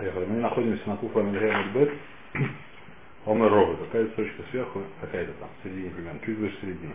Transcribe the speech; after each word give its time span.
Поехали. 0.00 0.24
Мы 0.24 0.40
находимся 0.40 0.88
на 0.88 0.96
Куфа 0.96 1.20
Бет. 1.20 1.92
Омер 3.26 3.50
Ровы. 3.50 3.76
Какая-то 3.84 4.16
точка 4.16 4.42
сверху, 4.50 4.82
какая-то 5.02 5.32
там, 5.32 5.50
в 5.60 5.62
середине 5.62 5.90
примерно, 5.90 6.18
чуть 6.24 6.38
выше 6.38 6.56
середины. 6.62 6.94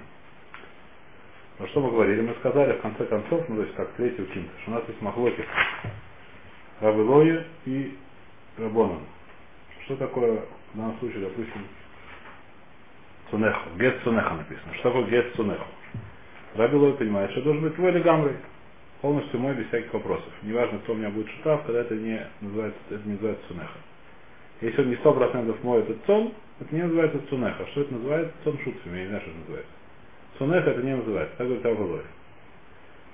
Ну 1.60 1.68
что 1.68 1.82
мы 1.82 1.92
говорили? 1.92 2.22
Мы 2.22 2.34
сказали 2.40 2.74
в 2.74 2.82
конце 2.82 3.06
концов, 3.06 3.48
ну 3.48 3.58
то 3.58 3.62
есть 3.62 3.76
как 3.76 3.92
третий 3.92 4.26
кинта, 4.26 4.50
что 4.64 4.72
у 4.72 4.74
нас 4.74 4.84
есть 4.88 5.00
махлоки 5.04 5.46
Рабылоя 6.82 7.46
и 7.66 7.96
Рабонан. 8.58 9.02
Что 9.84 9.98
такое 9.98 10.42
в 10.74 10.78
данном 10.78 10.98
случае, 10.98 11.22
допустим, 11.26 11.62
Цунехо? 13.30 13.70
Гет 13.78 14.02
Цунеха 14.04 14.34
написано. 14.34 14.74
Что 14.80 14.90
такое 14.90 15.04
Гет 15.12 15.32
Цунехо? 15.36 15.66
Рабилой 16.56 16.94
понимает, 16.94 17.30
что 17.32 17.44
должен 17.44 17.62
быть 17.62 17.76
твой 17.76 17.92
или 17.92 18.00
гамрой. 18.00 18.36
Полностью 19.06 19.40
мой 19.40 19.54
без 19.54 19.68
всяких 19.68 19.94
вопросов. 19.94 20.34
Неважно, 20.42 20.80
кто 20.80 20.94
у 20.94 20.96
меня 20.96 21.12
будет 21.12 21.30
шутав, 21.30 21.64
когда 21.68 21.82
это 21.82 21.94
не 21.94 22.20
называется, 22.42 22.80
это 22.90 23.04
не 23.06 23.12
называется 23.12 23.48
цунеха. 23.48 23.78
Если 24.62 24.82
он 24.82 24.90
не 24.90 24.96
сто 24.96 25.14
процентов 25.14 25.64
мой 25.64 25.82
этот 25.82 26.04
цон, 26.08 26.34
это 26.60 26.74
не 26.74 26.82
называется 26.82 27.20
цунеха. 27.30 27.68
Что 27.68 27.82
это 27.82 27.94
называется? 27.94 28.34
Цон 28.44 28.58
шутфами, 28.64 28.98
я 28.98 29.04
не 29.04 29.10
знаю, 29.10 29.22
что 29.22 29.30
это 29.30 29.40
называется. 29.42 29.72
Цунеха 30.40 30.70
это 30.72 30.82
не 30.82 30.96
называется, 30.96 31.38
так 31.38 31.46
говорит 31.46 31.66
Авалой. 31.68 32.02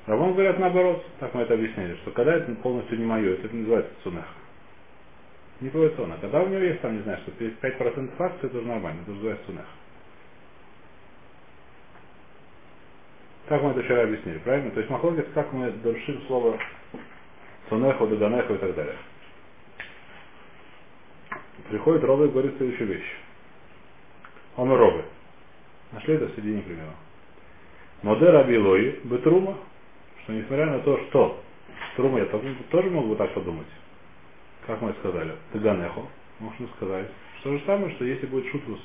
Равон 0.08 0.32
говорят 0.32 0.60
наоборот, 0.60 1.06
так 1.20 1.34
мы 1.34 1.42
это 1.42 1.56
объяснили, 1.56 1.96
что 1.96 2.12
когда 2.12 2.36
это 2.36 2.56
полностью 2.64 2.98
не 2.98 3.04
мое, 3.04 3.34
это 3.34 3.54
не 3.54 3.60
называется 3.60 3.92
цунеха. 4.04 4.36
Не 5.60 5.70
твой 5.72 5.90
цон. 5.98 6.10
А 6.10 6.18
когда 6.22 6.42
у 6.42 6.48
него 6.48 6.62
есть 6.62 6.80
там, 6.80 6.96
не 6.96 7.04
знаю, 7.04 7.20
что 7.24 7.32
5% 7.32 8.12
акций, 8.18 8.48
это 8.48 8.58
уже 8.58 8.66
нормально, 8.66 9.02
это 9.02 9.12
называется 9.12 9.46
цунеха. 9.46 9.81
Как 13.48 13.62
мы 13.62 13.72
это 13.72 13.84
вчера 13.84 14.04
объяснили, 14.04 14.38
правильно? 14.40 14.72
То 14.72 14.80
есть 14.80 14.90
махлогис, 14.90 15.26
как 15.34 15.52
мы 15.52 15.72
доршим 15.72 16.22
слово 16.28 16.58
цунеху, 17.70 18.08
даганеху 18.08 18.54
и 18.54 18.58
так 18.58 18.76
далее. 18.76 18.96
Приходит 21.70 22.04
Робы 22.04 22.26
и 22.26 22.30
говорит 22.30 22.58
следующую 22.58 22.88
вещь. 22.88 23.16
Он 24.58 24.72
и 24.72 24.76
Робы. 24.76 25.06
Нашли 25.92 26.16
это 26.16 26.28
в 26.28 26.36
середине 26.36 26.62
примера. 26.62 26.94
Моде 28.04 28.30
Рабилой 28.30 29.00
Бетрума, 29.04 29.58
что 30.24 30.34
несмотря 30.34 30.66
на 30.68 30.80
то, 30.80 30.98
что 31.10 31.42
Трума 31.96 32.20
я 32.20 32.26
тоже 32.26 32.90
мог 32.90 33.08
бы 33.08 33.16
так 33.16 33.34
подумать, 33.34 33.68
как 34.66 34.82
мы 34.82 34.94
сказали, 35.00 35.36
Таганехо, 35.52 36.02
можно 36.40 36.68
сказать, 36.76 37.08
что 37.40 37.58
же 37.58 37.64
самое, 37.66 37.94
что 37.96 38.06
если 38.06 38.26
будет 38.26 38.52
шутус 38.52 38.80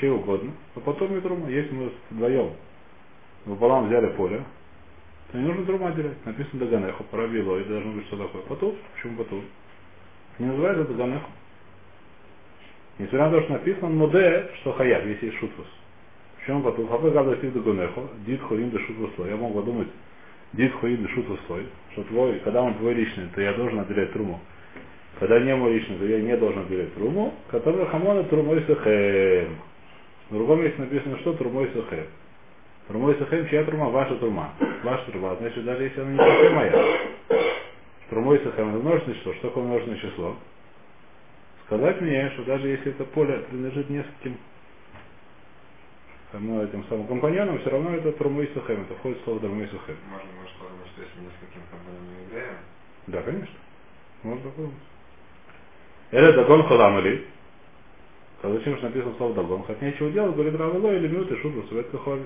чей 0.00 0.10
угодно, 0.10 0.52
то 0.74 0.80
потом 0.80 1.16
и 1.16 1.20
Трума, 1.20 1.48
если 1.48 1.72
мы 1.72 1.92
вдвоем 2.10 2.52
пополам 3.46 3.86
взяли 3.86 4.08
поле, 4.08 4.42
то 5.30 5.38
не 5.38 5.44
нужно 5.46 5.64
трума 5.64 5.92
делять. 5.92 6.24
Написано 6.24 6.66
Даганеху, 6.66 7.04
пробило, 7.04 7.58
и 7.58 7.64
должно 7.64 7.92
быть 7.92 8.06
что 8.06 8.16
такое. 8.16 8.42
Потур. 8.42 8.74
Почему 8.94 9.16
потур? 9.16 9.42
Не 10.38 10.46
называется 10.46 10.84
Даганеху. 10.84 11.30
Несмотря 12.98 13.26
на 13.26 13.30
то, 13.30 13.42
что 13.42 13.52
написано 13.54 13.88
Моде, 13.88 14.50
что 14.60 14.72
хаят, 14.72 15.04
если 15.04 15.26
есть 15.26 15.38
шутвус. 15.38 15.66
Почему 16.38 16.62
потур? 16.62 16.88
Хапы 16.88 17.10
гада 17.10 17.36
сив 17.40 17.52
Даганеху, 17.52 18.08
дит 18.26 18.40
хуим 18.42 18.70
да 18.70 18.78
шутвус. 18.80 19.10
Я 19.26 19.36
мог 19.36 19.54
подумать, 19.54 19.88
дит 20.52 20.72
хуим 20.74 21.02
да 21.02 21.08
шутвус 21.10 21.40
что 21.92 22.02
твой, 22.04 22.40
когда 22.40 22.60
он 22.62 22.74
твой 22.74 22.92
личный, 22.92 23.28
то 23.34 23.40
я 23.40 23.54
должен 23.54 23.80
отделять 23.80 24.12
труму. 24.12 24.38
Когда 25.18 25.40
не 25.40 25.56
мой 25.56 25.72
личный, 25.72 25.96
то 25.96 26.04
я 26.04 26.20
не 26.20 26.36
должен 26.36 26.62
отделять 26.62 26.94
труму, 26.94 27.32
который 27.50 27.86
хамона 27.86 28.24
трумой 28.24 28.62
сахем. 28.66 29.56
В 30.28 30.34
другом 30.34 30.62
месте 30.62 30.78
написано, 30.78 31.18
что 31.20 31.32
трумой 31.32 31.70
сахем. 31.72 32.04
Трумой 32.88 33.16
сахем, 33.18 33.48
чья 33.48 33.64
трума? 33.64 33.88
Ваша 33.90 34.14
трума. 34.16 34.52
Ваша 34.84 35.10
трума. 35.10 35.36
Значит, 35.36 35.64
даже 35.64 35.84
если 35.84 36.00
она 36.00 36.10
не 36.12 36.18
совсем 36.18 36.54
моя. 36.54 36.98
Трумой 38.10 38.38
сахем 38.38 38.68
это 38.68 38.78
множественное 38.78 39.18
число. 39.18 39.32
Что 39.34 39.48
такое 39.48 39.64
множественное 39.64 40.00
число? 40.00 40.36
Сказать 41.66 42.00
мне, 42.00 42.30
что 42.30 42.44
даже 42.44 42.68
если 42.68 42.92
это 42.92 43.04
поле 43.04 43.38
принадлежит 43.50 43.90
нескольким 43.90 44.38
ну, 46.32 46.62
этим 46.62 46.84
самым 46.88 47.06
компаньонам, 47.06 47.58
все 47.60 47.70
равно 47.70 47.94
это 47.94 48.12
трумой 48.12 48.48
сахем. 48.54 48.82
Это 48.82 48.94
входит 48.94 49.20
в 49.20 49.24
слово 49.24 49.40
трумой 49.40 49.66
сахем. 49.66 49.96
Можно, 50.08 50.28
может, 50.40 50.54
подумать, 50.56 50.88
что 50.92 51.02
если 51.02 51.20
нескольким 51.20 51.62
компаньонам 51.70 52.26
евреям? 52.28 52.56
Да, 53.08 53.22
конечно. 53.22 53.56
Можно 54.22 54.50
подумать. 54.50 54.74
Это 56.12 56.32
дагон 56.34 56.62
холамали. 56.68 57.26
Зачем 58.42 58.76
же 58.76 58.82
написано 58.84 59.14
слово 59.16 59.34
дагон? 59.34 59.64
Хоть 59.64 59.82
нечего 59.82 60.08
делать, 60.10 60.34
говорит 60.34 60.54
Равело 60.54 60.92
или 60.92 61.08
минуты 61.08 61.36
шутку, 61.38 61.66
совет 61.68 61.88
кахоль 61.90 62.22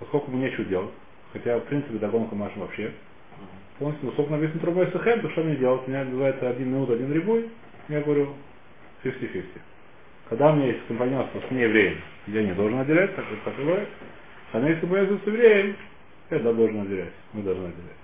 поскольку 0.00 0.30
мы 0.30 0.38
нечего 0.38 0.64
делать, 0.64 0.90
хотя 1.32 1.58
в 1.58 1.64
принципе 1.64 1.98
догонка 1.98 2.34
маша 2.34 2.58
вообще, 2.58 2.92
полностью, 3.78 4.06
но 4.06 4.12
сколько 4.12 4.32
написано 4.32 4.60
трубой 4.60 4.90
сахем, 4.92 5.20
то 5.20 5.30
что 5.30 5.42
мне 5.42 5.56
делать? 5.56 5.82
У 5.86 5.90
меня 5.90 6.04
называется 6.04 6.48
один 6.48 6.70
минут, 6.70 6.90
один 6.90 7.12
рибой, 7.12 7.50
я 7.88 8.00
говорю 8.00 8.34
50-50. 9.04 9.44
Когда 10.28 10.50
у 10.50 10.56
меня 10.56 10.66
есть 10.66 10.86
компаньонство 10.86 11.40
с 11.40 11.50
неевреем, 11.50 12.00
я 12.28 12.42
не 12.42 12.52
должен 12.54 12.78
отделять, 12.80 13.14
так 13.14 13.24
как 13.28 13.38
так 13.44 13.56
бывает. 13.56 13.88
А 14.52 14.60
если 14.60 14.80
компаньонство 14.80 15.18
с 15.18 15.26
евреем, 15.26 15.76
я 16.30 16.38
да, 16.40 16.52
должен 16.52 16.80
отделять, 16.80 17.12
мы 17.32 17.42
должны 17.42 17.66
отделять. 17.66 17.96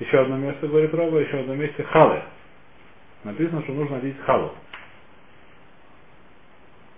Еще 0.00 0.18
одно 0.18 0.36
место, 0.36 0.66
говорит 0.68 0.92
Роба, 0.94 1.18
еще 1.18 1.38
одно 1.38 1.54
месте 1.54 1.82
халы. 1.84 2.22
Написано, 3.24 3.62
что 3.62 3.72
нужно 3.72 3.96
отделить 3.96 4.20
халу. 4.20 4.52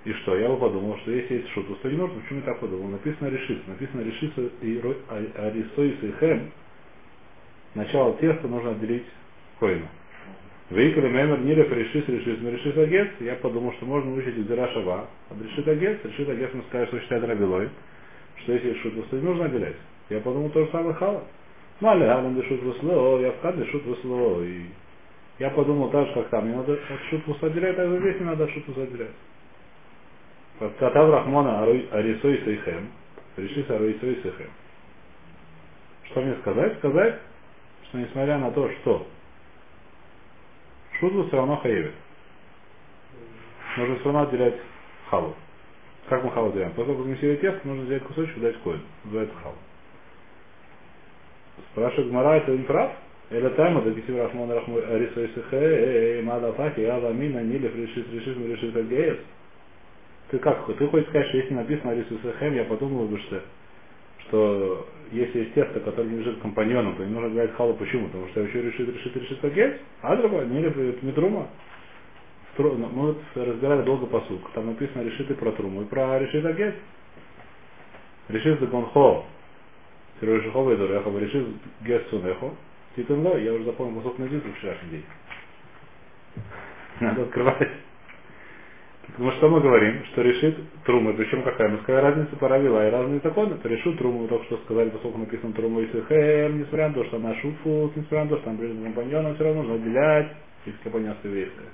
И 0.05 0.13
что? 0.15 0.37
Я 0.37 0.49
бы 0.49 0.57
подумал, 0.57 0.97
что 0.99 1.11
если 1.11 1.35
есть 1.35 1.49
шутус, 1.51 1.79
то 1.83 1.91
не 1.91 1.97
нужно. 1.97 2.21
Почему 2.21 2.39
я 2.41 2.47
так 2.47 2.61
подумал? 2.61 2.89
Написано 2.89 3.29
решиться. 3.29 3.69
Написано 3.69 4.01
решиться 4.01 4.49
и 4.63 4.81
арисойс 5.37 5.95
и 6.03 6.11
хэм. 6.13 6.51
Начало 7.75 8.15
теста 8.15 8.49
нужно 8.49 8.71
отделить 8.71 9.05
коину. 9.59 9.87
Вейкали 10.71 11.09
мемер 11.09 11.41
нилев 11.41 11.71
решис 11.71 12.09
решис 12.09 12.39
мы 12.41 12.53
решис 12.53 12.77
агец. 12.77 13.09
Я 13.21 13.35
подумал, 13.37 13.73
что 13.75 13.87
можно 13.87 14.15
учить 14.15 14.39
из 14.39 14.47
Шава. 14.47 15.07
А 15.29 15.45
решит 15.45 15.69
агец, 15.69 15.99
решит 16.05 16.29
агец 16.29 16.51
мы 16.55 16.63
скажем, 16.69 16.89
что 16.89 17.01
считает 17.01 17.25
рабилой. 17.25 17.69
Что 18.37 18.53
если 18.53 18.75
шутус, 18.75 19.05
то 19.11 19.17
не 19.17 19.23
нужно 19.23 19.47
отделять. 19.47 19.77
Я 20.09 20.21
подумал 20.21 20.49
то 20.51 20.65
же 20.65 20.71
самое 20.71 20.95
хала. 20.95 21.25
Мали 21.81 22.05
галам 22.05 22.37
дешут 22.37 22.63
высло, 22.63 23.21
я 23.21 23.33
вкад 23.33 23.59
дешут 23.59 23.85
высло. 23.85 24.43
И 24.45 24.65
я 25.39 25.51
подумал 25.51 25.91
так 25.91 26.07
же, 26.09 26.15
как 26.15 26.29
там. 26.29 26.49
Не 26.49 26.55
надо 26.55 26.73
от 26.73 27.01
шутус 27.11 27.43
отделять, 27.43 27.79
а 27.79 27.99
здесь 27.99 28.21
не 28.21 28.27
надо 28.27 28.45
от 28.45 28.51
шутус 28.51 28.79
отделять. 28.79 29.11
Катав 30.61 31.11
Рахмана 31.11 31.63
Арисой 31.63 32.43
Сейхем. 32.45 32.91
Решится 33.37 33.77
Арисой 33.77 34.21
Сейхем. 34.23 34.51
Что 36.05 36.21
мне 36.21 36.35
сказать? 36.41 36.77
Сказать, 36.79 37.19
что 37.89 37.99
несмотря 37.99 38.37
на 38.39 38.51
то, 38.51 38.71
что 38.81 39.07
шуту 40.99 41.27
все 41.29 41.37
равно 41.37 41.57
хаевит. 41.57 41.93
Нужно 43.79 43.95
все 43.97 44.05
равно 44.05 44.23
отделять 44.23 44.57
халу. 45.09 45.35
Как 46.09 46.25
мы 46.25 46.31
халу 46.33 46.53
делаем? 46.53 46.73
Поскольку 46.77 47.05
замесили 47.05 47.37
тесто, 47.37 47.67
нужно 47.67 47.85
взять 47.85 48.03
кусочек 48.03 48.37
и 48.37 48.41
дать 48.41 48.57
коин. 48.63 48.83
Называется 49.05 49.35
халу. 49.43 49.57
Спрашивает 51.73 52.11
Гмара, 52.11 52.37
это 52.37 52.53
не 52.53 52.65
прав? 52.65 52.93
Или 53.31 53.49
тайма, 53.51 53.81
да 53.83 53.93
кисив 53.93 54.17
рахмон 54.17 54.51
рахмон 54.51 54.83
арисой 54.91 55.31
сихе, 55.35 56.21
мада 56.25 56.53
факи, 56.53 56.81
ала 56.81 57.13
мина, 57.13 57.39
нилев, 57.39 57.75
решит, 57.77 58.13
решит, 58.13 58.37
решит, 58.37 58.77
агеес. 58.77 59.19
Ты 60.31 60.39
как, 60.39 60.65
ты 60.67 60.87
хочешь 60.87 61.09
сказать, 61.09 61.29
что 61.29 61.39
если 61.39 61.55
написано 61.55 61.91
Арису 61.91 62.19
Сахем, 62.23 62.55
я 62.55 62.65
подумал 62.65 63.07
бы, 63.07 63.19
что, 63.19 63.43
что 64.27 64.87
если 65.11 65.41
есть 65.41 65.55
тесто, 65.55 65.81
которое 65.81 66.09
не 66.09 66.19
лежит 66.19 66.41
компаньоном, 66.41 66.95
то 66.95 67.05
не 67.05 67.13
нужно 67.13 67.31
говорить 67.31 67.53
халу 67.57 67.75
почему? 67.75 68.07
Потому 68.07 68.29
что 68.29 68.41
еще 68.43 68.63
решит, 68.63 68.89
решит, 68.89 69.17
решит 69.17 69.45
агес. 69.45 69.75
Адраба, 70.03 70.45
не 70.45 70.61
любит 70.61 71.03
медрума. 71.03 71.49
Мы 72.59 73.07
вот 73.07 73.23
разбирали 73.35 73.83
долго 73.83 74.07
посук. 74.07 74.51
Там 74.53 74.67
написано 74.67 75.03
решит 75.03 75.31
и 75.31 75.35
про 75.35 75.51
труму, 75.53 75.83
и 75.83 75.85
про 75.87 76.19
решит 76.21 76.45
агес. 76.45 76.75
Решит 78.29 78.61
за 78.61 78.67
гонхо. 78.67 79.25
Сируишихова 80.21 80.73
и 80.73 80.77
Дурехова. 80.77 81.19
Решит 81.19 81.47
гес 81.81 82.03
сунехо. 82.11 82.51
Титунло. 82.95 83.37
Я 83.37 83.55
уже 83.55 83.65
запомнил 83.65 84.01
посук 84.01 84.19
на 84.19 84.27
вчерашний 84.27 84.91
день. 84.91 85.05
Надо 87.01 87.23
открывать. 87.23 87.69
Потому 89.13 89.33
что 89.33 89.49
мы 89.49 89.61
говорим, 89.61 90.05
что 90.07 90.23
решит 90.23 90.57
трумы, 90.85 91.15
причем 91.15 91.43
какая? 91.43 91.77
Сказали 91.79 92.05
разница 92.05 92.37
правила 92.37 92.87
и 92.87 92.91
разные 92.91 93.21
законы, 93.21 93.57
то 93.57 93.69
решит 93.69 93.99
труму, 93.99 94.29
только 94.29 94.45
что 94.47 94.59
сказали, 94.65 94.91
поскольку 94.91 95.19
написано 95.19 95.53
труму 95.53 95.81
и 95.81 95.87
сихем, 95.87 96.59
несмотря 96.59 96.89
на 96.89 96.95
то, 96.95 97.05
что 97.05 97.17
она 97.17 97.35
шуфус, 97.37 97.93
несмотря 97.97 98.25
на 98.25 98.31
то, 98.31 98.37
что 98.37 98.45
там 98.45 98.57
ближе 98.57 98.75
компаньоном, 98.83 99.35
все 99.35 99.45
равно 99.45 99.63
нужно 99.63 99.77
отделять, 99.77 100.29
если 100.67 100.79
компаньонство 100.83 101.29
еврейское. 101.29 101.69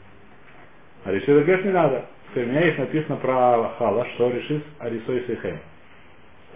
А 1.04 1.12
решит 1.12 1.28
агеш 1.28 1.64
не 1.64 1.72
надо. 1.72 2.06
У 2.34 2.38
меня 2.38 2.60
есть 2.60 2.78
написано 2.78 3.16
про 3.16 3.74
хала, 3.78 4.06
что 4.14 4.30
решит 4.30 4.62
арисой 4.78 5.24
сихем. 5.26 5.58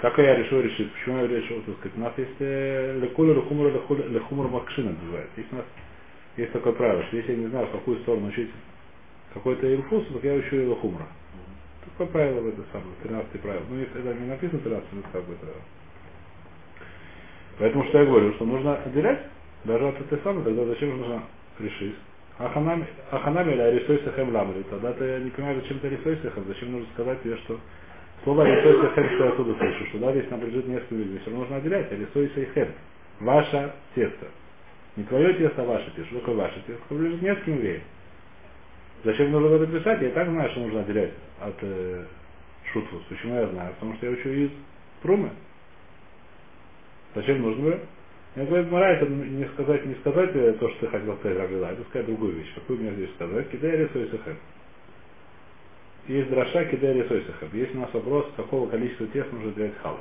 Как 0.01 0.17
я 0.19 0.37
решу 0.37 0.61
решить? 0.61 0.93
Почему 0.93 1.19
я 1.19 1.27
решу? 1.27 1.61
Так 1.67 1.77
сказать, 1.79 1.97
у 1.97 2.01
нас 2.01 2.13
есть 2.17 2.41
лекулер, 2.41 3.37
лехумур, 3.37 3.73
лехумур 4.09 4.49
макшина 4.49 4.93
называется. 4.93 5.33
Есть 5.37 5.53
у 5.53 5.57
нас 5.57 5.65
есть 6.37 6.53
такое 6.53 6.73
правило, 6.73 7.03
что 7.05 7.17
если 7.17 7.33
я 7.33 7.39
не 7.39 7.47
знаю, 7.49 7.67
в 7.67 7.73
какую 7.73 7.99
сторону 7.99 8.29
учить 8.29 8.51
какой-то 9.35 9.75
инфус, 9.75 10.07
так 10.13 10.25
я 10.25 10.35
учу 10.35 10.57
его 10.57 10.75
хумра. 10.77 11.07
Такое 11.85 12.07
правило 12.09 12.41
в 12.41 12.49
это 12.49 12.63
самое, 12.73 12.93
13 13.03 13.41
правило. 13.41 13.63
Ну, 13.71 13.79
если 13.79 14.01
это 14.01 14.21
не 14.21 14.27
написано 14.27 14.61
13, 14.61 14.93
ну 14.93 15.03
как 15.13 15.25
бы 15.25 15.35
это. 15.35 15.47
Поэтому 17.59 17.85
что 17.85 17.99
я 17.99 18.07
говорю, 18.07 18.33
что 18.35 18.45
нужно 18.45 18.77
отделять, 18.77 19.21
Даже 19.65 19.87
от 19.87 20.01
этой 20.01 20.19
самой, 20.21 20.43
тогда 20.45 20.65
зачем 20.65 20.97
нужно 20.97 21.23
решить? 21.59 21.95
Аханами, 22.39 23.53
или 23.53 23.61
арисой 23.61 24.01
сахем 24.03 24.35
ламри. 24.35 24.63
Тогда 24.71 24.95
ты 24.95 25.21
не 25.21 25.31
понимаешь, 25.31 25.61
зачем 25.63 25.79
ты 25.81 25.89
арисой 25.89 26.19
сахем, 26.23 26.45
зачем 26.49 26.73
нужно 26.73 26.89
сказать 26.95 27.23
тебе, 27.23 27.37
что 27.39 27.61
слово 28.25 28.45
арисой 28.45 28.81
сахем, 28.81 29.11
что 29.15 29.25
я 29.25 29.31
оттуда 29.33 29.55
слышу, 29.59 29.87
что 29.89 29.99
да, 29.99 30.13
здесь 30.13 30.31
нам 30.31 30.41
принадлежит 30.41 30.69
несколько 30.69 30.95
людей. 30.95 31.19
Все 31.19 31.31
равно 31.31 31.41
нужно 31.41 31.57
отделять 31.57 31.93
арисой 31.93 32.31
сахем. 32.35 32.69
Ваше 33.21 33.73
тесто. 33.95 34.27
Не 34.97 35.05
твое 35.05 35.35
тесто, 35.35 35.63
а 35.63 35.65
ваше 35.67 35.91
тесто. 35.91 36.07
Что 36.07 36.21
такое 36.21 36.37
ваше 36.37 36.63
тесто? 36.67 36.83
Принадлежит 36.89 37.23
нескольким 37.23 37.57
евреям. 37.57 37.83
Зачем 39.03 39.33
нужно 39.33 39.55
это 39.55 39.67
писать? 39.67 40.03
Я 40.03 40.11
так 40.11 40.29
знаю, 40.29 40.51
что 40.51 40.61
нужно 40.61 40.81
отделять 40.81 41.13
от 41.41 41.57
э, 41.63 42.05
шутфус. 42.73 43.03
Почему 43.09 43.35
я 43.35 43.47
знаю? 43.47 43.73
Потому 43.75 43.95
что 43.95 44.07
я 44.07 44.13
учу 44.13 44.29
из 44.29 44.51
трумы. 45.03 45.31
Зачем 47.15 47.41
нужно? 47.41 47.79
Я 48.37 48.45
говорю, 48.45 48.71
Мара, 48.71 48.91
это 48.91 49.07
не 49.07 49.45
сказать, 49.55 49.85
не 49.87 49.95
сказать 49.97 50.31
э, 50.35 50.53
то, 50.53 50.69
что 50.69 50.81
ты 50.81 50.87
хотел 50.89 51.17
сказать 51.17 51.39
Рабила, 51.39 51.73
это 51.73 51.83
сказать 51.85 52.07
другую 52.07 52.35
вещь. 52.35 52.55
Какую 52.55 52.79
мне 52.79 52.93
здесь 52.93 53.11
сказать? 53.15 53.49
Кидай 53.51 53.77
рисуй 53.77 54.09
сахем. 54.11 54.37
Есть 56.07 56.31
дроша, 56.31 56.65
кидай 56.67 56.95
рисуй 56.95 57.25
сахем. 57.25 57.59
Есть 57.59 57.75
у 57.75 57.79
нас 57.79 57.93
вопрос, 57.93 58.27
какого 58.37 58.69
количества 58.69 59.07
тест 59.09 59.33
нужно 59.33 59.53
делать 59.53 59.77
халы. 59.83 59.99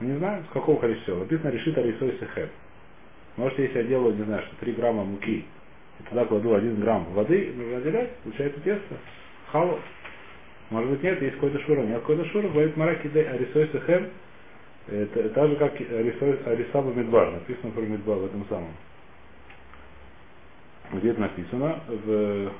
Мы 0.00 0.08
не 0.08 0.18
знаем, 0.18 0.44
с 0.44 0.52
какого 0.52 0.78
количества. 0.78 1.14
Написано 1.14 1.50
решит 1.50 1.78
рисуй 1.78 2.18
сахем. 2.18 2.48
Может, 3.36 3.58
если 3.58 3.78
я 3.78 3.84
делаю, 3.84 4.14
не 4.14 4.24
знаю, 4.24 4.42
что 4.42 4.56
3 4.56 4.72
грамма 4.72 5.04
муки, 5.04 5.46
и 6.00 6.02
туда 6.08 6.24
кладу 6.24 6.54
один 6.54 6.80
грамм 6.80 7.04
воды, 7.12 7.52
разделять, 7.74 8.16
получается 8.18 8.60
тесто. 8.60 8.96
Хау. 9.52 9.78
Может 10.70 10.90
быть 10.90 11.02
нет, 11.02 11.22
есть 11.22 11.34
какой-то 11.34 11.60
шура. 11.60 11.82
Нет 11.82 12.00
какой-то 12.00 12.24
шура, 12.26 12.48
говорит 12.48 12.76
Мараки 12.76 13.06
Дэй 13.08 13.28
Арисой 13.28 13.68
Сахем. 13.72 14.08
Это 14.88 15.48
же, 15.48 15.56
как 15.56 15.74
Арисаба 15.80 16.92
Медбар, 16.92 17.32
написано 17.32 17.72
про 17.72 17.82
Медбар 17.82 18.18
в 18.18 18.26
этом 18.26 18.46
самом. 18.48 18.70
Где 20.92 21.10
это 21.10 21.20
написано? 21.20 21.80
В 21.88 22.50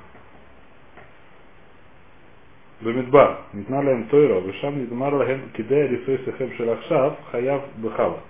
במדבר 2.82 3.34
ניתנה 3.54 3.82
להם 3.82 4.04
טוירו 4.10 4.46
ושם 4.46 4.72
נגמר 4.76 5.14
להם 5.14 5.40
כדי 5.54 5.82
ריצוי 5.82 6.16
שכם 6.26 6.46
של 6.56 6.70
עכשיו 6.70 7.12
חייב 7.30 7.60
בחווה. 7.82 8.20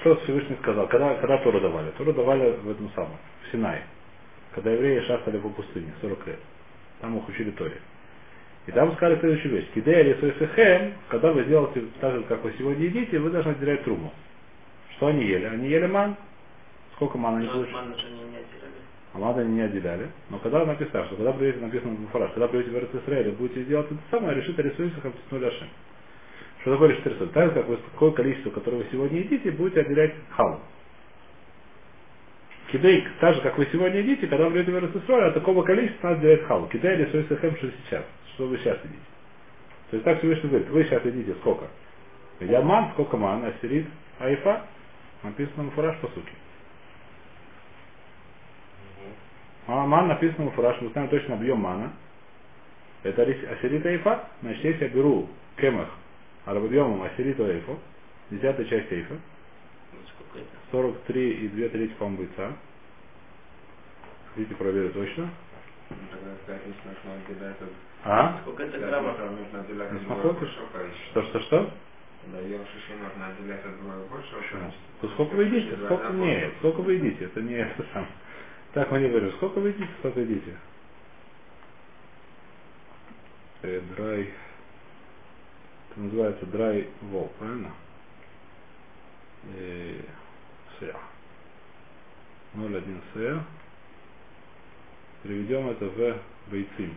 Что 0.00 0.14
Всевышний 0.14 0.56
сказал, 0.62 0.86
когда, 0.86 1.14
когда 1.16 1.38
Тору 1.38 1.60
давали? 1.60 1.90
Тору 1.98 2.12
давали 2.12 2.52
в 2.62 2.70
этом 2.70 2.88
самом, 2.94 3.16
в 3.42 3.50
Синае. 3.50 3.82
Когда 4.54 4.70
евреи 4.70 5.00
шастали 5.00 5.38
по 5.38 5.48
пустыне, 5.48 5.92
40 6.00 6.26
лет. 6.26 6.38
Там 7.00 7.16
их 7.18 7.28
учили 7.28 7.50
Торе. 7.52 7.80
И 8.66 8.72
там 8.72 8.94
сказали 8.94 9.18
следующую 9.18 9.56
вещь. 9.56 9.68
Кидея 9.74 10.02
лисойсехем, 10.02 10.94
когда 11.08 11.32
вы 11.32 11.44
сделаете 11.44 11.84
так 12.00 12.14
же, 12.14 12.22
как 12.24 12.44
вы 12.44 12.54
сегодня 12.58 12.84
едите, 12.84 13.18
вы 13.18 13.30
должны 13.30 13.50
отделять 13.50 13.82
труму. 13.82 14.12
Что 14.96 15.08
они 15.08 15.24
ели? 15.24 15.46
Они 15.46 15.68
ели 15.68 15.86
ман. 15.86 16.16
Сколько 16.94 17.18
ман 17.18 17.36
они 17.36 17.48
получили? 17.48 17.74
А 19.14 19.18
ман 19.18 19.38
они 19.38 19.54
не 19.54 19.62
отделяли. 19.62 20.10
Но 20.30 20.38
когда 20.38 20.64
написано, 20.64 21.06
что 21.06 21.16
когда 21.16 21.32
придете, 21.32 21.58
написано 21.58 21.94
в 21.94 22.06
фараш, 22.12 22.30
когда 22.32 22.46
придете 22.46 22.70
в 22.70 22.76
Эрцисраиле, 22.76 23.32
будете 23.32 23.64
делать 23.64 23.86
это 23.86 24.00
самое, 24.10 24.36
решите 24.36 24.62
рисуйсехем 24.62 25.12
с 25.28 25.30
нуляшем. 25.32 25.68
Что 26.60 26.72
такое 26.72 26.90
решит 26.90 27.06
рисуйсехем? 27.06 27.32
Так 27.32 27.48
же, 27.48 27.54
как 27.54 27.68
вы 27.68 27.78
какое 27.92 28.10
количество, 28.12 28.50
которое 28.50 28.76
вы 28.76 28.86
сегодня 28.92 29.18
едите, 29.20 29.50
будете 29.50 29.80
отделять 29.80 30.14
халу. 30.30 30.60
Кидей, 32.72 33.06
так 33.20 33.34
же, 33.34 33.42
как 33.42 33.58
вы 33.58 33.68
сегодня 33.70 34.00
едите, 34.00 34.26
когда 34.26 34.46
вы 34.46 34.52
придете 34.52 34.72
в 34.72 34.84
Эрцисраиле, 34.84 35.26
от 35.26 35.34
такого 35.34 35.62
количества 35.62 36.08
надо 36.08 36.22
делать 36.22 36.44
халу. 36.44 36.66
Кидей 36.68 36.96
рисуйсехем, 36.96 37.56
что 37.56 37.70
сейчас 37.84 38.04
что 38.34 38.46
вы 38.46 38.58
сейчас 38.58 38.78
едите. 38.84 39.02
То 39.90 39.96
есть 39.96 40.04
так 40.04 40.18
Всевышний 40.18 40.48
говорит, 40.48 40.68
вы 40.70 40.84
сейчас 40.84 41.04
едите 41.04 41.34
сколько? 41.40 41.66
Я 42.40 42.62
ман, 42.62 42.92
сколько 42.92 43.16
ман, 43.16 43.44
асирит, 43.44 43.86
айфа, 44.18 44.66
написано 45.22 45.70
фураж 45.72 45.96
по 45.98 46.08
сути. 46.08 46.32
А 49.66 49.86
ман 49.86 50.08
написано 50.08 50.50
фураж, 50.52 50.80
мы 50.80 50.88
знаем 50.90 51.08
точно 51.08 51.34
объем 51.34 51.58
мана. 51.60 51.92
Это 53.02 53.22
асирит 53.22 53.84
айфа, 53.84 54.28
значит, 54.40 54.64
если 54.64 54.84
я 54.84 54.90
беру 54.90 55.28
кемах, 55.56 55.88
а 56.46 56.52
объемом 56.52 57.02
асирит 57.02 57.38
айфа, 57.38 57.76
десятая 58.30 58.64
часть 58.64 58.90
айфа, 58.90 59.18
43 60.70 61.30
и 61.44 61.48
2 61.48 61.68
трети, 61.68 61.92
по-моему, 61.94 62.24
бойца. 62.24 62.52
Хотите 64.34 64.54
проверить 64.54 64.94
точно? 64.94 65.30
А? 68.04 68.38
Сколько 68.42 68.62
это 68.64 68.78
граммов? 68.78 69.16
Что, 71.10 71.22
что, 71.24 71.40
что? 71.40 71.72
Да, 72.32 72.38
шиши 72.38 72.94
нужно 72.94 73.26
отделять 73.28 73.64
от 73.66 73.80
двое. 73.80 74.06
То 75.00 75.08
сколько 75.10 75.34
вы 75.34 75.44
едите? 75.44 75.76
Сколько 75.84 76.12
нет? 76.12 76.52
Сколько 76.58 76.80
вы 76.82 76.92
едите? 76.94 77.24
Это 77.26 77.42
не 77.42 77.54
это 77.54 77.84
сам. 77.92 78.06
Так 78.74 78.90
мы 78.90 79.00
не 79.00 79.08
говорим. 79.08 79.32
Сколько 79.32 79.58
вы 79.60 79.68
едите, 79.70 79.90
сколько 79.98 80.20
едите? 80.20 80.56
Э, 83.62 83.80
драй. 83.96 84.30
Это 85.90 86.00
называется 86.00 86.46
драй 86.46 86.88
вол, 87.02 87.30
правильно? 87.38 87.72
Э, 89.56 90.00
сея. 90.80 90.96
0,1 92.54 93.00
сея. 93.14 93.44
Переведем 95.22 95.68
это 95.68 95.86
в 95.86 96.50
бейцим. 96.50 96.94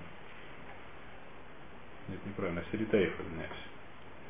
Нет, 2.08 2.20
неправильно. 2.26 2.62
Асерита 2.62 3.04
ифа, 3.04 3.24
извиняюсь. 3.24 3.52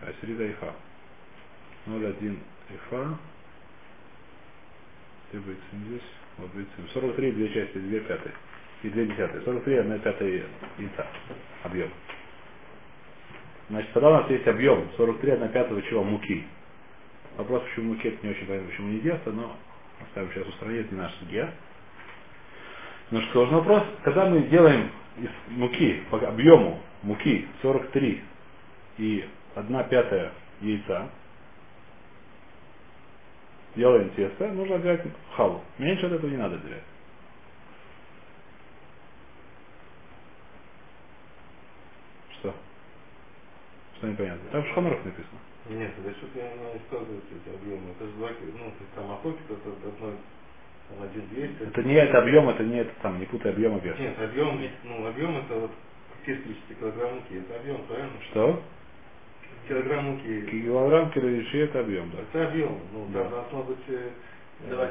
Асерита 0.01 0.51
ифа. 0.51 0.73
0,1 1.87 2.37
ифа. 2.69 3.17
Где 5.29 5.39
бейцим 5.39 5.85
здесь? 5.87 6.09
Вот 6.37 6.51
бейцим. 6.53 6.87
43, 6.93 7.31
две 7.31 7.53
части, 7.53 7.77
две 7.77 7.99
пятые. 8.01 8.33
И 8.83 8.89
две 8.89 9.05
десятые. 9.07 9.43
43, 9.43 9.77
одна 9.77 9.99
пятая 9.99 10.43
яйца. 10.77 11.07
Объем. 11.63 11.89
Значит, 13.69 13.91
тогда 13.93 14.09
у 14.09 14.13
нас 14.13 14.29
есть 14.29 14.47
объем 14.47 14.89
43, 14.95 15.31
одна 15.31 15.47
пятого 15.47 15.81
чего? 15.83 16.03
Муки. 16.03 16.45
Вопрос, 17.37 17.63
почему 17.63 17.93
муки, 17.93 18.07
это 18.07 18.25
не 18.25 18.31
очень 18.33 18.47
понятно, 18.47 18.69
почему 18.69 18.87
не 18.89 18.99
ест, 18.99 19.25
но 19.25 19.57
оставим 20.01 20.31
сейчас 20.31 20.47
это 20.47 20.65
не 20.95 21.01
наш 21.01 21.13
судья. 21.15 21.53
Но 23.11 23.21
что 23.21 23.31
сложный 23.33 23.57
вопрос, 23.57 23.83
когда 24.03 24.25
мы 24.29 24.43
делаем 24.43 24.89
из 25.17 25.29
муки, 25.49 26.03
по 26.09 26.17
объему 26.27 26.81
муки 27.03 27.47
43 27.61 28.23
и 28.99 29.29
1 29.55 29.83
пятая 29.89 30.31
яйца, 30.61 31.09
делаем 33.75 34.09
тесто, 34.11 34.47
нужно 34.53 34.75
отделять 34.77 35.05
халу. 35.35 35.61
Меньше 35.77 36.05
от 36.05 36.13
этого 36.13 36.29
не 36.29 36.37
надо 36.37 36.55
отделять. 36.55 36.83
Что? 42.39 42.55
Что 43.97 44.07
непонятно? 44.07 44.49
Там 44.51 44.63
в 44.63 44.67
Шханрах 44.69 45.03
написано. 45.03 45.39
Нет, 45.69 45.91
за 46.03 46.11
счет 46.13 46.29
я 46.35 46.43
не 46.73 46.79
сказывают 46.87 47.23
эти 47.25 47.55
объемы. 47.55 47.91
Это 47.91 48.05
же 48.05 48.11
два 48.13 48.29
ну, 48.29 48.69
то 48.69 48.81
есть 48.81 48.93
там 48.93 49.11
охотник, 49.11 49.45
это 49.49 49.69
одно, 49.69 50.13
там 50.89 51.03
один 51.03 51.27
двести. 51.29 51.63
Это 51.63 51.83
не 51.83 51.95
это 51.95 52.21
объем, 52.21 52.49
это 52.49 52.63
не 52.63 52.79
это 52.79 52.91
там, 53.01 53.19
не 53.19 53.25
путай 53.25 53.51
объем 53.51 53.77
и 53.77 53.81
вес. 53.81 53.97
Нет, 53.97 54.19
объем, 54.19 54.61
ну, 54.83 55.07
объем 55.07 55.37
это 55.37 55.55
вот 55.55 55.71
50 56.25 56.77
килограмм 56.79 57.15
муки, 57.15 57.35
это 57.35 57.59
объем, 57.59 57.81
правильно? 57.87 58.11
Что? 58.29 58.63
Килограмм 59.67 60.05
муки. 60.05 60.41
Килограмм 60.51 61.09
киловичи 61.11 61.57
это 61.57 61.79
объем, 61.79 62.11
да. 62.11 62.21
Это 62.21 62.47
объем, 62.49 62.79
ну, 62.93 63.07
Да. 63.11 63.23
да. 63.23 63.29
должно 63.29 63.63
быть 63.63 63.79
э, 63.87 64.09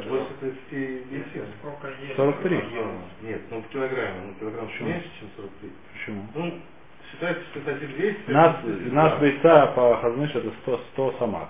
больше 0.09 0.35
30 0.41 0.73
весов. 1.11 1.49
Сколько 1.61 1.89
есть? 2.03 2.17
43. 2.17 2.57
Объема. 2.59 3.03
Нет, 3.23 3.41
ну 3.51 3.63
в 3.63 3.69
килограмме, 3.69 4.21
ну 4.27 4.35
килограмм 4.41 4.67
Почему? 4.67 4.89
меньше, 4.89 5.11
чем 5.21 5.29
43. 5.37 5.71
Почему? 5.93 6.27
Ну, 6.35 6.61
считается, 7.11 7.43
что 7.51 7.61
это 7.61 7.71
1200. 7.73 8.31
У 8.31 8.33
нас, 8.33 8.57
это 8.65 8.67
у 8.91 8.95
нас 8.95 9.13
да. 9.13 9.19
бойца 9.19 9.67
по 9.69 9.97
Хазныш 9.99 10.35
это 10.35 10.51
100, 10.63 10.81
100 10.93 11.15
самак. 11.19 11.49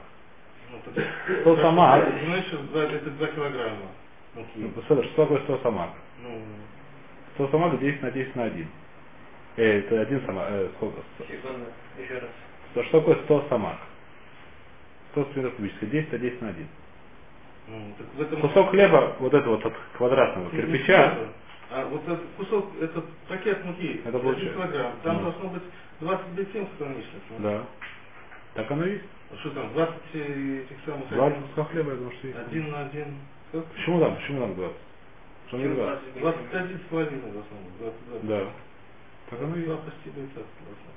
Ну, 0.71 0.79
так- 0.85 1.05
Сто 1.41 1.57
самак. 1.59 2.05
Знаешь, 2.25 2.45
что 2.47 2.59
два- 2.59 2.83
это 2.85 3.11
2 3.11 3.27
килограмма 3.29 3.77
Ну, 4.35 4.41
муки. 4.41 4.75
посмотри, 4.75 5.09
что 5.11 5.23
такое 5.23 5.41
100 5.43 5.59
самак? 5.59 5.91
Ну, 6.23 6.43
100 7.35 7.49
самак 7.49 7.79
10 7.79 8.03
на 8.03 8.11
10 8.11 8.37
на 8.37 8.45
1. 8.45 8.69
Э, 9.57 9.79
это 9.81 10.01
один 10.01 10.25
самак. 10.27 10.47
Э, 10.51 10.69
сколько? 10.77 11.03
Секунду, 11.19 11.67
еще 11.99 12.15
раз. 12.19 12.31
Что, 12.73 12.83
что 12.85 13.01
такое 13.01 13.17
100 13.25 13.47
самак? 13.49 13.77
100 15.13 15.25
сантиметров 15.25 15.55
кубических. 15.57 15.91
10 15.91 16.13
на 16.13 16.19
10 16.19 16.43
на 16.43 16.49
1. 16.49 16.69
ну, 17.69 18.23
этом... 18.23 18.41
Кусок 18.41 18.71
хлеба, 18.71 19.17
вот 19.21 19.33
это 19.35 19.49
вот 19.49 19.65
от 19.65 19.75
квадратного 19.97 20.51
кирпича. 20.51 21.15
А 21.77 21.87
вот 21.87 22.03
этот 22.07 22.21
кусок, 22.37 22.71
этот 22.81 23.05
пакет 23.29 23.65
муки, 23.65 24.01
Это 24.05 24.19
килограмм, 24.21 24.93
там 25.03 25.17
Ну. 25.17 25.23
должно 25.25 25.49
быть 25.49 25.63
20 26.01 26.27
бетин 26.37 26.69
хроничных. 26.79 27.23
ну. 27.31 27.37
да. 27.41 27.65
Так 28.55 28.71
оно 28.71 28.87
и 28.87 28.93
есть. 28.93 29.05
А 29.33 29.37
Что 29.39 29.51
там, 29.51 29.73
20 29.73 29.95
этих 30.15 30.77
самых... 30.87 31.09
Два 31.09 31.27
один- 31.27 31.43
куска 31.43 31.65
хлеба, 31.65 31.91
я 31.91 31.97
думаю, 31.97 32.13
что 32.19 32.27
есть. 32.29 32.39
Один 32.39 32.71
на 32.71 32.81
один... 32.87 33.07
Сколько? 33.49 33.67
Почему 33.75 34.01
там? 34.01 34.15
Почему 34.17 34.41
там 34.41 34.55
20? 34.55 34.77
Что 35.49 35.57
не 35.57 35.69
20? 35.75 36.21
21 36.21 36.79
с 36.79 36.83
половиной 36.91 37.21
должно 37.33 37.41
быть. 37.43 37.95
22. 38.21 38.39
Да. 38.39 38.47
Так 39.31 39.43
оно 39.43 39.57
и 39.57 39.61
есть. 39.61 39.69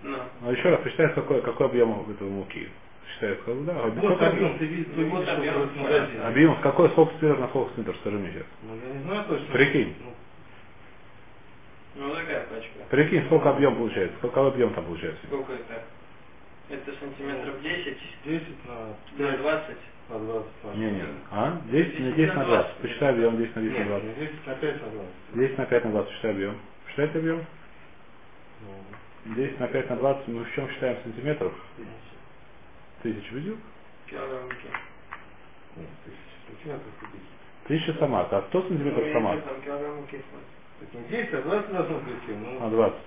Ну, 0.03 0.17
А 0.45 0.51
еще 0.51 0.69
раз, 0.69 0.81
посчитай, 0.81 1.11
какой, 1.15 1.41
какой 1.41 1.65
объем 1.67 2.05
этого 2.11 2.29
муки. 2.29 2.69
считает, 3.13 3.41
как 3.41 3.55
бы, 3.55 3.63
да. 3.65 3.73
А 3.79 3.89
Вот 3.89 3.97
сколько- 4.03 4.27
объем, 4.27 4.57
ты 4.59 4.65
видишь, 4.65 4.93
ты 4.93 5.05
вот 5.05 5.19
видишь, 5.21 5.33
объем. 5.33 5.53
в 5.69 5.77
магазине. 5.77 6.21
Объем, 6.21 6.61
какой 6.61 6.89
сколько 6.89 7.11
сантиметров 7.13 7.39
на 7.39 7.47
сколько 7.47 7.69
сантиметров, 7.69 7.97
скажи 8.01 8.17
мне 8.19 8.31
сейчас. 8.31 8.45
Ну, 8.61 8.75
я 8.75 8.93
не 8.93 9.03
знаю 9.03 9.23
точно. 9.27 9.53
Прикинь. 9.53 9.95
Ну, 10.03 10.13
Ну 11.95 12.13
такая 12.13 12.41
пачка. 12.47 12.76
Прикинь, 12.89 13.25
сколько 13.25 13.49
объем 13.49 13.75
получается, 13.75 14.17
какой 14.21 14.47
объем 14.49 14.73
там 14.73 14.85
получается. 14.85 15.25
Сколько 15.27 15.53
это? 15.53 15.83
Это 16.69 16.93
сантиметров 16.99 17.61
10 17.61 17.97
10 18.25 18.65
на 18.65 18.87
на 18.87 18.95
5 19.17 19.37
20. 19.39 19.77
на 20.09 20.19
20. 20.19 20.63
на- 20.63 20.73
Не, 20.75 20.91
не. 20.91 21.03
А? 21.31 21.61
10 21.65 21.99
на 21.99 22.11
10 22.11 22.35
на 22.35 22.45
20. 22.45 22.75
Посчитай 22.77 23.09
объем 23.13 23.37
10 23.37 23.55
на 23.55 23.61
10 23.61 23.77
на 23.77 23.79
Нет, 23.79 23.87
20. 23.87 24.03
не 24.05 24.13
10 24.25 24.47
на 24.47 24.55
5 24.55 24.81
на 24.81 24.89
20. 24.89 25.13
10 25.35 25.57
на 25.57 25.65
5 25.65 25.85
на 25.85 25.91
20 25.91 26.11
считай 26.13 26.31
объем. 26.31 26.59
Считайте 26.89 27.19
объем. 27.19 27.45
Ну, 28.61 29.33
10 29.35 29.59
на 29.59 29.67
5 29.67 29.89
на 29.89 29.95
20 29.97 30.27
мы 30.29 30.43
в 30.43 30.53
чем 30.53 30.69
считаем 30.69 30.97
сантиметров? 31.03 31.53
Тысячу 33.03 33.35
видел? 33.35 33.57
Килограммки. 34.09 34.67
нет, 35.75 35.89
тысяча. 36.05 36.79
Тысяча 37.67 37.93
сама, 37.99 38.21
а 38.31 38.41
100 38.49 38.61
сантиметров 38.63 39.05
Ну, 39.05 39.13
сама. 39.13 39.37
там 39.41 39.61
килограммки. 39.61 40.21
Не 40.93 41.01
10, 41.09 41.33
а 41.33 41.41
20 41.41 41.71
должно 41.71 41.95
быть. 41.99 42.15
Ну, 42.27 42.59
На 42.59 42.69
20. 42.69 42.97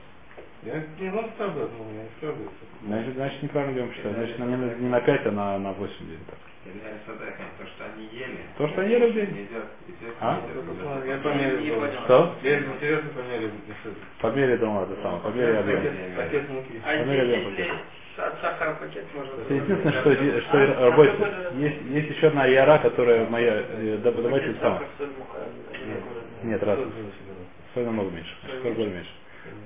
я 0.63 0.75
не 0.99 1.11
ну, 1.11 1.31
правда, 1.37 1.69
ну, 1.79 1.85
я 1.97 2.03
не 2.03 2.09
справлюсь. 2.19 2.49
Значит, 2.85 3.15
значит 3.15 3.43
неправильно 3.43 3.83
объем 3.83 3.95
считать. 3.95 4.13
Значит, 4.15 4.39
на- 4.39 4.45
не, 4.45 4.57
на- 4.57 4.75
не 4.75 4.89
на 4.89 5.01
5, 5.01 5.27
а 5.27 5.31
на, 5.33 5.59
на 5.59 5.73
8 5.73 6.07
день. 6.07 6.19
Так. 6.29 6.39
То, 7.59 7.67
что 7.67 7.85
они 7.85 8.05
ели. 8.13 8.39
То, 8.59 8.69
что 8.69 8.81
они 8.83 8.93
ели 8.93 9.11
в 9.11 9.15
день. 9.15 9.49
А? 10.21 10.41
Я 11.07 11.19
померил. 11.19 11.93
Что? 12.05 12.35
Я 12.43 12.59
интересно 12.59 13.11
померил. 13.11 13.51
Померяй 14.21 14.59
дома 14.59 14.83
это 14.83 15.03
самое, 15.03 15.23
померяй 15.23 15.59
объем. 15.59 15.77
Пакет, 15.81 16.17
пакет 16.17 16.49
муки. 16.51 16.83
А 16.85 17.05
здесь, 17.05 17.21
объем 17.21 17.79
от 18.27 18.41
сахара 18.41 18.75
пакет 18.75 19.05
можно... 19.15 19.55
Единственное, 19.55 19.93
что, 20.01 20.11
А, 20.11 20.41
что 20.41 20.59
а 20.59 20.91
работает. 20.91 21.53
Есть, 21.55 21.83
есть 21.91 22.11
еще 22.11 22.27
одна 22.29 22.47
яра, 22.47 22.79
которая 22.79 23.27
моя, 23.29 23.65
э, 23.69 23.99
да- 24.03 24.13
давайте 24.13 24.49
Пакет 24.49 24.63
сам. 24.63 24.75
одинаково. 24.75 26.21
Нет, 26.43 26.63
раз. 26.63 26.79
Соль 27.75 27.85
намного 27.85 28.11
меньше. 28.11 28.35
Соль 28.63 28.75
более 28.75 28.95
меньше. 28.95 29.11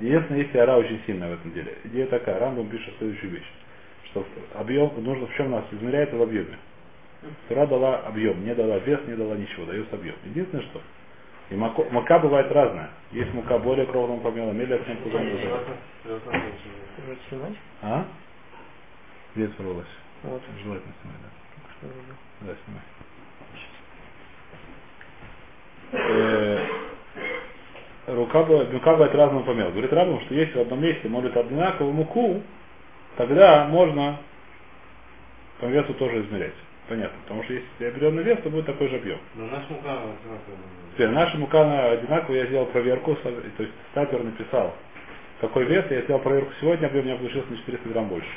Единственное, 0.00 0.42
есть 0.42 0.54
яра 0.54 0.76
очень 0.76 1.00
сильная 1.06 1.30
в 1.30 1.34
этом 1.34 1.52
деле. 1.52 1.76
Идея 1.84 2.06
такая, 2.06 2.38
Рамбам 2.38 2.68
пишет 2.68 2.94
следующую 2.98 3.32
вещь. 3.32 3.50
Что 4.06 4.24
объем 4.54 4.92
нужно 5.02 5.26
в 5.26 5.34
чем 5.34 5.50
нас 5.50 5.64
измеряется 5.72 6.16
в 6.16 6.22
объеме. 6.22 6.56
Тура 7.48 7.66
дала 7.66 7.98
объем, 8.00 8.44
не 8.44 8.54
дала 8.54 8.78
вес, 8.78 9.00
не 9.06 9.14
дала 9.14 9.34
ничего, 9.34 9.64
дается 9.66 9.96
объем. 9.96 10.14
Единственное, 10.24 10.64
что 10.66 10.80
и 11.50 11.54
мако- 11.54 11.88
мука 11.90 12.18
бывает 12.18 12.50
разная. 12.52 12.90
Есть 13.12 13.32
мука 13.34 13.58
более 13.58 13.86
кровным 13.86 14.20
помелом, 14.20 14.58
или 14.60 14.72
от 14.72 14.80
Вы 14.86 14.96
снимать? 17.28 17.54
А? 17.82 18.06
Где 19.34 19.44
это 19.44 19.54
порвалось? 19.54 19.86
Вот. 20.22 20.42
Желательно 20.62 20.94
снимать, 21.02 21.20
да. 21.22 21.28
Да, 22.40 22.54
снимай. 22.64 22.82
Э, 28.06 28.14
Рука 28.14 28.42
бывает, 28.42 28.70
бывает 28.70 29.14
разного 29.14 29.44
помела. 29.44 29.70
Говорит 29.70 29.92
Рабам, 29.92 30.20
что 30.22 30.34
если 30.34 30.58
в 30.58 30.62
одном 30.62 30.82
месте 30.82 31.08
молят 31.08 31.36
одинаковую 31.36 31.94
муку, 31.94 32.42
тогда 33.16 33.66
можно 33.66 34.18
по 35.60 35.66
весу 35.66 35.94
тоже 35.94 36.22
измерять. 36.22 36.54
Понятно. 36.88 37.16
Потому 37.22 37.42
что 37.44 37.54
если 37.54 37.86
определенный 37.86 38.22
вес, 38.24 38.38
то 38.42 38.50
будет 38.50 38.66
такой 38.66 38.88
же 38.88 38.96
объем. 38.96 39.18
Но 39.34 39.46
наш 39.46 39.68
мука 39.70 39.92
одинаковая. 39.92 40.58
Теперь 40.92 41.08
наша 41.08 41.38
мука 41.38 41.62
она 41.62 41.90
одинаковая, 41.92 42.40
я 42.40 42.46
сделал 42.46 42.66
проверку, 42.66 43.14
то 43.16 43.30
есть 43.30 43.72
стапер 43.92 44.22
написал, 44.22 44.74
какой 45.40 45.64
вес, 45.64 45.86
я 45.90 46.02
сделал 46.02 46.20
проверку 46.20 46.52
сегодня, 46.60 46.86
объем 46.86 47.04
у 47.04 47.06
меня 47.06 47.16
получился 47.16 47.50
на 47.50 47.56
400 47.56 47.88
грамм 47.88 48.08
больше. 48.08 48.28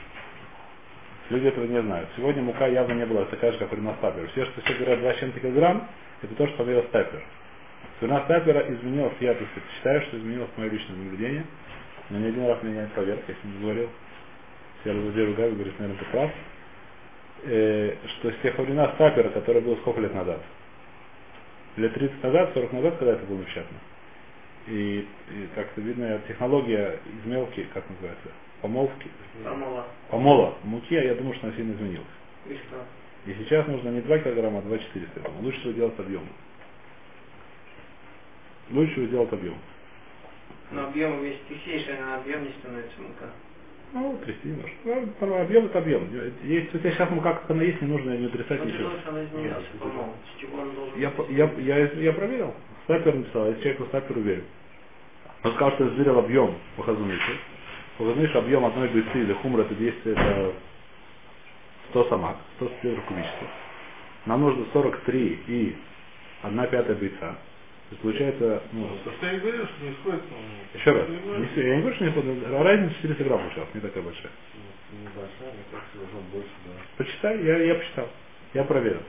Люди 1.30 1.48
этого 1.48 1.66
не 1.66 1.82
знают. 1.82 2.08
Сегодня 2.16 2.42
мука 2.42 2.68
явно 2.68 2.94
не 2.94 3.06
была 3.06 3.26
такая 3.26 3.52
же, 3.52 3.58
как 3.58 3.74
у 3.74 3.76
стапера. 3.76 4.28
Все, 4.28 4.46
что 4.46 4.62
все 4.62 4.74
говорят 4.76 5.02
2 5.02 5.14
с 5.14 5.18
чем-то 5.18 5.40
килограмм, 5.42 5.88
это 6.22 6.34
то, 6.36 6.48
что 6.48 6.58
померил 6.58 6.84
стапер. 6.84 7.22
Изменилась, 8.00 9.14
я 9.20 9.34
так 9.34 9.48
сказать, 9.52 9.70
считаю, 9.76 10.02
что 10.04 10.18
изменилось 10.18 10.50
мое 10.58 10.70
личное 10.70 10.96
наблюдение. 10.96 11.46
Но 12.10 12.20
не 12.20 12.28
один 12.28 12.46
раз 12.46 12.62
меняет 12.64 12.92
проверка, 12.94 13.24
я 13.32 13.36
с 13.36 13.44
ним 13.44 13.62
говорил. 13.62 13.90
Я 14.86 14.94
разложил 14.94 15.26
руками, 15.28 15.52
говорит, 15.56 15.80
наверное, 15.80 16.00
ты 16.04 16.12
прав. 16.12 16.32
Э, 17.44 17.96
что 18.08 18.32
с 18.32 18.36
тех 18.42 18.58
времена 18.58 18.92
стапера, 18.96 19.30
который 19.30 19.62
был 19.62 19.78
сколько 19.78 20.00
лет 20.02 20.14
назад? 20.14 20.42
Лет 21.76 21.94
30 21.94 22.24
назад, 22.24 22.52
40 22.54 22.74
назад, 22.74 22.98
когда 22.98 23.14
это 23.14 23.26
было 23.26 23.38
напечатано. 23.40 23.80
И, 24.68 25.08
и 25.32 25.48
как-то 25.56 25.82
видно, 25.82 26.20
технология 26.28 27.00
из 27.06 27.26
мелки, 27.26 27.68
как 27.74 27.84
называется, 27.90 28.30
помолвки, 28.62 29.10
Помола. 29.44 29.86
помола 30.10 30.56
муки, 30.64 30.96
а 30.96 31.04
я 31.04 31.16
думаю, 31.16 31.36
что 31.36 31.48
она 31.48 31.56
сильно 31.56 31.74
изменилась. 31.74 32.08
И 32.48 32.54
что? 32.56 32.84
И 33.26 33.34
сейчас 33.40 33.68
нужно 33.68 33.90
не 33.90 34.02
2 34.02 34.20
килограмма, 34.20 34.60
а 34.60 34.62
2 34.64 34.78
400 34.78 35.20
грамма. 35.20 35.40
Лучше 35.42 35.60
всего 35.60 35.74
делать 35.74 36.00
объем. 36.00 36.24
Лучше 38.72 38.94
всего 38.94 39.06
делать 39.08 39.34
объем. 39.34 39.56
Но 40.72 40.88
объем, 40.88 41.24
если 41.24 41.40
ты 41.48 41.56
сеешь, 41.66 41.88
а 41.90 42.02
на 42.02 42.16
объем 42.18 42.44
не 42.44 42.52
становится 42.60 43.02
мука. 43.02 43.30
Ну, 43.94 44.20
трясти 44.26 44.50
немножко. 44.50 45.16
Ну, 45.22 45.42
объем 45.42 45.66
это 45.66 45.80
объем. 45.80 46.10
Есть 46.44 46.76
у 46.76 46.80
тебя 46.80 46.92
сейчас 46.92 47.10
мука, 47.10 47.34
как 47.34 47.50
она 47.50 47.64
есть, 47.64 47.82
не 47.82 47.88
нужно 47.88 48.12
ее 48.12 48.20
не 48.20 48.26
отрицать 48.26 48.60
Но 48.60 48.66
ты 48.66 48.72
ничего. 48.72 48.90
должен 48.90 49.04
Я, 50.98 51.14
я, 51.30 51.52
я, 51.58 51.86
я 51.94 52.14
проверил. 52.14 52.54
Стапер 52.84 53.16
написал, 53.16 53.48
я 53.48 53.54
человеку 53.56 53.86
стаперу 53.86 54.22
верю. 54.22 54.44
Он 55.44 55.52
сказал, 55.54 55.72
что 55.74 55.88
измерил 55.88 56.20
объем 56.20 56.56
по 56.76 56.84
Хазунишу. 56.84 57.32
По 57.98 58.04
объем 58.40 58.66
одной 58.66 58.90
бойцы 58.90 59.20
или 59.20 59.34
хумра 59.34 59.62
это 59.62 59.74
200, 59.74 60.08
это 60.10 60.54
100 61.90 62.04
самак, 62.10 62.38
100 62.58 62.68
сантиметров 62.68 63.06
кубических. 63.06 63.48
Нам 64.26 64.42
нужно 64.42 64.66
43 64.74 65.40
и 65.48 65.76
1 66.44 66.68
пятая 66.68 66.96
бойца. 66.96 67.36
То 67.88 67.96
есть 67.96 68.02
получается, 68.02 68.64
ну, 68.74 68.90
То, 69.04 69.12
что 69.12 69.26
я 69.26 69.32
и 69.34 69.40
говорил, 69.40 69.66
что 69.66 69.86
не 69.86 69.94
сходит. 70.02 70.22
ну, 70.30 70.80
еще 70.80 70.92
раз, 70.92 71.08
не 71.08 71.64
я 71.64 71.76
не 71.76 71.82
говорю, 71.82 71.96
что 71.96 72.06
не 72.06 72.12
ходит, 72.12 72.52
разница 72.52 72.96
400 72.96 73.24
грамм 73.24 73.40
получалась, 73.40 73.70
не 73.74 73.82
такая 73.82 74.04
большая. 74.04 74.32
Небольшая, 74.92 75.52
мне 75.56 75.66
кажется, 75.72 75.98
должно 75.98 76.20
больше, 76.32 76.56
да. 76.66 76.72
Почитай, 76.98 77.44
я, 77.44 77.58
я 77.58 77.76
посчитал, 77.76 78.10
я 78.54 78.64
проверил. 78.64 79.02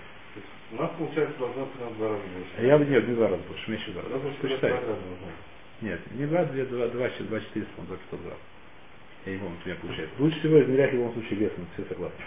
У 0.70 0.76
нас, 0.76 0.90
получается, 0.98 1.38
должно 1.38 1.64
быть 1.64 1.80
на 1.80 1.90
два 1.96 2.08
раза 2.10 2.22
больше. 2.22 2.52
А 2.56 2.62
я 2.62 2.78
нет, 2.78 3.08
не 3.08 3.14
два 3.14 3.28
раза 3.28 3.42
больше, 3.48 3.70
меньше 3.70 3.90
два 3.92 4.02
раза. 4.02 4.14
Должно 4.14 4.30
два 4.30 4.68
раза 4.68 4.86
быть. 4.86 5.48
Нет, 5.80 6.00
не 6.10 6.26
2, 6.26 6.44
2, 6.44 6.64
2, 6.64 6.88
2, 6.88 7.08
2, 7.08 7.40
400, 7.40 7.72
по 7.76 7.82
500 7.82 8.20
грамм. 8.22 8.38
Я 9.26 9.32
не 9.32 9.38
помню, 9.38 9.56
что 9.60 9.68
у 9.68 9.72
меня 9.72 9.80
получается. 9.80 10.14
Лучше 10.18 10.38
всего 10.40 10.62
измерять 10.62 10.90
в 10.90 10.94
любом 10.94 11.12
случае 11.12 11.38
весом, 11.38 11.66
все 11.74 11.84
согласны. 11.84 12.18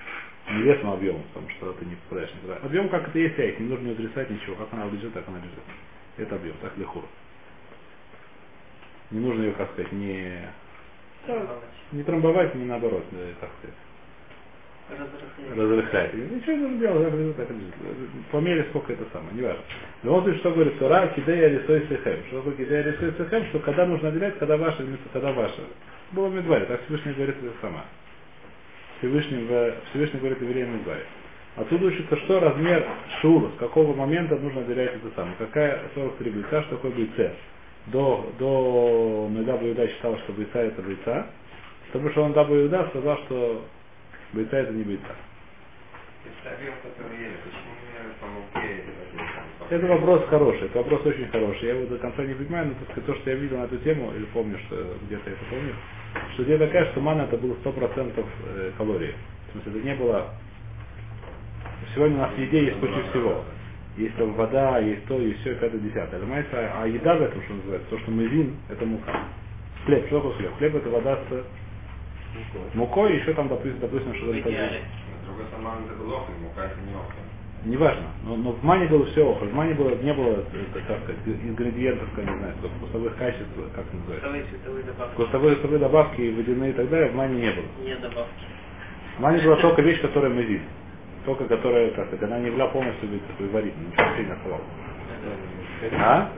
Не 0.51 0.63
весом, 0.63 0.89
а 0.89 0.93
объемом, 0.93 1.23
потому 1.33 1.49
что 1.49 1.73
ты 1.73 1.85
не 1.85 1.95
попадаешь 1.95 2.33
никуда. 2.35 2.57
Объем 2.57 2.89
как 2.89 3.09
это 3.09 3.19
есть, 3.19 3.37
яйца, 3.37 3.61
не 3.61 3.69
нужно 3.69 3.87
не 3.87 3.91
отрицать 3.91 4.29
ничего. 4.29 4.55
Как 4.55 4.71
она 4.71 4.85
лежит, 4.87 5.13
так 5.13 5.27
она 5.27 5.37
лежит. 5.39 5.59
Это 6.17 6.35
объем, 6.35 6.55
так 6.61 6.77
легко. 6.77 7.03
Не 9.11 9.19
нужно 9.19 9.43
ее, 9.43 9.51
как 9.53 9.71
сказать, 9.71 9.91
не, 9.91 10.39
не 11.91 12.03
трамбовать, 12.03 12.55
не 12.55 12.65
наоборот, 12.65 13.03
как 13.39 13.49
сказать, 13.59 13.75
разрыхлять. 15.55 16.13
Ничего 16.13 16.53
не 16.53 16.57
нужно 16.57 16.79
делать, 16.79 17.03
так 17.03 17.13
лежит, 17.19 17.35
так. 17.35 17.47
По 18.31 18.37
мере 18.37 18.65
сколько 18.69 18.93
это 18.93 19.05
самое, 19.11 19.33
не 19.33 19.41
важно. 19.41 19.61
В 20.01 20.05
любом 20.05 20.23
случае, 20.23 20.39
что 20.39 20.51
говорит 20.51 20.79
Тора, 20.79 21.07
кидея 21.15 21.49
рисой 21.49 21.85
сехем. 21.89 22.25
Что 22.27 22.37
такое 22.37 22.53
кидея 22.53 22.83
рисой 22.83 23.13
сехем? 23.17 23.45
Что 23.47 23.59
когда 23.59 23.85
нужно 23.85 24.09
отделять, 24.09 24.37
когда 24.37 24.57
ваше 24.57 24.83
вместо 24.83 25.09
когда 25.13 25.31
ваше. 25.31 25.61
Было 26.11 26.27
в 26.27 26.33
Медваре, 26.33 26.65
так 26.65 26.83
Всевышний 26.85 27.13
говорит 27.13 27.37
это 27.41 27.53
сама. 27.61 27.85
Всевышний, 28.99 29.45
в, 29.45 29.75
Всевышний 29.89 30.19
говорит 30.19 30.41
евреям 30.41 30.71
в 30.71 30.75
Медваре. 30.79 31.05
Отсюда 31.57 31.87
учится, 31.87 32.15
что 32.17 32.39
размер 32.39 32.85
шура, 33.21 33.49
с 33.55 33.59
какого 33.59 33.93
момента 33.93 34.37
нужно 34.37 34.61
отделять 34.61 34.95
это 34.95 35.11
самое. 35.15 35.35
Какая 35.37 35.81
43 35.95 36.31
бойца, 36.31 36.63
что 36.63 36.75
такое 36.75 36.91
бойце. 36.91 37.33
До, 37.87 38.31
до 38.39 39.27
Меда 39.29 39.57
Иуда 39.57 39.87
считал, 39.87 40.17
что 40.19 40.33
бойца 40.33 40.61
это 40.61 40.81
бойца. 40.81 41.27
Потому 41.87 42.09
что 42.11 42.23
он 42.23 42.33
Даба 42.33 42.55
Иуда 42.55 42.87
сказал, 42.89 43.17
что 43.25 43.65
бойца 44.33 44.57
это 44.59 44.71
не 44.71 44.83
бойца. 44.83 45.13
Это 49.69 49.87
вопрос 49.87 50.25
хороший, 50.29 50.65
это 50.67 50.77
вопрос 50.79 51.05
очень 51.05 51.27
хороший. 51.29 51.67
Я 51.67 51.75
его 51.75 51.87
до 51.87 51.97
конца 51.97 52.23
не 52.23 52.33
понимаю, 52.33 52.67
но 52.67 52.73
так 52.85 53.03
то, 53.03 53.15
что 53.15 53.29
я 53.29 53.35
видел 53.35 53.57
на 53.57 53.63
эту 53.63 53.77
тему, 53.77 54.13
или 54.15 54.25
помню, 54.25 54.57
что 54.67 54.75
где-то 55.05 55.29
это 55.29 55.39
помню, 55.49 55.73
что 56.33 56.43
идея 56.43 56.59
такая, 56.59 56.91
что 56.91 57.01
мана 57.01 57.23
это 57.23 57.37
было 57.37 57.55
100% 57.63 58.25
э, 58.55 58.71
калорий. 58.77 59.15
В 59.49 59.51
смысле, 59.53 59.79
это 59.79 59.87
не 59.87 59.95
было... 59.95 60.29
Сегодня 61.95 62.17
у 62.17 62.21
нас 62.21 62.31
в 62.31 62.37
еде 62.37 62.65
есть 62.65 62.79
куча 62.79 63.01
всего. 63.09 63.43
Есть 63.97 64.15
там 64.15 64.33
вода, 64.33 64.79
есть 64.79 65.05
то, 65.05 65.19
есть 65.19 65.41
все, 65.41 65.55
пятое, 65.55 65.79
десятое. 65.79 66.19
Понимаете, 66.19 66.49
а 66.53 66.87
еда 66.87 67.15
в 67.15 67.21
этом, 67.21 67.41
что 67.43 67.53
называется, 67.53 67.89
то, 67.89 67.99
что 67.99 68.11
мы 68.11 68.25
вин, 68.25 68.55
это 68.69 68.85
мука. 68.85 69.11
Хлеб, 69.85 70.05
что 70.07 70.17
такое 70.17 70.33
хлеб? 70.37 70.57
Хлеб 70.57 70.75
это 70.75 70.89
вода 70.89 71.19
с 71.29 72.75
мукой, 72.75 73.17
еще 73.17 73.33
там, 73.33 73.49
допустим, 73.49 73.79
допустим 73.79 74.13
В 74.13 74.15
что-то 74.15 74.39
идеале. 74.39 74.79
С 75.21 75.25
другой 75.25 75.45
стороны, 75.47 75.85
это 75.85 75.95
был 75.95 76.13
охль, 76.13 76.31
мука 76.41 76.65
это 76.65 76.79
не 76.87 76.93
охль. 76.93 77.15
Неважно, 77.63 78.07
но, 78.23 78.35
но 78.37 78.51
в 78.53 78.63
мане 78.63 78.87
было 78.87 79.05
все 79.07 79.29
охоль. 79.29 79.49
В 79.49 79.53
мане 79.53 79.75
было, 79.75 79.93
не 79.95 80.13
было 80.13 80.43
э, 80.51 80.65
как 80.87 80.99
сказать, 81.03 81.21
ингредиентов, 81.27 82.07
как 82.15 82.25
не 82.25 82.37
знаю, 82.37 82.55
вкусовых 82.79 83.15
качеств, 83.17 83.51
как 83.75 83.85
называется. 83.93 84.27
Вкусовые 84.29 84.43
цветовые 84.45 84.83
добавки. 84.83 85.13
Вкусовые, 85.13 85.79
добавки, 85.79 86.33
водяные 86.35 86.71
и 86.71 86.73
так 86.73 86.89
далее, 86.89 87.11
в 87.11 87.15
мане 87.15 87.41
не 87.41 87.51
было. 87.51 87.65
Не 87.85 87.95
добавки. 87.97 88.45
Мани 89.19 89.43
была 89.43 89.57
только 89.57 89.81
вещь, 89.83 90.01
которая 90.01 90.31
мы 90.31 90.41
видим. 90.41 90.65
Только 91.25 91.45
которая, 91.45 91.91
как 91.91 92.11
это, 92.13 92.25
она 92.25 92.39
не 92.39 92.49
была 92.51 92.67
полностью 92.67 93.09
варительной, 93.51 93.87
ничего 93.91 94.05
вообще 94.05 94.23
не 94.25 94.31
оставалось. 94.31 94.65
А? 95.99 96.31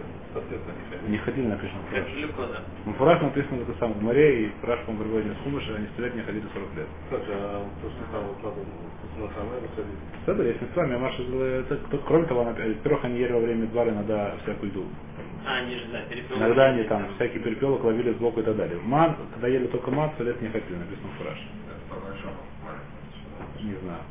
Не 1.08 1.18
ходили 1.20 1.46
в 1.46 1.50
Как 1.92 1.92
Фураж. 1.92 2.06
Ну, 2.86 2.94
Фураж 2.94 3.22
написано 3.22 3.62
это 3.62 3.74
сам 3.80 3.94
в 3.94 4.02
море, 4.04 4.46
и 4.46 4.50
Фураж, 4.62 4.80
по-моему, 4.82 5.04
приводит 5.06 5.32
из 5.38 5.44
Хумыша, 5.44 5.76
они 5.76 5.88
сто 5.94 6.02
лет 6.04 6.16
не 6.16 6.22
ходили 6.24 6.44
40 6.54 6.76
лет. 6.76 6.88
Кстати, 7.06 7.26
а 7.32 7.66
на 8.06 8.12
если 10.44 10.66
с 10.66 10.76
вами, 10.76 10.98
Маша, 10.98 11.22
это, 11.24 11.78
кто- 11.78 11.98
кроме 12.00 12.26
того, 12.26 12.42
она- 12.42 12.52
во-первых, 12.54 13.04
они 13.06 13.20
ели 13.20 13.32
во 13.34 13.40
время 13.42 13.68
двора 13.68 13.92
иногда 13.92 14.36
всякую 14.44 14.72
еду. 14.72 14.86
А, 15.46 15.58
они 15.58 15.76
же, 15.76 15.86
да, 15.92 16.02
перепелки. 16.10 16.40
Иногда 16.40 16.66
они 16.66 16.84
там 16.84 17.06
всякий 17.16 17.40
перепелок 17.40 17.84
ловили 17.84 18.14
сбоку 18.14 18.40
и 18.40 18.44
так 18.44 18.56
далее. 18.56 18.80
Ман, 18.84 19.16
когда 19.34 19.48
ели 19.48 19.68
только 19.68 19.92
ман, 19.92 20.12
сто 20.16 20.24
лет 20.24 20.42
не 20.42 20.48
ходили, 20.50 20.76
написано 20.78 21.10
в 21.10 21.18
Фураж. 21.22 21.38
По. 21.90 21.96
Не 23.64 23.76
знаю. 23.84 24.02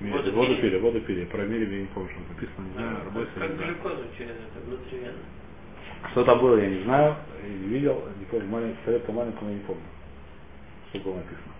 Воду 0.00 0.32
Воду 0.32 0.56
пили? 0.56 0.78
воду 0.78 1.00
пили. 1.02 1.24
Про 1.26 1.44
мире 1.44 1.66
я 1.76 1.80
не 1.82 1.86
помню, 1.88 2.08
что 2.10 2.20
написано, 2.32 2.66
не 2.66 2.72
знаю, 2.72 2.96
А, 3.00 3.04
работе, 3.04 3.30
Как 3.34 3.56
глюкозу 3.58 4.02
через 4.16 4.30
это 4.32 4.60
внутривенно. 4.66 5.18
Что 6.12 6.24
там 6.24 6.40
было, 6.40 6.56
я 6.56 6.68
не 6.70 6.82
знаю, 6.84 7.16
и 7.46 7.50
не 7.50 7.68
видел, 7.68 8.02
не 8.18 8.24
помню, 8.26 8.46
маленький, 8.48 8.78
советку 8.86 9.12
маленькому 9.12 9.50
я 9.50 9.56
не 9.56 9.62
помню, 9.62 9.82
что 10.90 10.98
было 11.00 11.16
написано. 11.16 11.52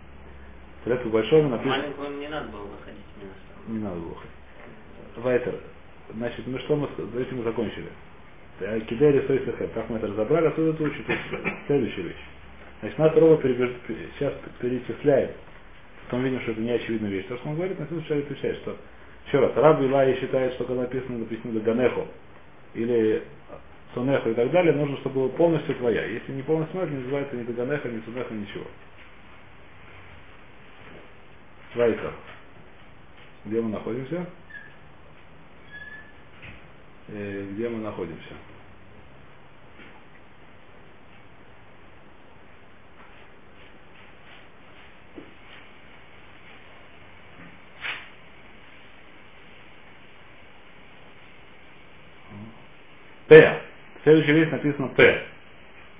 Советку 0.84 1.08
большому 1.10 1.48
написано, 1.50 1.76
Маленькому 1.76 2.08
не 2.18 2.28
надо 2.28 2.48
было 2.48 2.62
выходить 2.62 3.04
не 3.68 3.78
надо 3.78 3.96
было 4.00 4.14
ходить. 4.14 4.30
Вайтер, 5.16 5.54
значит, 6.14 6.46
мы 6.46 6.58
что 6.60 6.76
мы, 6.76 6.88
с 6.88 7.16
этим 7.16 7.38
мы 7.38 7.44
закончили. 7.44 7.88
Э, 8.60 8.80
Кидали 8.80 9.26
сой 9.26 9.42
сахет, 9.44 9.72
как 9.72 9.90
мы 9.90 9.98
это 9.98 10.06
разобрали, 10.06 10.46
отсюда 10.46 10.70
это 10.70 10.82
учит 10.84 11.04
следующая 11.66 12.02
вещь. 12.02 12.24
Значит, 12.80 12.98
нас 12.98 13.14
Роба 13.16 13.42
перебеж- 13.42 13.76
пе- 13.86 14.08
сейчас 14.18 14.32
перечисляет, 14.60 15.36
потом 16.10 16.24
видим, 16.24 16.40
что 16.40 16.50
это 16.50 16.60
не 16.60 16.72
очевидная 16.72 17.08
вещь. 17.08 17.26
То, 17.28 17.36
что 17.36 17.50
он 17.50 17.54
говорит, 17.54 17.78
на 17.78 17.86
следующий 17.86 18.14
раз 18.14 18.24
отвечает, 18.24 18.56
что 18.58 18.76
еще 19.26 19.38
раз, 19.38 19.52
Раб 19.54 19.80
Илай 19.80 20.18
считает, 20.18 20.54
что 20.54 20.64
когда 20.64 20.82
написано, 20.82 21.18
написано 21.18 21.60
Ганехо, 21.60 22.06
или 22.74 23.22
Сунехо 23.94 24.30
и 24.30 24.34
так 24.34 24.50
далее, 24.50 24.74
нужно, 24.74 24.96
чтобы 24.98 25.20
было 25.20 25.28
полностью 25.28 25.76
твоя. 25.76 26.04
Если 26.04 26.32
не 26.32 26.42
полностью 26.42 26.72
твоя, 26.72 26.90
не 26.90 26.96
называется 26.96 27.36
ни 27.36 27.44
Даганеха, 27.44 27.88
ни 27.88 28.00
Сунеха, 28.00 28.34
ничего. 28.34 28.64
Вайка. 31.76 32.12
Где 33.44 33.60
мы 33.60 33.70
находимся? 33.70 34.26
Э, 37.08 37.46
где 37.52 37.68
мы 37.68 37.78
находимся? 37.78 38.34
П. 53.30 53.60
Следующая 54.02 54.32
вещь 54.32 54.50
написано 54.50 54.88
П. 54.88 55.22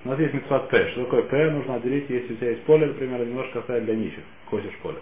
У 0.04 0.08
нас 0.08 0.18
есть 0.18 0.34
мецват 0.34 0.68
П. 0.68 0.90
Что 0.90 1.04
такое 1.04 1.22
П? 1.22 1.50
Нужно 1.52 1.76
отделить, 1.76 2.10
если 2.10 2.32
у 2.32 2.36
тебя 2.36 2.50
есть 2.50 2.64
поле, 2.64 2.86
например, 2.86 3.20
немножко 3.20 3.60
оставить 3.60 3.84
для 3.84 3.94
нищих. 3.94 4.24
Косишь 4.50 4.76
поле. 4.82 4.96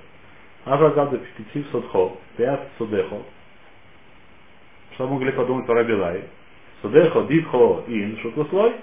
Аврагада 0.66 1.16
петитив 1.16 1.66
содхо, 1.72 2.18
пят 2.36 2.68
судехо. 2.76 3.22
Что 4.92 5.08
могли 5.08 5.32
подумать 5.32 5.64
про 5.64 5.76
Рабилай? 5.76 6.24
Судехо, 6.82 7.22
дитхо, 7.22 7.84
ин, 7.88 8.18
шутослой. 8.18 8.74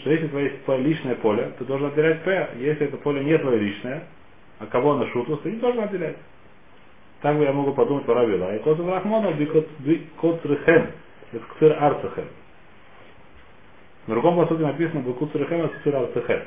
Что 0.00 0.10
если 0.10 0.26
тебя 0.26 0.40
есть 0.40 0.64
твое 0.64 0.80
личное 0.80 1.14
поле, 1.14 1.52
ты 1.56 1.64
должен 1.66 1.86
отделять 1.86 2.24
П. 2.24 2.48
Если 2.58 2.88
это 2.88 2.96
поле 2.96 3.22
не 3.22 3.38
твое 3.38 3.56
личное, 3.56 4.02
а 4.58 4.66
кого 4.66 4.96
на 4.96 5.06
шутус, 5.12 5.38
ты 5.42 5.52
не 5.52 5.58
должен 5.58 5.84
отделять. 5.84 6.16
Так 7.22 7.38
я 7.38 7.52
могу 7.52 7.72
подумать 7.72 8.04
про 8.04 8.14
Рабилай. 8.14 8.58
Козу 8.58 8.84
Рахмона, 8.84 9.30
бикот 9.32 9.68
рехен, 10.44 10.90
бикот 11.32 11.62
арцехен. 11.80 12.24
В 14.06 14.10
другом 14.10 14.36
посуде 14.36 14.64
написано 14.64 15.00
Бекут 15.00 15.32
Цурехем, 15.32 15.70
Цур 15.82 15.96
Арцехем. 15.96 16.42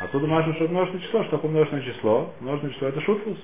Отсюда 0.00 0.26
можно, 0.26 0.54
что 0.54 0.64
это 0.64 0.72
множественное 0.72 1.06
число. 1.06 1.22
Что 1.22 1.30
такое 1.36 1.50
множественное 1.52 1.84
число? 1.84 2.34
Множественное 2.40 2.74
число 2.74 2.88
это 2.88 3.00
шутфус. 3.02 3.38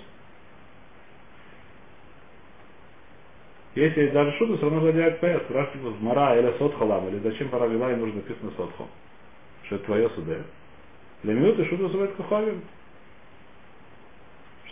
Если 3.76 4.00
есть 4.00 4.12
даже 4.12 4.32
шутфус, 4.32 4.56
все 4.56 4.66
равно 4.66 4.80
нужно 4.80 4.92
делать 5.00 5.20
ПС. 5.20 5.44
Спрашивают 5.44 5.96
в 5.96 6.02
Мара 6.02 6.36
или 6.36 6.52
Сотхалам, 6.58 7.08
или 7.08 7.18
зачем 7.20 7.50
пора 7.50 7.66
вела 7.66 7.92
и 7.92 7.96
нужно 7.96 8.16
написано 8.16 8.50
Сотхо. 8.56 8.84
Что 9.64 9.76
это 9.76 9.84
твое 9.84 10.10
суде. 10.10 10.42
Для 11.22 11.34
минуты 11.34 11.64
шутфус 11.66 11.92
бывает 11.92 12.14
каховим. 12.16 12.62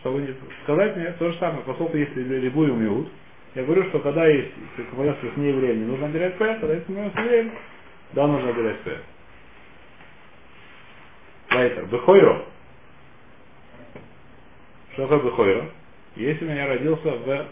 Чтобы 0.01 0.23
не 0.23 0.35
сказать 0.65 0.97
мне 0.97 1.13
то 1.13 1.31
же 1.31 1.39
самое, 1.39 1.63
поскольку 1.65 1.97
есть 1.97 2.15
любую 2.17 2.75
миут, 2.75 3.09
я 3.55 3.65
говорю, 3.65 3.85
что 3.89 4.01
когда 4.01 4.27
есть 4.27 4.53
компонент 4.91 5.19
с 5.21 5.37
неевреем, 5.37 5.81
не 5.81 5.87
нужно 5.87 6.07
отделять 6.07 6.37
П, 6.39 6.59
есть 6.61 6.87
компонент 6.87 7.15
с 7.15 7.19
евреем, 7.19 7.53
да, 8.13 8.27
нужно 8.27 8.51
отделять 8.51 8.81
П. 8.81 8.99
Лайтер. 11.51 11.87
Бехойро. 11.87 12.45
Что 14.93 15.07
такое 15.07 15.31
Бехойро? 15.31 15.71
Если 16.17 16.45
у 16.45 16.49
меня 16.49 16.67
родился 16.67 17.11
в 17.11 17.47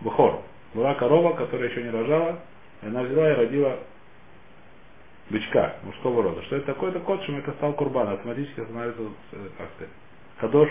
Бухор. 0.00 0.42
Была 0.74 0.94
корова, 0.94 1.34
которая 1.34 1.70
еще 1.70 1.82
не 1.82 1.90
рожала, 1.90 2.40
и 2.82 2.86
она 2.86 3.02
взяла 3.02 3.32
и 3.32 3.34
родила 3.34 3.78
бычка 5.30 5.76
мужского 5.82 6.22
рода. 6.22 6.42
Что 6.44 6.56
это 6.56 6.66
такое? 6.66 6.90
Это 6.90 7.00
кот, 7.00 7.20
это 7.26 7.52
стал 7.52 7.72
курбан, 7.72 8.08
автоматически 8.08 8.60
становится, 8.60 9.02
э, 9.32 9.48
как 9.56 9.68
сказать, 9.74 9.92
кадош, 10.38 10.68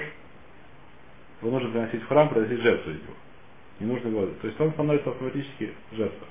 его 1.42 1.52
нужно 1.52 1.70
приносить 1.72 2.04
в 2.04 2.08
храм, 2.08 2.30
приносить 2.30 2.62
жертву 2.62 2.92
из 2.92 3.02
него. 3.02 3.14
Не 3.80 3.88
нужно 3.88 4.08
его. 4.08 4.26
То 4.42 4.48
есть 4.48 4.60
он 4.60 4.72
становится 4.74 5.10
автоматически 5.10 5.74
жертвой. 5.92 6.28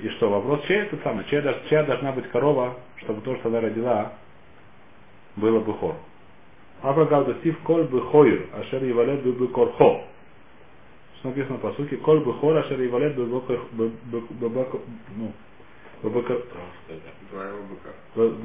И 0.00 0.08
что, 0.10 0.30
вопрос, 0.30 0.62
чья 0.66 0.82
это 0.84 0.96
самое, 1.04 1.26
чья, 1.28 1.42
чья 1.68 1.84
должна 1.84 2.12
быть 2.12 2.28
корова, 2.30 2.76
чтобы 2.98 3.20
то, 3.22 3.36
что 3.36 3.48
она 3.48 3.60
родила, 3.60 4.12
было 5.36 5.60
бы 5.60 5.72
хор. 5.74 5.94
Абрагал 6.82 7.32
Стив 7.40 7.58
коль 7.60 7.84
бы 7.84 8.00
хойр, 8.00 8.48
ашер 8.54 8.82
евалет 8.82 9.22
бы 9.22 9.32
бы 9.32 9.48
корхо. 9.48 10.02
Что 11.18 11.28
написано 11.28 11.58
по 11.58 11.72
сути, 11.72 11.94
коль 11.96 12.20
бы 12.20 12.32
хор, 12.34 12.56
ашер 12.56 12.80
евалет 12.80 13.14
бы 13.14 13.26
бы 13.26 13.42
ну, 15.16 15.32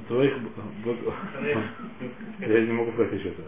твоих 0.07 0.33
я 2.39 2.61
не 2.61 2.71
могу 2.71 2.91
прочесть 2.91 3.25
это. 3.25 3.41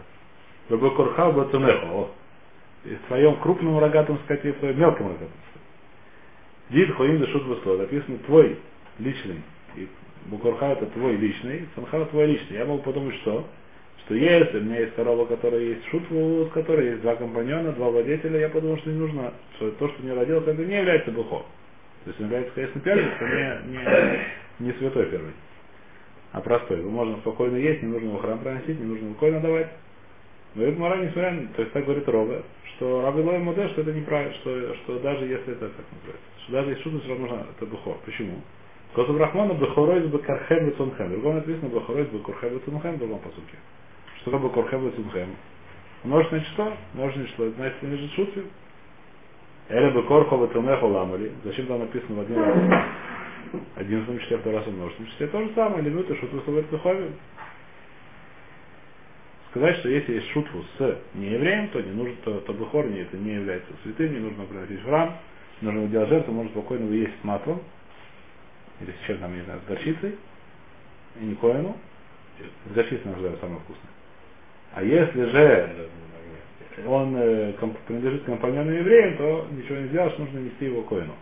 Бы 0.68 0.78
бы 0.78 0.90
корха 0.96 1.30
бы 1.30 1.44
тунехо. 1.46 1.86
О. 1.86 2.10
И 2.84 2.94
в 2.94 3.06
твоем 3.06 3.36
крупном 3.36 3.78
рогатом 3.78 4.18
скоте, 4.24 4.52
в 4.52 4.58
твоем 4.58 4.80
мелком 4.80 5.06
рогатом. 5.08 5.28
Дид 6.70 6.92
хоим 6.94 7.18
дешут 7.18 7.44
высло. 7.44 7.76
Написано 7.76 8.18
твой 8.26 8.58
личный. 8.98 9.42
И 9.76 9.88
Букурха 10.26 10.66
это 10.72 10.86
твой 10.86 11.16
личный, 11.16 11.66
Санха 11.74 12.04
твой 12.06 12.26
личный. 12.26 12.58
Я 12.58 12.64
могу 12.64 12.82
подумать, 12.82 13.14
что? 13.16 13.46
Что 14.04 14.14
если 14.14 14.58
у 14.58 14.62
меня 14.62 14.80
есть 14.80 14.94
корова, 14.94 15.26
которая 15.26 15.60
есть 15.60 15.84
шутву, 15.86 16.46
с 16.46 16.52
которой 16.52 16.90
есть 16.90 17.02
два 17.02 17.16
компаньона, 17.16 17.72
два 17.72 17.90
владельца, 17.90 18.28
я 18.28 18.48
подумал, 18.48 18.78
что 18.78 18.90
не 18.90 18.98
нужно, 18.98 19.32
что 19.56 19.70
то, 19.72 19.88
что 19.88 20.02
не 20.02 20.12
родилось, 20.12 20.46
это 20.46 20.64
не 20.64 20.76
является 20.76 21.10
бухо. 21.10 21.44
То 22.04 22.10
есть 22.10 22.20
он 22.20 22.26
является, 22.26 22.54
конечно, 22.54 22.80
первым, 22.80 23.10
но 23.20 23.26
не, 23.26 23.76
не, 23.76 24.66
не 24.66 24.78
святой 24.78 25.06
первый, 25.06 25.32
а 26.32 26.40
простой. 26.40 26.78
Его 26.78 26.90
можно 26.90 27.18
спокойно 27.18 27.56
есть, 27.56 27.82
не 27.82 27.88
нужно 27.88 28.06
его 28.06 28.18
храм 28.18 28.38
проносить, 28.38 28.78
не 28.78 28.86
нужно 28.86 29.04
его 29.04 29.14
койно 29.14 29.40
давать. 29.40 29.68
Но 30.54 30.64
это 30.64 30.80
мораль, 30.80 31.06
несмотря 31.06 31.32
на, 31.32 31.46
то 31.48 31.62
есть 31.62 31.72
так 31.72 31.84
говорит 31.84 32.08
Рога, 32.08 32.42
что 32.80 33.02
Раби 33.02 33.20
Лой 33.20 33.38
Моде, 33.40 33.68
что 33.68 33.82
это 33.82 33.92
неправильно, 33.92 34.32
что, 34.36 34.74
что 34.76 34.98
даже 35.00 35.26
если 35.26 35.52
это, 35.52 35.68
как 35.68 35.84
называется, 35.92 36.26
что 36.42 36.52
даже 36.52 36.70
если 36.70 36.98
все 37.00 37.08
равно 37.10 37.46
это 37.54 37.66
бухо. 37.66 37.98
Почему? 38.06 38.40
Косу 38.94 39.12
Брахмана 39.12 39.52
Бехоройс 39.52 40.06
Бекархем 40.06 40.70
Бецунхем. 40.70 41.08
В 41.08 41.10
другом 41.10 41.34
написано 41.36 41.68
Бехоройс 41.68 42.08
Бекурхем 42.08 42.56
Бецунхем 42.56 42.94
в 42.94 42.98
другом 42.98 43.18
посуке. 43.18 43.58
Что 44.20 44.30
такое 44.30 44.48
Бекурхем 44.48 44.88
Бецунхем? 44.88 45.28
Множественное 46.04 46.44
число, 46.44 46.72
множественное 46.94 47.28
число, 47.28 47.44
это 47.44 47.56
значит, 47.56 47.82
лежит 47.82 48.12
шутки. 48.12 48.42
Эля 49.68 49.90
Бекорхо 49.90 50.38
Бецунехо 50.38 50.84
Ламали. 50.86 51.32
Зачем 51.44 51.66
там 51.66 51.80
написано 51.80 52.16
в 52.16 52.20
один 52.20 52.38
раз? 52.38 52.84
Одиннадцатом 53.76 54.18
числе, 54.20 54.38
второй 54.38 54.58
раз 54.58 54.66
в 54.66 54.72
множественном 54.74 55.10
числе. 55.12 55.26
То 55.26 55.42
же 55.42 55.50
самое, 55.54 55.82
лимиты 55.82 56.16
шутку 56.16 56.40
словет 56.46 56.64
Беховим. 56.70 57.12
Сказать, 59.50 59.78
что 59.78 59.88
если 59.88 60.14
есть 60.14 60.28
шутфу 60.30 60.64
с 60.78 60.98
неевреем, 61.14 61.68
то 61.70 61.80
не 61.80 61.90
нужно, 61.90 62.14
то, 62.24 62.40
то 62.40 62.52
Бехор 62.52 62.86
не, 62.86 63.00
это 63.00 63.16
не 63.16 63.34
является 63.34 63.72
святым, 63.82 64.12
не 64.12 64.20
нужно 64.20 64.44
приносить 64.44 64.80
в 64.80 64.84
храм, 64.84 65.16
нужно 65.60 65.88
делать 65.88 66.08
жертву, 66.08 66.32
можно 66.32 66.52
спокойно 66.52 66.84
его 66.84 66.94
есть 66.94 67.20
с 67.20 67.24
маслом, 67.24 67.60
или 68.80 68.92
с 68.92 69.06
чем 69.06 69.18
там, 69.18 69.34
не 69.34 69.42
знаю, 69.42 69.60
с 69.64 69.68
горчицей, 69.68 70.16
и 71.20 71.24
не 71.24 71.34
коину. 71.34 71.76
С 72.70 72.72
горчицей 72.72 73.10
называют 73.10 73.40
самое 73.40 73.60
вкусное. 73.60 73.90
А 74.72 74.84
если 74.84 75.24
же 75.24 75.88
он 76.86 77.16
э, 77.16 77.52
комп- 77.54 77.78
принадлежит 77.86 78.24
компаньону 78.24 78.70
евреям, 78.70 79.16
то 79.16 79.48
ничего 79.50 79.78
не 79.78 79.88
сделаешь, 79.88 80.16
нужно 80.16 80.38
нести 80.38 80.66
его 80.66 80.82
коину. 80.82 81.14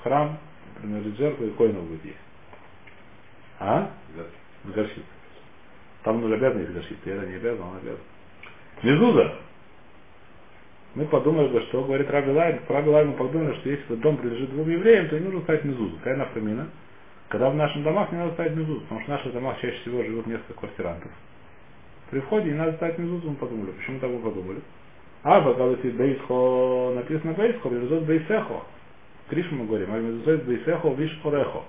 В 0.00 0.02
храм 0.02 0.36
принадлежит 0.80 1.16
жертву 1.16 1.46
и 1.46 1.50
коину 1.50 1.82
будет 1.82 2.04
есть. 2.04 2.18
А? 3.60 3.90
С 4.64 4.72
горчицей. 4.72 5.04
Там 6.08 6.22
нужно 6.22 6.36
обязан 6.36 6.60
есть 6.60 6.72
горчицей, 6.72 7.12
это 7.12 7.26
не 7.26 7.34
обязан, 7.34 7.66
он 7.66 7.76
обязан. 7.76 8.00
Мезуза. 8.82 9.34
мы 10.94 11.04
подумали 11.04 11.60
что 11.66 11.84
говорит 11.84 12.08
Раби 12.08 12.30
Лайн, 12.30 12.60
Раби 12.66 12.88
Лайн 12.88 13.08
мы 13.08 13.12
подумали, 13.12 13.54
что 13.56 13.68
если 13.68 13.84
этот 13.84 14.00
дом 14.00 14.16
принадлежит 14.16 14.48
двум 14.48 14.70
евреям, 14.70 15.10
то 15.10 15.18
не 15.18 15.26
нужно 15.26 15.42
ставить 15.42 15.64
мезузу. 15.64 15.98
Какая 15.98 16.16
нафамина? 16.16 16.68
Когда 17.28 17.50
в 17.50 17.56
наших 17.56 17.82
домах 17.82 18.10
не 18.10 18.16
надо 18.16 18.32
ставить 18.32 18.56
мезузу, 18.56 18.80
потому 18.80 19.02
что 19.02 19.10
в 19.10 19.14
наших 19.16 19.32
домах 19.34 19.60
чаще 19.60 19.76
всего 19.82 20.02
живут 20.02 20.26
несколько 20.26 20.54
квартирантов. 20.54 21.10
При 22.10 22.20
входе 22.20 22.52
не 22.52 22.56
надо 22.56 22.72
ставить 22.76 22.96
мезузу, 22.96 23.28
мы 23.28 23.36
подумали. 23.36 23.72
Почему 23.72 24.00
так 24.00 24.10
мы 24.10 24.20
подумали? 24.20 24.60
А, 25.24 25.42
когда 25.42 25.76
ты 25.76 25.90
бейсхо, 25.90 26.92
написано 26.94 27.34
бейсхо, 27.34 27.68
резот 27.68 28.04
бейсехо. 28.04 28.62
Криш 29.28 29.44
мы 29.50 29.66
говорим, 29.66 29.92
а 29.92 29.98
мезузот 29.98 30.42
бейсехо, 30.44 30.88
виш 30.94 31.20
хорехо. 31.22 31.64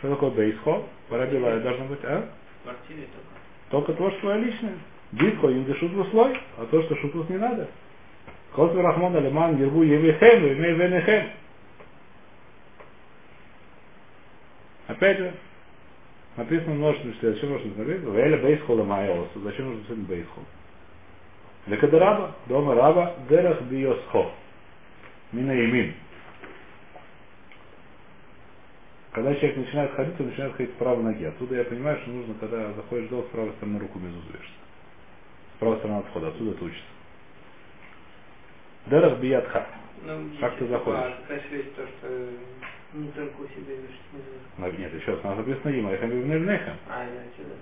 Что 0.00 0.10
такое 0.10 0.30
бейсхо? 0.32 0.82
Раби 1.08 1.38
Лайн 1.38 1.62
должно 1.62 1.84
быть, 1.84 2.00
а? 2.02 2.28
В 2.62 2.64
квартире 2.64 3.06
Только 3.14 3.39
только. 3.70 3.92
то, 3.94 4.10
что 4.10 4.34
личное. 4.36 4.74
Битхо 5.12 5.48
им 5.48 5.64
дышут 5.64 5.92
слой, 6.10 6.38
а 6.56 6.66
то, 6.66 6.82
что 6.82 6.96
шутус 6.96 7.28
не 7.28 7.36
надо. 7.36 7.68
Косу 8.54 8.80
Рахман 8.80 9.16
Алиман 9.16 9.56
Гиргу 9.56 9.82
Евихем, 9.82 10.52
Имей 10.52 10.72
Венехем. 10.74 11.30
Опять 14.86 15.18
же, 15.18 15.32
написано 16.36 16.74
множество 16.74 17.12
числе, 17.12 17.32
зачем 17.32 17.50
нужно 17.50 17.72
смотреть? 17.74 18.02
Веля 18.02 18.38
Бейсхола 18.38 18.84
Майолоса, 18.84 19.38
зачем 19.42 19.66
нужно 19.66 19.84
смотреть 19.84 20.06
Бейсхол? 20.06 20.44
Лекадараба, 21.66 22.34
дома 22.46 22.74
раба, 22.74 23.14
дерах 23.28 23.62
биосхо. 23.62 24.30
Мина 25.32 25.52
имин. 25.52 25.94
Когда 29.12 29.34
человек 29.34 29.56
начинает 29.56 29.92
ходить, 29.92 30.20
он 30.20 30.26
начинает 30.26 30.54
ходить 30.54 30.72
с 30.72 30.78
правой 30.78 31.02
ноги. 31.02 31.24
Отсюда 31.24 31.56
я 31.56 31.64
понимаю, 31.64 31.98
что 32.00 32.10
нужно, 32.10 32.34
когда 32.34 32.72
заходишь 32.74 33.06
в 33.06 33.10
дом, 33.10 33.24
с 33.24 33.28
правой 33.32 33.52
стороны 33.52 33.78
руку 33.80 33.98
мезузуешься. 33.98 34.52
С 35.56 35.58
правой 35.58 35.78
стороны 35.78 35.98
от 35.98 36.06
входа, 36.06 36.28
отсюда 36.28 36.50
это 36.52 36.64
учится. 36.64 36.84
Дерах 38.86 39.18
биятха. 39.18 39.66
Ну, 40.06 40.30
Как 40.40 40.56
ты 40.56 40.66
заходишь? 40.68 41.14
то, 41.28 41.86
что 41.86 42.28
не 42.94 43.08
только 43.08 43.40
у 43.40 43.46
себя 43.48 43.74
вешать 43.76 44.78
Нет, 44.78 44.94
еще 44.94 45.12
раз, 45.12 45.22
нас 45.24 45.36
написано 45.36 45.70
има, 45.70 45.90
эхам 45.92 46.10
бивневнехем. 46.10 46.74
А, 46.88 47.04
да, 47.04 47.22
сюда. 47.36 47.54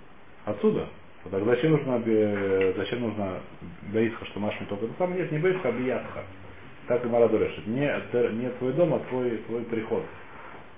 Отсюда. 0.45 0.89
Так 1.31 1.45
зачем 1.45 1.73
нужно, 1.73 1.99
бе- 1.99 2.73
зачем 2.77 3.01
нужно 3.01 3.41
бейсха, 3.93 4.25
что 4.27 4.41
машем 4.41 4.67
только 4.67 4.85
это 4.87 4.95
самое? 4.99 5.23
Нет, 5.23 5.33
не 5.33 5.39
бейсха, 5.39 5.69
а 5.69 5.73
биятха. 5.73 6.25
Так 6.87 7.05
и 7.05 7.09
Мара 7.09 7.27
решит. 7.27 7.67
Не, 7.67 8.33
не 8.33 8.51
твой 8.51 8.73
дом, 8.75 8.95
а 8.95 9.01
твой, 9.01 9.39
твой 9.39 9.63
приход. 9.65 10.05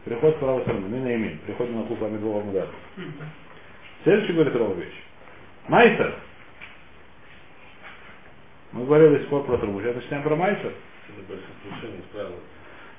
Приход 0.04 0.34
с 0.36 0.38
правой 0.38 0.62
стороны, 0.62 0.88
мина 0.88 1.14
имин. 1.14 1.38
Приходим 1.46 1.76
на 1.80 1.86
кухлу 1.86 2.06
Амидвова 2.06 2.42
Мудар. 2.42 2.68
Следующий 4.02 4.32
говорит 4.32 4.56
ровно 4.56 4.80
вещь. 4.80 5.02
Майсер. 5.68 6.14
Мы 8.72 8.84
говорили 8.86 9.16
до 9.16 9.20
сих 9.20 9.28
пор 9.28 9.44
про 9.44 9.58
трубу. 9.58 9.80
Сейчас 9.80 9.96
начинаем 9.96 10.22
про 10.22 10.36
майсер. 10.36 10.72
Это 11.08 11.26
больше 11.26 11.44
исключение 11.58 11.98
из 12.00 12.04
правил. 12.12 12.36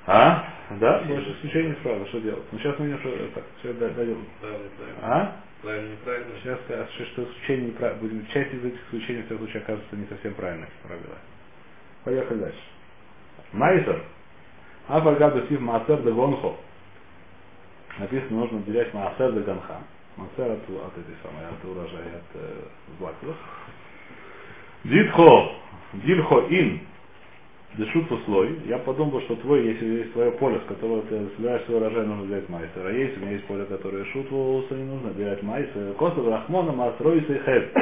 А? 0.06 0.48
Да, 0.80 1.00
больше 1.02 1.32
исключений 1.32 1.74
справа, 1.80 2.06
что 2.06 2.20
делать? 2.20 2.42
Ну 2.52 2.58
сейчас 2.58 2.78
мы 2.78 2.86
видим, 2.86 3.00
что 3.00 3.28
так, 3.34 3.44
все 3.58 3.72
дойдем. 3.72 4.26
Правильно, 4.40 4.64
неправильно. 4.64 4.98
А? 5.02 5.36
Правильно, 5.62 5.92
неправильно. 5.92 6.34
Сейчас 6.42 6.58
что, 6.94 7.04
что 7.06 7.22
исключение 7.24 7.68
неправильно. 7.68 8.00
Будем 8.02 8.26
часть 8.28 8.52
из 8.52 8.64
этих 8.64 8.80
исключений 8.84 9.22
в 9.22 9.26
всяком 9.26 9.38
случае 9.44 9.62
окажется 9.62 9.96
не 9.96 10.06
совсем 10.06 10.34
правильных 10.34 10.68
правила. 10.82 11.18
Поехали 12.04 12.38
дальше. 12.38 12.60
Майсер. 13.52 14.02
А 14.88 15.00
фаргаду 15.00 15.46
сив 15.48 15.60
маасер 15.60 16.02
де 16.02 16.10
гонхо. 16.10 16.56
Написано, 17.98 18.40
нужно 18.40 18.58
отделять 18.58 18.92
маасер 18.94 19.32
де 19.32 19.40
ганха. 19.40 19.78
Маасер 20.16 20.52
от, 20.52 20.62
от 20.62 20.98
этой 20.98 21.16
самой, 21.22 21.46
от 21.46 21.64
урожая, 21.64 22.16
от 22.16 22.22
э, 22.34 22.62
злаковых. 22.98 23.36
Дитхо. 24.84 25.52
Дильхо 25.92 26.46
ин. 26.48 26.80
Дешуту 27.74 28.18
слой. 28.26 28.60
Я 28.66 28.78
подумал, 28.78 29.20
что 29.22 29.36
твой, 29.36 29.64
если 29.64 29.86
есть 29.86 30.12
твое 30.12 30.30
поле, 30.32 30.60
с 30.60 30.68
которого 30.68 31.02
ты 31.02 31.26
собираешь 31.36 31.64
свой 31.64 31.78
урожай, 31.78 32.06
нужно 32.06 32.24
взять 32.24 32.48
майсер. 32.48 32.86
А 32.86 32.92
есть, 32.92 33.16
у 33.16 33.20
меня 33.20 33.32
есть 33.32 33.46
поле, 33.46 33.64
которое 33.64 34.04
шуту, 34.06 34.66
не 34.70 34.84
нужно 34.84 35.10
взять 35.10 35.42
майсер. 35.42 35.94
Косов 35.94 36.28
Рахмона 36.28 36.72
Масройса 36.72 37.32
и 37.32 37.38
Хед. 37.38 37.72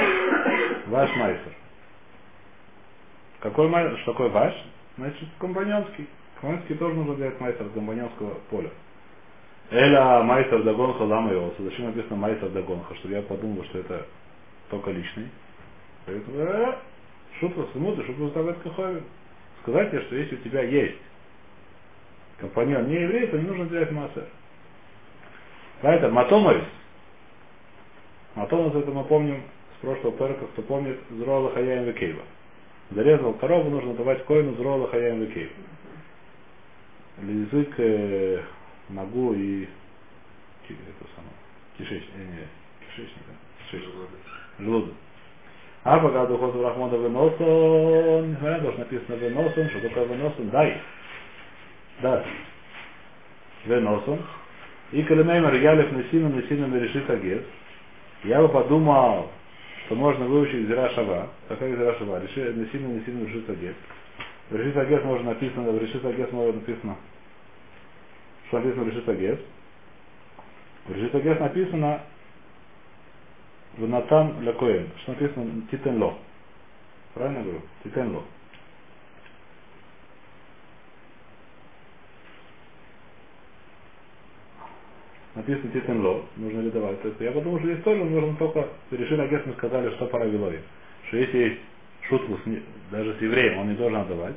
Ваш 0.86 1.16
майсер. 1.16 1.52
Какой 3.40 3.68
майсер? 3.68 3.98
Что 3.98 4.12
такое 4.12 4.28
ваш? 4.28 4.54
Значит, 4.96 5.28
компаньонский. 5.38 6.06
Компаньонский 6.40 6.76
тоже 6.76 6.94
нужно 6.94 7.14
взять 7.14 7.40
майсер 7.40 7.66
с 7.66 7.74
компаньонского 7.74 8.34
поля. 8.50 8.70
Эля 9.70 10.22
майсер 10.24 10.62
дагонха 10.64 11.02
лама 11.02 11.32
йоса. 11.32 11.62
Зачем 11.62 11.86
написано 11.86 12.16
майсер 12.16 12.48
дагонха? 12.48 12.94
Чтобы 12.96 13.14
я 13.14 13.22
подумал, 13.22 13.64
что 13.66 13.78
это 13.78 14.06
только 14.68 14.90
личный. 14.90 15.28
Поэтому, 16.06 16.38
э, 16.38 16.74
шутка 17.38 17.66
смуты, 17.72 18.04
шутка 18.04 18.24
заставляет 18.24 18.58
кахови. 18.58 19.02
Сказать 19.62 19.90
тебе, 19.90 20.00
что 20.02 20.16
если 20.16 20.34
у 20.34 20.38
тебя 20.38 20.62
есть 20.62 20.98
компаньон 22.38 22.88
не 22.88 22.94
еврей, 22.96 23.28
то 23.28 23.38
не 23.38 23.46
нужно 23.46 23.64
взять 23.66 23.92
массер. 23.92 24.26
Поэтому 25.82 26.14
матомовис. 26.14 26.64
Матомовис 28.34 28.74
это 28.74 28.90
мы 28.90 29.04
помним 29.04 29.42
с 29.76 29.82
прошлого 29.82 30.16
перка, 30.16 30.46
кто 30.46 30.62
помнит 30.62 30.98
Зрола 31.10 31.52
Хаяем 31.52 31.84
Векейва. 31.84 32.22
Зарезал 32.90 33.34
корову, 33.34 33.70
нужно 33.70 33.94
давать 33.94 34.24
коину 34.24 34.54
Зрола 34.56 34.88
Хаяем 34.88 35.20
Векейва. 35.20 35.52
Язык, 37.22 37.74
ногу 38.92 39.34
и 39.34 39.66
это 40.70 41.10
самое, 41.16 41.34
кишечник, 41.76 42.10
э, 42.16 42.22
не, 42.22 42.86
кишечник, 42.86 43.24
да? 43.26 43.34
кишечник, 43.64 43.94
желудок. 44.58 44.94
А 45.82 45.98
пока 45.98 46.26
духот 46.26 46.54
Рахмона 46.62 46.96
выносон, 46.96 48.32
несмотря 48.32 48.58
на 48.58 48.64
то, 48.64 48.72
что 48.72 48.78
написано 48.80 49.16
выносон, 49.16 49.70
что 49.70 49.80
такое 49.80 50.04
выносон, 50.04 50.50
дай. 50.50 50.80
Да. 52.02 52.24
Выносон. 53.64 54.20
И 54.92 55.02
Калимеймер 55.02 55.54
Ялев 55.54 55.92
Несина 55.92 56.28
Несина 56.28 56.76
решит 56.76 57.08
Агес. 57.08 57.42
Я 58.24 58.42
бы 58.42 58.48
подумал, 58.48 59.30
что 59.86 59.94
можно 59.94 60.26
выучить 60.26 60.66
Зира 60.66 60.90
Шава. 60.90 61.28
Какая 61.48 61.74
Зира 61.74 61.96
Шава? 61.98 62.20
Несина 62.20 62.86
Несина 62.88 63.26
решит 63.26 63.48
Агес. 63.48 63.74
В 64.50 64.56
решит 64.56 64.76
Агес 64.76 65.02
можно 65.04 65.30
написано, 65.30 65.70
в 65.70 65.82
решит 65.82 66.04
Агес 66.04 66.30
можно 66.32 66.52
написано, 66.54 66.96
что 68.50 68.58
написано 68.58 68.82
в 68.82 68.88
решит 68.88 69.08
Агес. 69.08 69.38
В 70.86 70.92
решит 70.92 71.14
Агес 71.14 71.38
написано 71.38 72.00
в 73.76 73.88
Натан 73.88 74.44
Лакоэн. 74.44 74.88
Что 75.02 75.12
написано 75.12 75.62
Титен 75.70 76.02
Ло. 76.02 76.18
Правильно 77.14 77.42
говорю? 77.42 77.60
Титен 77.84 78.12
Ло. 78.12 78.24
Написано 85.36 85.70
Титен 85.70 86.04
Ло. 86.04 86.24
Нужно 86.34 86.60
ли 86.60 86.70
давать? 86.72 87.00
То 87.02 87.08
есть 87.08 87.20
я 87.20 87.30
подумал, 87.30 87.60
что 87.60 87.68
здесь 87.68 87.84
тоже 87.84 88.04
нужно 88.04 88.34
только 88.34 88.66
решили 88.90 89.20
Агес 89.20 89.46
мы 89.46 89.52
сказали, 89.52 89.94
что 89.94 90.06
пора 90.06 90.26
Вилой. 90.26 90.58
Что 91.06 91.18
если 91.18 91.38
есть 91.38 91.60
шутку 92.08 92.36
с, 92.36 92.90
даже 92.90 93.14
с 93.14 93.22
евреем, 93.22 93.58
он 93.58 93.68
не 93.68 93.76
должен 93.76 94.00
отдавать. 94.00 94.34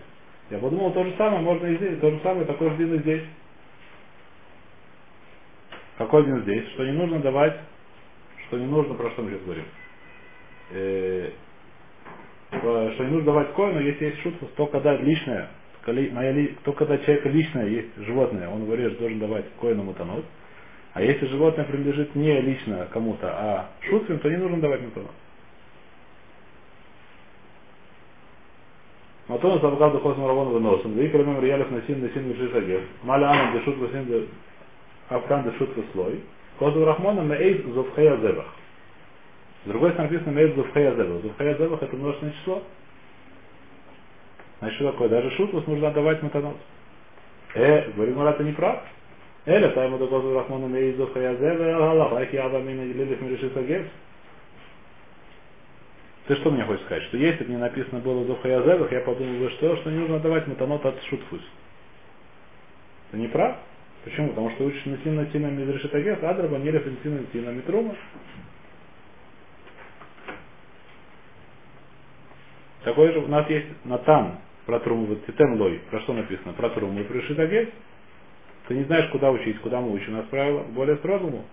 Я 0.51 0.59
подумал, 0.59 0.93
то 0.93 1.03
же 1.03 1.15
самое 1.17 1.41
можно 1.41 1.65
и 1.65 1.77
здесь. 1.77 1.99
То 1.99 2.11
же 2.11 2.19
самое, 2.21 2.45
такой 2.45 2.69
же 2.77 2.99
здесь. 2.99 3.23
Какой 5.97 6.25
дин 6.25 6.41
здесь? 6.41 6.67
Что 6.73 6.85
не 6.85 6.91
нужно 6.91 7.19
давать 7.19 7.59
что 8.53 8.59
не 8.59 8.67
нужно, 8.67 8.93
про 8.93 9.09
что 9.11 9.23
мы 9.23 9.31
сейчас 9.31 9.41
говорим. 9.43 9.65
Э, 10.71 11.31
что 12.51 13.03
не 13.03 13.09
нужно 13.09 13.25
давать 13.25 13.53
коину, 13.53 13.79
если 13.79 14.05
есть 14.05 14.21
шутка, 14.21 14.45
то 14.55 14.67
когда 14.67 14.95
личное, 14.97 15.49
моя 15.87 16.49
то 16.63 16.71
когда 16.73 16.99
человека 16.99 17.29
личное 17.29 17.67
есть 17.67 17.95
животное, 17.97 18.47
он 18.47 18.65
что 18.65 18.99
должен 18.99 19.17
давать 19.17 19.45
коину 19.59 19.83
мутанот. 19.83 20.23
А 20.93 21.01
если 21.01 21.25
животное 21.25 21.65
принадлежит 21.65 22.13
не 22.13 22.39
лично 22.41 22.87
кому-то, 22.91 23.27
а 23.27 23.69
шутствам, 23.81 24.19
то 24.19 24.29
не 24.29 24.37
нужно 24.37 24.61
давать 24.61 24.81
мутанот. 24.81 25.11
Матон 29.29 29.59
Савгад 29.61 29.93
Духос 29.93 30.17
Маравон 30.17 30.49
Выносом. 30.49 30.93
Вик 30.93 31.13
Рамем 31.15 31.41
Риялев 31.41 31.71
Насин 31.71 32.01
Насин 32.01 32.27
Мишисагев. 32.27 32.83
Маля 33.03 33.31
Анам 33.31 33.53
Дешут 33.53 33.77
Васин 33.77 34.27
Афкан 35.13 35.43
Дешут 35.43 35.69
Слой. 35.93 36.21
Козу 36.59 36.85
Рахмона 36.85 37.21
Мейд 37.21 37.65
Зувхея 37.65 38.17
Зебах. 38.17 38.47
С 39.65 39.69
другой 39.69 39.91
стороны 39.91 40.11
написано 40.11 40.35
Мейд 40.35 40.55
Зувхея 40.55 40.91
Зебах. 40.91 41.21
Зувхея 41.21 41.55
Зебах 41.55 41.83
это 41.83 41.95
множественное 41.95 42.33
число. 42.33 42.63
Значит, 44.59 44.75
что 44.77 44.91
такое? 44.91 45.09
Даже 45.09 45.31
шутус 45.31 45.65
нужно 45.67 45.87
отдавать 45.89 46.21
матанот. 46.21 46.57
Э, 47.55 47.91
говорит, 47.91 48.15
Мара, 48.15 48.33
ты 48.33 48.43
не 48.43 48.53
прав. 48.53 48.81
Эля, 49.45 49.69
тайму 49.69 49.97
до 49.97 50.07
Козу 50.07 50.33
Рахмона 50.33 50.67
Мейд 50.67 50.97
Зувхея 50.97 51.35
Зебах. 51.35 51.81
Аллах, 51.81 52.13
айки 52.13 52.35
Ава 52.35 52.59
Мина 52.61 52.81
Лилих 52.81 53.21
Миришисагев. 53.21 53.87
Ты 56.27 56.35
что 56.37 56.51
мне 56.51 56.63
хочешь 56.63 56.85
сказать? 56.85 57.03
Что 57.03 57.17
если 57.17 57.43
бы 57.43 57.51
не 57.51 57.57
написано 57.57 57.99
было 57.99 58.23
Зухаязевых, 58.23 58.91
я 58.91 59.01
подумал 59.01 59.39
бы, 59.39 59.49
что, 59.51 59.75
что 59.77 59.91
не 59.91 59.99
нужно 59.99 60.19
давать 60.19 60.47
матанот 60.47 60.85
от 60.85 61.03
шутфус. 61.03 61.41
Ты 63.11 63.17
не 63.17 63.27
прав? 63.27 63.57
Почему? 64.03 64.29
Потому 64.29 64.51
что 64.51 64.65
учишь 64.65 64.85
Насин 64.85 65.15
Насина 65.15 65.47
Мизрешитагес, 65.47 66.21
Адраба, 66.21 66.57
Нерев 66.57 66.85
Насина 66.85 67.21
Насина 67.21 67.49
Митрума. 67.51 67.95
Такой 72.83 73.13
же 73.13 73.19
у 73.19 73.27
нас 73.27 73.49
есть 73.49 73.67
Натан 73.85 74.39
про 74.65 74.79
труму, 74.79 75.05
вот 75.05 75.25
титен 75.25 75.59
лой, 75.59 75.81
про 75.89 76.01
что 76.01 76.13
написано? 76.13 76.53
Про 76.53 76.69
труму 76.69 76.99
и 76.99 77.03
про 77.03 77.21
шитагель. 77.21 77.71
Ты 78.67 78.75
не 78.75 78.83
знаешь, 78.83 79.09
куда 79.09 79.31
учить, 79.31 79.59
куда 79.59 79.79
мы 79.79 79.93
учим. 79.93 80.13
Нас 80.13 80.25
правило 80.29 80.63
более 80.63 80.97
строгому. 80.97 81.45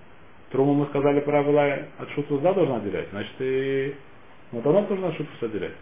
Труму 0.50 0.74
мы 0.74 0.86
сказали, 0.86 1.20
правила 1.20 1.86
от 1.98 2.10
шутфузда 2.10 2.54
должна 2.54 2.76
отделять. 2.76 3.08
Значит, 3.10 3.34
и 3.38 3.94
матанот 4.50 4.88
должна 4.88 5.08
от 5.08 5.16
шутфузда 5.16 5.46
отделять. 5.46 5.74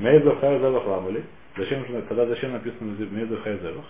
Мейзу 0.00 0.36
хайзевах 0.36 0.86
ламали. 0.86 1.24
Зачем 1.56 1.86
же, 1.86 2.02
тогда 2.02 2.26
зачем 2.26 2.52
написано 2.52 2.96
мейзу 3.10 3.36
хайзевах? 3.36 3.84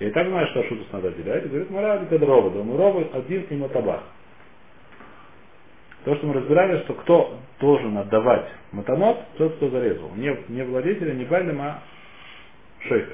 Я 0.00 0.08
и 0.08 0.10
так 0.12 0.26
знаю, 0.26 0.46
что 0.48 0.64
шутус 0.64 0.86
надо 0.92 1.08
отделять. 1.08 1.44
И 1.44 1.48
говорит, 1.48 1.70
мара 1.70 1.98
кадрова, 2.06 2.50
да 2.50 2.62
мурова 2.62 3.06
один 3.12 3.42
и 3.42 3.54
матабах. 3.54 4.02
То, 6.04 6.16
что 6.16 6.26
мы 6.26 6.32
разбирали, 6.32 6.82
что 6.84 6.94
кто 6.94 7.38
должен 7.60 7.96
отдавать 7.98 8.48
матанот, 8.72 9.18
тот, 9.36 9.56
кто 9.56 9.68
зарезал. 9.68 10.10
Не, 10.16 10.34
не 10.48 10.64
владетеля, 10.64 11.12
не 11.12 11.26
байлем, 11.26 11.60
а 11.60 11.82
шейха. 12.88 13.12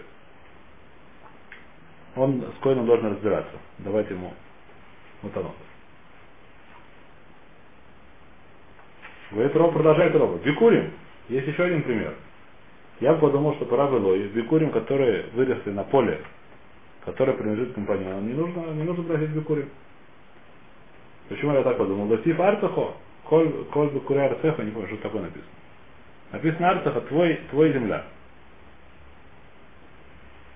Он 2.15 2.45
с 2.57 2.63
коином 2.63 2.87
должен 2.87 3.11
разбираться. 3.11 3.57
Давать 3.79 4.09
ему 4.09 4.33
матанот. 5.23 5.57
Говорит, 9.33 9.57
Роб 9.57 9.73
продолжает 9.73 10.15
Роба. 10.15 10.39
Бикурим. 10.39 10.93
Есть 11.29 11.49
еще 11.49 11.65
один 11.65 11.83
пример. 11.83 12.15
Я 13.01 13.15
подумал, 13.15 13.57
что 13.57 13.65
пора 13.65 13.89
было 13.89 14.17
бикурим, 14.17 14.71
которые 14.71 15.25
выросли 15.35 15.71
на 15.71 15.83
поле, 15.83 16.21
которое 17.07 17.35
принадлежит 17.35 17.73
компаньону, 17.75 18.21
не 18.21 18.35
нужно, 18.35 18.61
не 18.73 18.83
нужно 18.83 19.05
бросить 19.05 19.31
бикурим. 19.31 19.71
Почему 21.29 21.55
я 21.55 21.63
так 21.63 21.79
подумал? 21.79 22.09
Латиф 22.09 22.39
Арцахо, 22.39 22.95
коль, 23.25 23.49
коль 23.73 23.91
бикури 23.91 24.19
Арцехо, 24.19 24.63
не 24.63 24.73
помню, 24.73 24.89
что 24.89 24.97
такое 24.99 25.23
написано. 25.23 25.51
Написано 26.33 26.71
Арцаха, 26.71 27.01
твой, 27.03 27.41
твой 27.51 27.73
земля. 27.73 28.05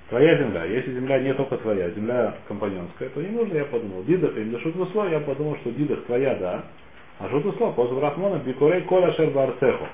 Твоя 0.08 0.36
земля. 0.38 0.64
Если 0.64 0.92
земля 0.92 1.20
не 1.20 1.32
только 1.34 1.56
твоя, 1.58 1.88
земля 1.90 2.36
компаньонская, 2.48 3.10
то 3.10 3.22
не 3.22 3.28
нужно, 3.28 3.54
я 3.54 3.64
подумал. 3.66 4.02
Дидах 4.02 4.36
или 4.36 4.58
шутвусло, 4.58 5.06
я 5.06 5.20
подумал, 5.20 5.56
что 5.58 5.70
дидах 5.70 6.04
твоя, 6.06 6.34
да. 6.34 6.64
А 7.20 7.28
шутвусло, 7.28 7.70
позов 7.72 8.02
Рахмона, 8.02 8.40
бикурей 8.40 8.82
кола 8.82 9.12
шер 9.12 9.30
барцехо. 9.30 9.86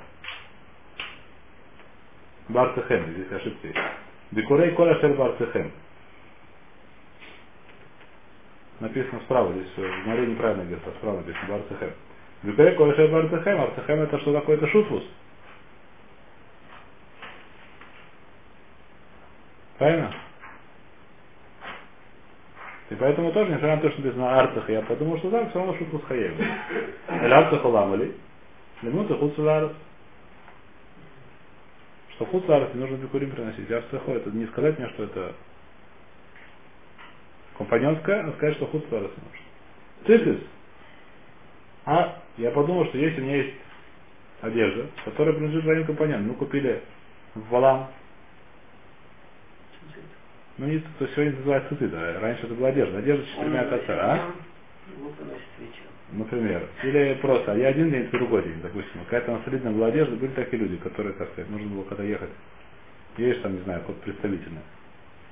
Барцехем, 2.49 3.13
здесь 3.13 3.33
ошибка 3.33 3.67
есть. 3.67 3.79
Бикурей 4.31 4.71
кола 4.71 4.95
шер 5.01 5.13
барцехем. 5.15 5.71
Написано 8.81 9.21
справа, 9.21 9.53
здесь 9.53 9.73
в 9.77 10.07
море 10.07 10.27
неправильно 10.27 10.63
где-то, 10.65 10.91
справа 10.99 11.19
написано 11.19 11.49
барцехем. 11.49 11.95
Бикурей 12.43 12.75
кола 12.75 12.95
шер 12.95 13.11
барцехем, 13.11 13.61
арцехем 13.61 14.01
это 14.03 14.19
что 14.19 14.33
такое? 14.35 14.57
Это 14.57 14.67
шутвус. 14.69 15.05
Правильно? 19.79 20.15
И 22.91 22.95
поэтому 22.95 23.33
тоже, 23.33 23.51
несмотря 23.51 23.77
на 23.77 23.83
то, 23.83 23.91
что 23.91 24.01
написано 24.01 24.39
Арцах, 24.39 24.69
я 24.71 24.83
подумал, 24.83 25.19
что 25.19 25.31
так, 25.31 25.51
все 25.51 25.59
равно 25.59 25.75
шутку 25.77 25.99
с 25.99 26.05
Хаем. 26.05 26.35
Или 26.39 27.33
Арцах 27.33 27.65
уламали, 27.65 28.15
лимут 28.83 29.11
и 29.11 29.15
хуцуларас. 29.15 29.73
Что 32.15 32.27
хуцуларас 32.27 32.75
не 32.75 32.81
нужно 32.81 32.97
бикурим 32.97 33.33
приносить. 33.33 33.71
Арцаху 33.71 34.13
это 34.13 34.31
не 34.31 34.47
сказать 34.47 34.79
мне, 34.79 34.89
что 34.91 35.05
это 35.05 35.35
компаньонская, 37.59 38.27
а 38.27 38.33
сказать, 38.33 38.57
что 38.57 38.67
хуцуларас 38.67 39.11
нужно. 39.11 39.47
Цифис. 40.07 40.41
А 41.85 42.23
я 42.37 42.51
подумал, 42.51 42.87
что 42.87 42.99
если 42.99 43.21
у 43.21 43.25
меня 43.25 43.37
есть 43.37 43.55
одежда, 44.41 44.87
которая 45.05 45.35
принадлежит 45.35 45.65
двоим 45.65 45.87
компаньонам, 45.87 46.29
мы 46.29 46.35
купили 46.35 46.83
в 47.35 47.49
Валам, 47.51 47.89
ну, 50.59 50.67
не, 50.67 50.79
то 50.79 51.07
сегодня 51.09 51.37
называется 51.37 51.77
цицит, 51.77 51.93
а 51.93 52.19
раньше 52.21 52.47
это 52.47 52.55
была 52.55 52.69
одежда. 52.69 52.99
Одежда 52.99 53.27
четырьмя 53.27 53.65
косами, 53.65 53.99
а? 53.99 54.33
Например. 56.13 56.67
Или 56.83 57.19
просто, 57.21 57.53
а 57.53 57.57
я 57.57 57.69
один 57.69 57.91
день, 57.91 58.09
ты 58.09 58.19
другой 58.19 58.45
день, 58.45 58.61
допустим. 58.63 59.05
Какая-то 59.05 59.33
на 59.33 59.45
солидная 59.45 59.73
была 59.73 59.89
одежда, 59.89 60.17
были 60.17 60.31
такие 60.31 60.63
люди, 60.63 60.77
которые, 60.77 61.13
как 61.15 61.31
сказать, 61.33 61.51
нужно 61.51 61.69
было 61.69 61.83
когда 61.85 62.05
ехать. 62.05 62.31
Едешь 63.19 63.43
там, 63.43 63.55
не 63.55 63.63
знаю, 63.63 63.83
код 63.83 64.01
представительный. 64.01 64.63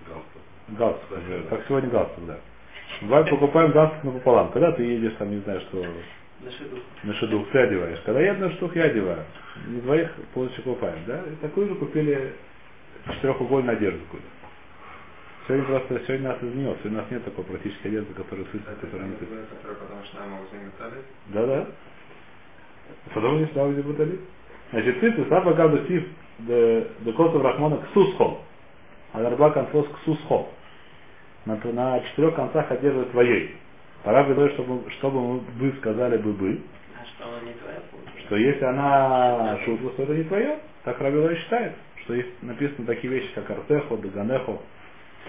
Галстук. 0.07 0.43
Галстук, 0.69 1.19
уже. 1.19 1.43
как 1.51 1.67
сегодня 1.67 1.91
галстук, 1.91 2.27
да. 2.27 2.39
Бывает, 3.03 3.29
покупаем 3.31 3.73
галстук 3.73 4.05
напополам. 4.05 4.51
Когда 4.53 4.73
ты 4.73 4.83
едешь 4.83 5.15
там, 5.19 5.31
не 5.31 5.41
знаю, 5.41 5.61
что 5.63 5.85
На 6.41 6.51
шиду. 6.51 6.79
на 7.03 7.15
шедух 7.15 7.51
ты 7.51 7.59
одеваешь. 7.59 8.01
Когда 8.05 8.21
я 8.21 8.35
на 8.35 8.51
шедух 8.51 8.75
я 8.77 8.85
одеваю. 8.85 9.25
Не 9.67 9.81
двоих 9.81 10.11
полностью 10.33 10.65
купаем, 10.65 10.99
да? 11.07 11.23
И 11.23 11.35
такую 11.37 11.69
же 11.69 11.75
купили 11.75 12.35
четырехугольную 13.07 13.77
одежду 13.77 14.01
какую-то. 14.07 14.29
Сегодня 15.47 15.67
просто, 15.67 16.01
сегодня 16.07 16.29
нас 16.31 16.39
изменилось, 16.43 16.79
сегодня 16.79 16.99
у 16.99 17.03
нас 17.03 17.11
нет 17.11 17.25
такой 17.25 17.45
практической 17.45 17.89
одежды, 17.89 18.15
которая 18.15 18.47
сытая, 18.47 18.77
которая 18.77 19.09
не. 19.09 19.17
Который 19.17 19.77
потому 19.77 20.05
что 20.05 20.19
нам. 20.21 20.31
Да, 21.27 21.47
да. 21.47 21.67
Потому 23.13 23.47
слава 23.53 23.73
батали. 23.73 24.21
Значит, 24.71 25.01
ты 25.01 25.25
саба 25.29 25.53
гаду 25.53 25.87
сив 25.87 26.05
де 26.39 26.87
косов 27.13 27.43
рахмона 27.43 27.79
ксусхо. 27.91 28.25
А 28.25 28.39
дарба 29.23 29.51
конфос 29.51 29.87
ксусхо. 30.01 30.47
На, 31.47 31.57
на 31.57 32.01
четырех 32.01 32.35
концах 32.35 32.71
одежды 32.71 33.05
твоей. 33.07 33.55
Пора 34.03 34.25
бы 34.25 34.51
чтобы, 34.51 34.91
чтобы 34.93 35.21
мы 35.21 35.39
бы 35.41 35.73
сказали 35.79 36.19
бы 36.19 36.33
бы, 36.33 36.61
А 37.01 37.07
что 37.07 37.29
она 37.29 37.41
не 37.41 37.55
твоя 37.55 37.81
получается? 37.91 38.27
что 38.27 38.37
если 38.37 38.65
она 38.65 39.59
шутла, 39.65 39.91
то 39.91 40.03
это 40.03 40.15
не 40.15 40.25
твое. 40.25 40.59
Так 40.85 41.01
Рабилой 41.01 41.37
считает, 41.37 41.73
что 42.03 42.15
есть 42.15 42.43
написаны 42.43 42.87
такие 42.87 43.13
вещи, 43.13 43.29
как 43.35 43.51
Артехо, 43.51 43.97
Даганехо, 43.97 44.59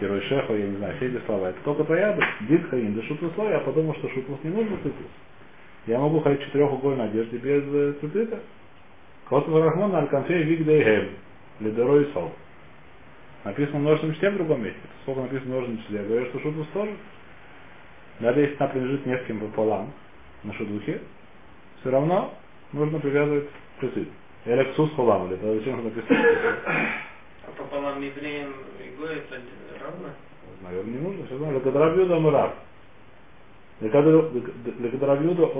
Герой 0.01 0.21
Шехо, 0.21 0.53
я 0.53 0.67
не 0.67 0.75
знаю, 0.77 0.95
все 0.97 1.07
эти 1.07 1.25
слова. 1.25 1.49
Это 1.49 1.59
только 1.63 1.85
твоя 1.85 2.17
Дит 2.41 2.67
Хаин, 2.69 2.95
да 2.95 3.01
шутвус 3.03 3.33
слова, 3.35 3.49
я 3.51 3.59
подумал, 3.59 3.93
что 3.95 4.09
шутвус 4.09 4.39
не 4.43 4.49
нужно 4.49 4.75
цитрус. 4.77 5.11
Я 5.87 5.99
могу 5.99 6.19
ходить 6.19 6.41
в 6.41 6.45
четырехугольной 6.47 7.05
одежде 7.05 7.37
без 7.37 7.63
э, 7.67 7.93
цитрита. 8.01 8.39
Косов 9.29 9.53
Рахмон 9.55 9.95
аль 9.95 10.07
конфей 10.07 10.43
вигдей 10.43 10.83
хем, 10.83 11.09
лидерой 11.61 12.03
и 12.03 12.13
сол. 12.13 12.31
Написано 13.45 13.77
в 13.77 13.81
множественном 13.81 14.15
числе 14.15 14.31
в 14.31 14.37
другом 14.37 14.63
месте. 14.63 14.79
Сколько 15.03 15.21
написано 15.21 15.45
в 15.45 15.49
множественном 15.49 15.83
числе? 15.83 15.99
Я 15.99 16.05
говорю, 16.05 16.25
что 16.25 16.39
шутвус 16.39 16.67
тоже. 16.73 16.95
Даже 18.19 18.39
если 18.39 18.55
она 18.55 18.67
принадлежит 18.67 19.05
нескольким 19.05 19.39
пополам 19.39 19.93
на 20.43 20.53
шудухе, 20.53 21.01
все 21.79 21.91
равно 21.91 22.33
нужно 22.73 22.99
привязывать 22.99 23.47
цицит. 23.79 24.09
Элексус 24.45 24.91
холам, 24.95 25.27
или 25.27 25.35
тогда 25.35 25.53
зачем 25.53 25.83
написано 25.83 26.07
цицит? 26.07 26.27
А 26.65 27.51
пополам 27.55 28.01
евреем 28.01 28.51
и 28.79 28.89
Гой 28.99 29.17
это 29.17 29.39
равно? 29.79 30.09
Наверное, 30.63 30.91
не 30.91 30.99
нужно. 30.99 31.25
Все 31.27 31.37
равно. 31.37 31.53
Лекадравьюда 31.53 32.15
омрав. 32.15 32.53
Лекадравьюда 33.81 35.51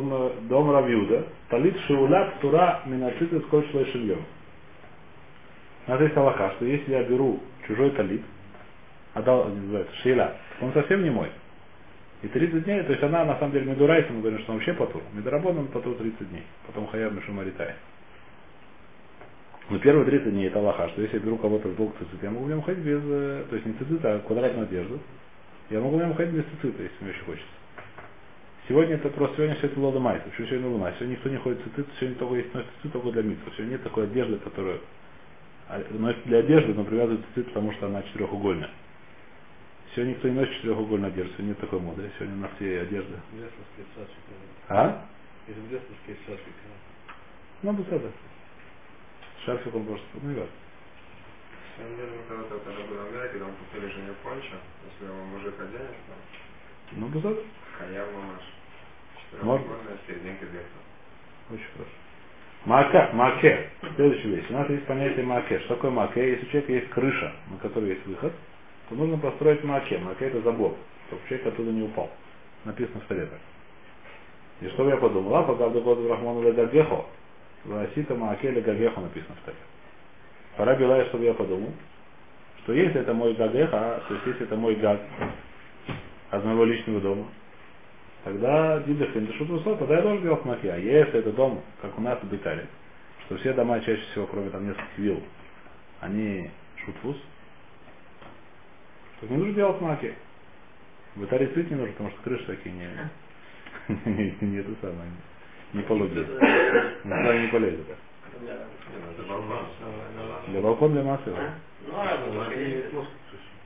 дом 0.50 0.72
равьюда. 0.72 1.28
Талит 1.50 1.78
шиула 1.82 2.34
тура 2.42 2.82
минацит 2.88 3.32
сколь 3.46 3.70
шлой 3.70 3.86
шильем. 3.92 4.26
Надо 5.88 6.06
есть 6.06 6.18
Аллаха, 6.18 6.52
что 6.56 6.66
если 6.66 6.92
я 6.92 7.04
беру 7.04 7.40
чужой 7.68 7.92
талит, 7.92 8.22
отдал, 9.14 9.50
не 9.50 9.60
называется, 9.62 9.96
шейла, 9.98 10.36
он 10.62 10.74
совсем 10.74 11.04
не 11.04 11.10
мой. 11.10 11.30
И 12.22 12.28
30 12.28 12.64
дней, 12.64 12.82
то 12.84 12.92
есть 12.92 13.04
она 13.04 13.26
на 13.26 13.38
самом 13.38 13.52
деле 13.52 13.66
медурайса, 13.72 14.12
мы 14.12 14.22
говорим, 14.22 14.40
что 14.40 14.54
он 14.54 14.58
вообще 14.58 14.74
потур. 14.74 15.02
Медорабон 15.14 15.58
он 15.58 15.68
потур 15.68 15.96
30 15.96 16.30
дней. 16.30 16.44
Потом 16.66 16.88
хаяб 16.88 17.14
мишумаритай. 17.14 17.76
Но 19.70 19.80
первые 19.80 20.06
30 20.06 20.32
дней 20.32 20.48
это 20.48 20.60
Аллаха, 20.60 20.90
что 20.90 21.02
если 21.02 21.18
я 21.18 21.24
беру 21.24 21.38
кого-то 21.38 21.68
в 21.70 21.76
долг 21.76 21.96
цицит, 21.98 22.22
я 22.22 22.30
могу 22.30 22.46
в 22.46 22.50
нем 22.50 22.62
ходить 22.62 22.84
без, 22.84 23.02
э, 23.04 23.46
то 23.50 23.56
есть 23.56 23.66
не 23.66 23.74
цицит, 23.74 24.04
а 24.06 24.20
квадратную 24.20 24.68
одежду. 24.68 25.00
Я 25.70 25.80
могу 25.80 25.98
в 25.98 26.00
нем 26.00 26.14
ходить 26.14 26.36
без 26.36 26.44
цицита, 26.46 26.84
если 26.84 26.96
мне 27.02 27.12
очень 27.12 27.26
хочется. 27.26 27.48
Сегодня 28.68 28.96
это 28.96 29.10
просто, 29.10 29.36
сегодня 29.38 29.56
все 29.56 29.68
это 29.68 29.80
лода 29.80 30.00
майса, 30.00 30.24
сегодня 30.38 30.68
луна? 30.68 30.92
Сегодня 30.94 31.14
никто 31.14 31.30
не 31.30 31.38
ходит 31.38 31.60
цицит, 31.64 31.88
сегодня 32.00 32.18
только 32.18 32.36
есть 32.36 32.54
носит 32.54 32.70
цицит 32.78 32.94
только 32.94 33.12
для 33.12 33.24
митцва. 33.24 33.52
Сегодня 33.56 33.74
нет 33.74 33.84
такой 33.84 34.04
одежды, 34.06 34.38
которую 34.38 34.76
а, 34.76 34.82
носит 35.92 36.24
для 36.26 36.40
одежды, 36.40 36.74
но 36.74 36.84
привязывает 36.84 37.26
цицит, 37.34 37.48
потому 37.48 37.72
что 37.74 37.88
она 37.88 38.04
четырехугольная. 38.04 38.70
Сегодня 39.94 40.12
никто 40.12 40.28
не 40.28 40.36
носит 40.36 40.54
четырехугольную 40.56 41.12
одежду, 41.12 41.32
сегодня 41.34 41.50
нет 41.50 41.60
такой 41.60 41.80
моды, 41.80 42.12
сегодня 42.18 42.36
на 42.36 42.50
все 42.56 42.82
одежды. 42.82 43.16
Лесовский 43.34 43.86
шашик. 43.96 44.70
А? 44.70 45.06
Из 45.48 45.56
лесовский 45.72 46.18
шашик. 46.26 46.54
Ну, 47.64 47.74
без 47.74 47.88
этого. 47.88 48.12
Шарфик 49.46 49.76
он 49.76 49.86
просто, 49.86 50.06
ну 50.22 50.34
деле, 51.98 52.10
мы 52.18 52.24
когда-то 52.28 52.60
когда 52.64 52.82
были 52.84 52.98
в 52.98 53.06
Америке, 53.08 53.40
там 53.40 53.52
купили 53.56 53.92
жене 53.92 54.14
пончо, 54.24 54.56
если 54.90 55.12
его 55.12 55.26
мужик 55.26 55.54
оденешь, 55.60 56.02
там, 56.08 57.00
Ну, 57.00 57.08
без 57.10 57.20
этого. 57.20 57.44
хаяв 57.78 58.08
мамаш. 58.14 58.42
Можно. 59.42 59.66
Четырехугольная, 59.66 59.98
серединка 60.08 60.46
вверху. 60.46 60.80
Очень 61.52 61.66
хорошо. 61.74 62.05
Мака, 62.66 63.12
маке. 63.14 63.70
Следующая 63.96 64.30
вещь. 64.30 64.46
У 64.50 64.54
нас 64.54 64.68
есть 64.70 64.86
понятие 64.86 65.24
маке. 65.24 65.60
Что 65.60 65.76
такое 65.76 65.92
маке? 65.92 66.32
Если 66.32 66.48
у 66.48 66.50
человека 66.50 66.74
есть 66.74 66.90
крыша, 66.90 67.32
на 67.52 67.58
которой 67.60 67.90
есть 67.92 68.06
выход, 68.08 68.34
то 68.90 68.96
нужно 68.96 69.18
построить 69.20 69.64
маке. 69.64 70.00
Маке 70.00 70.26
это 70.26 70.42
забор, 70.42 70.74
чтобы 71.08 71.22
человек 71.28 71.48
оттуда 71.48 71.72
не 71.72 71.84
упал. 71.84 72.10
Написано 72.64 73.02
в 73.02 73.08
так. 73.08 73.30
И 74.62 74.68
что 74.70 74.90
я 74.90 74.98
подумал? 74.98 75.36
А 75.36 75.44
пока 75.44 75.68
в 75.68 75.74
доклад 75.74 76.00
Рахману 76.10 76.42
Легагехо, 76.42 77.06
Васита 77.66 78.16
Маакеля 78.16 78.62
Гагехо 78.62 79.00
написано 79.00 79.36
в 79.36 79.46
Таре. 79.46 79.58
Пора 80.58 80.76
Билая, 80.76 81.06
чтобы 81.06 81.26
я 81.26 81.36
подумал, 81.36 81.72
что 82.64 82.74
если 82.74 83.02
это 83.02 83.14
мой 83.14 83.36
гагеха, 83.36 84.02
то 84.08 84.14
есть 84.14 84.26
если 84.26 84.44
это 84.44 84.56
мой 84.56 84.74
гаг 84.76 85.02
от 86.32 86.44
моего 86.44 86.66
личного 86.66 87.00
дома, 87.02 87.26
тогда 88.26 88.80
дидахин 88.80 89.32
шут 89.38 89.64
тогда 89.64 89.96
я 89.96 90.02
должен 90.02 90.24
делать 90.24 90.44
маки. 90.44 90.68
А 90.68 90.78
если 90.78 91.20
это 91.20 91.32
дом, 91.32 91.64
как 91.82 91.98
у 91.98 92.02
нас 92.02 92.20
в 92.22 92.36
Италии, 92.36 92.66
что 93.26 93.38
все 93.38 93.54
дома 93.54 93.80
чаще 93.80 94.02
всего, 94.12 94.26
кроме 94.26 94.50
там 94.50 94.68
нескольких 94.68 94.98
вилл, 94.98 95.24
они 96.02 96.50
шутфус, 96.84 97.16
то 99.22 99.28
не 99.28 99.38
нужно 99.38 99.54
делать 99.54 99.80
маки. 99.80 100.14
В 101.16 101.24
Италии 101.24 101.46
цвет 101.54 101.70
не 101.70 101.78
нужно, 101.78 101.94
потому 101.94 102.10
что 102.10 102.22
крыши 102.24 102.46
такие 102.46 102.76
не, 102.76 102.90
не, 104.12 104.38
не 104.42 104.58
это 104.58 104.72
самое, 104.82 105.10
не 105.74 105.84
по 105.84 105.94
логике. 105.94 106.22
Никуда 107.04 107.38
не 107.40 107.48
полезет. 107.48 107.86
Для 110.48 110.62
балкона, 110.62 110.94
для 110.96 111.04
массы. 111.04 111.30
Ну, 111.88 111.94
а 111.94 112.26
вот, 112.28 112.50
конечно, 112.50 113.06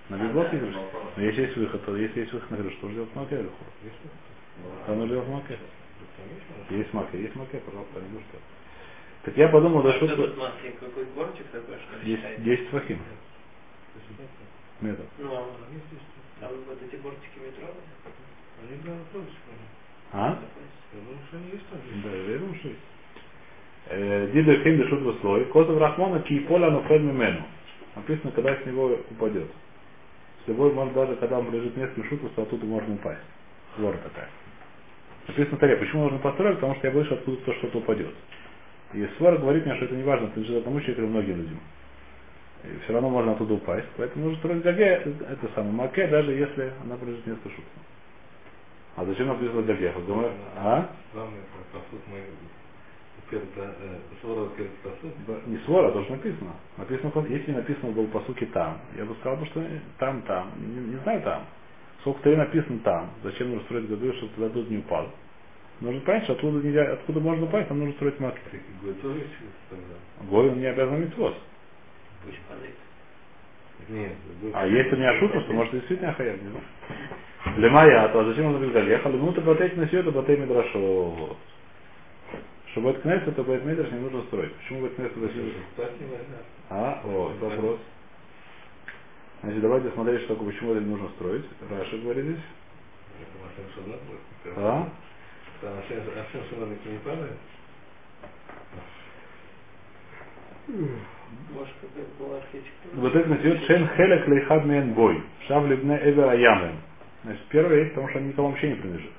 На 0.09 0.17
библоке 0.17 0.57
крыша. 0.57 0.79
Но 1.15 1.23
если 1.23 1.41
есть 1.43 1.55
выход, 1.55 1.85
то 1.85 1.95
если 1.95 2.19
есть 2.19 2.33
выход 2.33 2.51
на 2.51 2.57
крышу, 2.57 2.77
то 2.81 2.89
делать 2.89 3.15
маке 3.15 3.39
или 3.39 3.49
Там 4.85 4.99
нужно 4.99 5.15
делать 5.15 5.29
маке. 5.29 5.57
Есть 6.69 6.93
маке, 6.93 7.21
есть 7.21 7.35
маке, 7.35 7.57
пожалуйста, 7.59 7.99
не. 7.99 8.21
Так 9.23 9.37
я 9.37 9.49
подумал, 9.49 9.83
да 9.83 9.89
а 9.89 9.93
что 9.93 10.07
что 10.07 10.15
тут 10.15 10.37
маски, 10.37 10.71
какой 10.79 11.05
бортик 11.15 11.45
такой, 11.51 11.75
что 11.77 11.99
ли, 11.99 12.11
есть 12.11 12.21
считаете? 12.21 12.41
10 12.43 12.69
фахим. 12.69 12.99
Метр. 14.81 15.03
Ну, 15.17 15.35
а 15.35 15.45
там 16.39 16.51
вот 16.67 16.77
эти 16.81 16.95
бортики 17.01 17.39
метро, 17.39 17.67
Они 18.61 18.79
да, 18.85 18.93
тоже, 19.11 19.27
А? 20.13 20.39
Я 20.93 20.99
думаю, 21.01 21.19
что 21.27 21.37
они 21.37 21.49
есть 21.51 21.67
там. 21.67 21.79
Да, 22.01 22.15
я 22.15 22.37
думаю, 22.37 22.55
что 22.55 22.67
есть. 22.69 22.79
Э, 23.87 24.31
Дида 24.31 24.63
Хим 24.63 24.77
дешут 24.77 25.01
в 25.01 25.21
слой. 25.21 25.45
Козов 25.45 25.77
Рахмана 25.79 26.21
ки 26.21 26.39
поля 26.41 26.71
нофед 26.71 27.01
мимену. 27.01 27.43
Написано, 27.95 28.31
когда 28.31 28.55
с 28.55 28.65
него 28.65 28.97
упадет. 29.11 29.49
С 30.45 30.47
любой, 30.47 30.71
может, 30.73 30.93
даже 30.93 31.15
когда 31.17 31.39
он 31.39 31.51
лежит 31.51 31.75
несколько 31.75 32.07
шутов, 32.07 32.31
то 32.35 32.43
оттуда 32.43 32.65
можно 32.65 32.93
упасть. 32.93 33.21
Свора 33.75 33.97
такая. 33.97 34.29
Написано 35.29 35.57
в 35.57 35.59
Таре. 35.59 35.77
Почему 35.77 36.03
нужно 36.03 36.17
построить? 36.19 36.55
Потому 36.55 36.75
что 36.75 36.87
я 36.87 36.93
боюсь, 36.93 37.05
что 37.07 37.15
откуда-то 37.15 37.53
что-то 37.53 37.77
упадет. 37.77 38.13
И 38.93 39.07
Свара 39.17 39.37
говорит 39.37 39.65
мне, 39.65 39.75
что 39.75 39.85
это 39.85 39.95
не 39.95 40.03
важно, 40.03 40.27
принадлежит 40.27 40.61
одному 40.61 40.79
человеку 40.81 41.01
или 41.01 41.09
многим 41.09 41.37
людям. 41.37 41.59
И 42.63 42.83
все 42.83 42.93
равно 42.93 43.09
можно 43.09 43.33
оттуда 43.33 43.53
упасть. 43.53 43.87
Поэтому 43.97 44.25
нужно 44.25 44.39
строить 44.39 44.63
гаге, 44.63 45.03
это 45.29 45.49
самое 45.53 45.73
маке, 45.73 46.07
даже 46.07 46.31
если 46.31 46.73
она 46.83 46.95
пролежит 46.97 47.25
несколько 47.27 47.49
шутов. 47.49 47.65
А 48.95 49.05
зачем 49.05 49.27
написано 49.27 49.61
гаге? 49.61 49.93
Думаю, 50.07 50.31
А? 50.57 50.89
Главное, 51.13 51.39
это 51.39 51.79
посуд 51.79 52.01
мы. 52.07 52.21
Да, 55.27 55.35
Не 55.45 55.57
свора, 55.59 55.91
тоже 55.91 56.09
написано. 56.09 56.51
Написано, 56.77 57.11
если 57.29 57.51
написано 57.51 57.91
было 57.91 58.07
по 58.07 58.21
сути 58.21 58.45
там, 58.45 58.79
я 58.97 59.05
бы 59.05 59.13
сказал, 59.19 59.45
что 59.45 59.63
там, 59.99 60.23
там, 60.23 60.51
не, 60.57 60.93
не 60.93 60.97
знаю 61.03 61.21
там. 61.21 61.45
Сколько 62.01 62.21
то 62.23 62.35
написано 62.37 62.79
там, 62.79 63.09
зачем 63.23 63.49
нужно 63.49 63.65
строить 63.65 63.89
году, 63.89 64.13
чтобы 64.13 64.33
туда 64.33 64.49
тут 64.49 64.69
не 64.69 64.77
упал. 64.77 65.09
Нужно 65.81 66.01
понять, 66.01 66.23
что 66.25 66.33
оттуда, 66.33 66.65
нельзя, 66.65 66.93
откуда 66.93 67.19
можно 67.19 67.45
упасть, 67.45 67.67
там 67.67 67.79
нужно 67.79 67.93
строить 67.95 68.19
тогда? 69.69 70.29
Гой 70.29 70.49
он 70.49 70.59
не 70.59 70.65
обязан 70.65 71.01
митцвот. 71.01 71.35
пусть 72.25 72.39
падает. 72.41 72.75
Нет. 73.87 74.11
А 74.53 74.67
если 74.67 74.95
не 74.97 75.09
ошибка, 75.09 75.41
то 75.41 75.53
может 75.53 75.73
действительно 75.73 76.13
хаяв, 76.13 76.41
не 76.41 76.49
знаю. 76.49 76.63
Лемая, 77.57 78.09
то 78.09 78.25
зачем 78.25 78.47
он 78.47 78.53
говорит 78.53 78.73
галеха? 78.73 79.09
Лемута 79.09 79.41
батейт 79.41 79.77
на 79.77 79.87
сьюта 79.87 80.11
батей 80.11 80.37
мидрашо. 80.37 81.37
Чтобы 82.71 82.91
от 82.91 83.01
кнесса, 83.01 83.31
то 83.31 83.43
бейт 83.43 83.63
мидраш 83.63 83.89
не 83.91 83.99
нужно 83.99 84.21
строить. 84.23 84.53
Почему 84.55 84.81
бейт 84.81 84.95
кнесса 84.95 85.19
зачем? 85.19 85.51
А, 86.69 87.01
о, 87.05 87.33
вопрос. 87.39 87.79
Значит, 89.41 89.61
давайте 89.61 89.89
смотреть, 89.91 90.21
что, 90.23 90.35
почему 90.35 90.73
это 90.73 90.81
нужно 90.81 91.09
строить. 91.15 91.45
Раша 91.69 91.97
говорит 91.97 92.25
здесь. 92.25 92.39
А? 94.57 94.89
Там 95.61 95.73
Ашем 95.77 96.41
Шадна 96.49 96.75
не 96.85 96.97
падает? 96.99 97.37
Может, 100.67 101.73
какая 101.81 102.05
была 102.19 102.37
архитектура? 102.37 102.95
Вот 102.95 103.15
это 103.15 103.29
называется 103.29 103.65
шен 103.65 103.89
хелек 103.95 104.27
лейхад 104.27 104.65
мен 104.65 104.93
гой. 104.93 105.23
Шав 105.47 105.65
либне 105.67 105.99
эвер 106.03 106.29
аямем. 106.29 106.77
Значит, 107.23 107.43
первое 107.49 107.79
есть, 107.79 107.91
потому 107.91 108.09
что 108.09 108.19
они 108.19 108.29
никому 108.29 108.49
вообще 108.49 108.69
не 108.69 108.75
принадлежит. 108.75 109.11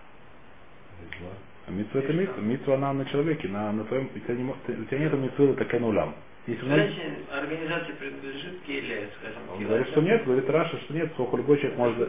А 1.67 1.71
митцва 1.71 2.01
это 2.01 2.13
митцва. 2.13 2.43
Митцва 2.43 2.75
она 2.75 2.93
на 2.93 3.05
человеке, 3.07 3.49
на, 3.49 3.73
на 3.73 3.85
твоем, 3.85 4.09
у 4.15 4.19
тебя, 4.19 4.35
не, 4.35 4.45
у 4.45 4.85
тебя 4.85 4.99
нету 4.99 5.17
митцвы 5.17 5.55
такая 5.55 5.81
нулям. 5.81 6.15
Если 6.51 6.67
Женщине 6.67 7.17
организация 7.31 7.95
принадлежит 7.95 8.61
Келе, 8.67 9.09
скажем, 9.21 9.43
он 9.53 9.65
говорит, 9.65 9.87
что 9.89 10.01
нет, 10.03 10.25
говорит 10.25 10.51
Раша, 10.51 10.79
что 10.81 10.95
нет, 10.95 11.11
сколько 11.15 11.37
любой 11.37 11.59
человек 11.59 11.79
может 11.79 12.09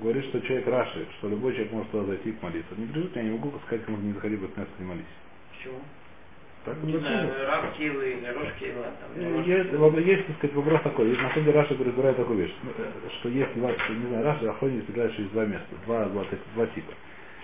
говорит, 0.00 0.24
что 0.24 0.40
человек 0.40 0.66
Раши, 0.66 1.06
что 1.18 1.28
любой 1.28 1.52
человек 1.52 1.72
может 1.72 1.90
туда 1.90 2.04
зайти 2.04 2.30
и 2.30 2.36
молиться. 2.40 2.74
Не 2.76 2.86
придут, 2.86 3.14
я 3.14 3.22
не 3.22 3.30
могу 3.30 3.52
сказать, 3.66 3.84
кому 3.84 3.98
не 3.98 4.12
заходи 4.14 4.36
в 4.36 4.44
это 4.44 4.66
не 4.78 4.84
молись. 4.86 5.04
Почему? 5.52 5.80
Так 6.64 6.82
Не 6.82 6.98
знаю, 6.98 7.30
раб 7.46 7.76
Килы 7.76 8.16
Рош 8.34 8.48
Кила, 8.58 8.90
Есть, 9.14 10.06
есть, 10.06 10.26
так 10.26 10.36
сказать, 10.38 10.56
вопрос 10.56 10.82
такой. 10.82 11.08
Есть, 11.10 11.22
на 11.22 11.30
самом 11.30 11.44
деле 11.44 11.60
Раша 11.60 11.76
разбирает 11.78 12.16
такую 12.16 12.38
вещь, 12.40 12.54
ну, 12.64 12.70
э, 12.76 12.90
что 13.20 13.28
есть 13.28 13.54
два, 13.54 13.72
что, 13.72 13.92
не 13.92 14.08
знаю, 14.08 14.24
Раша 14.24 14.50
охотник 14.50 14.80
разбирает, 14.80 15.12
что 15.12 15.22
есть 15.22 15.32
два 15.32 15.44
места, 15.44 15.68
два, 15.84 16.04
два, 16.06 16.24
так- 16.24 16.40
два 16.54 16.66
типа. 16.66 16.92